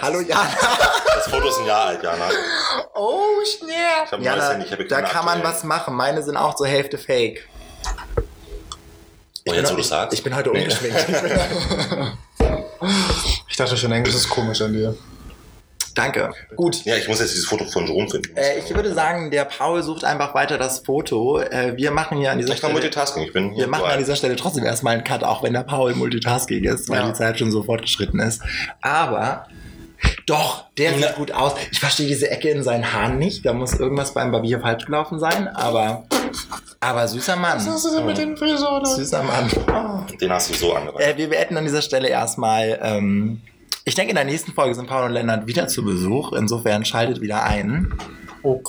Hallo 0.00 0.20
Jana. 0.20 0.48
Das 1.16 1.28
Foto 1.34 1.48
ist 1.48 1.58
ein 1.58 1.66
Jahr 1.66 1.86
alt, 1.86 2.02
Jana. 2.02 2.24
Oh, 2.94 3.18
schnell. 3.58 3.74
Ich 4.04 4.12
hab 4.12 4.20
Jana, 4.20 4.50
Handy, 4.50 4.66
ich 4.66 4.72
hab 4.72 4.88
da 4.88 5.00
kann 5.02 5.24
man 5.24 5.42
was 5.42 5.64
machen. 5.64 5.94
Meine 5.96 6.22
sind 6.22 6.36
auch 6.36 6.54
zur 6.54 6.66
Hälfte 6.68 6.98
fake. 6.98 7.48
Oh, 8.26 9.42
Ich 9.44 9.54
jetzt, 9.54 9.62
bin, 9.62 9.70
wo 9.70 9.74
du 9.76 9.80
ich, 9.80 9.88
sagst. 9.88 10.12
ich 10.18 10.22
bin 10.22 10.36
heute 10.36 10.50
Nee. 10.50 10.62
ungeschminkt. 10.64 11.06
Ich 11.08 11.08
Ich 13.48 13.56
dachte 13.56 13.76
schon, 13.78 13.90
Englisch 13.92 14.14
ist 14.14 14.28
komisch 14.28 14.60
an 14.60 14.74
dir. 14.74 14.94
Danke. 15.94 16.30
Gut. 16.54 16.84
Ja, 16.84 16.96
ich 16.96 17.08
muss 17.08 17.20
jetzt 17.20 17.32
dieses 17.32 17.46
Foto 17.46 17.64
von 17.64 17.86
Jerome 17.86 18.10
finden. 18.10 18.36
Äh, 18.36 18.58
ich 18.58 18.72
würde 18.74 18.92
sagen, 18.92 19.30
der 19.30 19.46
Paul 19.46 19.82
sucht 19.82 20.04
einfach 20.04 20.34
weiter 20.34 20.58
das 20.58 20.80
Foto. 20.80 21.40
Äh, 21.40 21.74
wir 21.78 21.90
machen 21.90 22.18
hier 22.18 22.30
an 22.32 22.38
dieser 22.38 22.52
ich 22.52 22.60
kann 22.60 22.68
Stelle. 22.70 22.74
Multitasking, 22.74 23.22
ich 23.24 23.32
bin 23.32 23.56
Wir 23.56 23.66
machen 23.66 23.86
an 23.86 23.98
dieser 23.98 24.14
Stelle 24.16 24.36
trotzdem 24.36 24.64
erstmal 24.64 24.92
einen 24.92 25.04
Cut, 25.04 25.24
auch 25.24 25.42
wenn 25.42 25.54
der 25.54 25.62
Paul 25.62 25.94
Multitasking 25.94 26.62
ist, 26.64 26.90
weil 26.90 26.98
Ja. 27.00 27.06
die 27.08 27.14
Zeit 27.14 27.38
schon 27.38 27.50
so 27.50 27.62
fortgeschritten 27.62 28.20
ist. 28.20 28.42
Aber 28.82 29.46
doch, 30.26 30.64
der 30.76 30.94
sieht 30.94 31.14
gut 31.14 31.30
aus. 31.30 31.54
Ich 31.70 31.78
verstehe 31.78 32.08
diese 32.08 32.28
Ecke 32.28 32.50
in 32.50 32.64
seinen 32.64 32.92
Haaren 32.92 33.18
nicht. 33.18 33.46
Da 33.46 33.52
muss 33.52 33.74
irgendwas 33.74 34.12
beim 34.12 34.32
Barbier 34.32 34.60
falsch 34.60 34.84
gelaufen 34.84 35.20
sein. 35.20 35.46
Aber, 35.46 36.04
aber 36.80 37.06
süßer 37.06 37.36
Mann. 37.36 37.58
Was 37.58 37.68
hast 37.68 37.84
du 37.86 37.96
denn 37.96 38.06
mit 38.06 38.18
den 38.18 38.36
Frisuren? 38.36 38.84
Süßer 38.84 39.22
Mann. 39.22 39.48
Den 40.20 40.32
hast 40.32 40.50
du 40.50 40.54
so 40.54 40.74
angewandt. 40.74 41.00
Äh, 41.00 41.16
wir 41.16 41.30
beenden 41.30 41.56
an 41.56 41.64
dieser 41.64 41.82
Stelle 41.82 42.08
erstmal. 42.08 42.78
Ähm, 42.82 43.40
ich 43.84 43.94
denke, 43.94 44.10
in 44.10 44.16
der 44.16 44.24
nächsten 44.24 44.52
Folge 44.52 44.74
sind 44.74 44.88
Paul 44.88 45.04
und 45.04 45.12
Lennart 45.12 45.46
wieder 45.46 45.68
zu 45.68 45.84
Besuch. 45.84 46.32
Insofern 46.32 46.84
schaltet 46.84 47.20
wieder 47.20 47.44
ein. 47.44 47.94
Oh, 48.42 48.60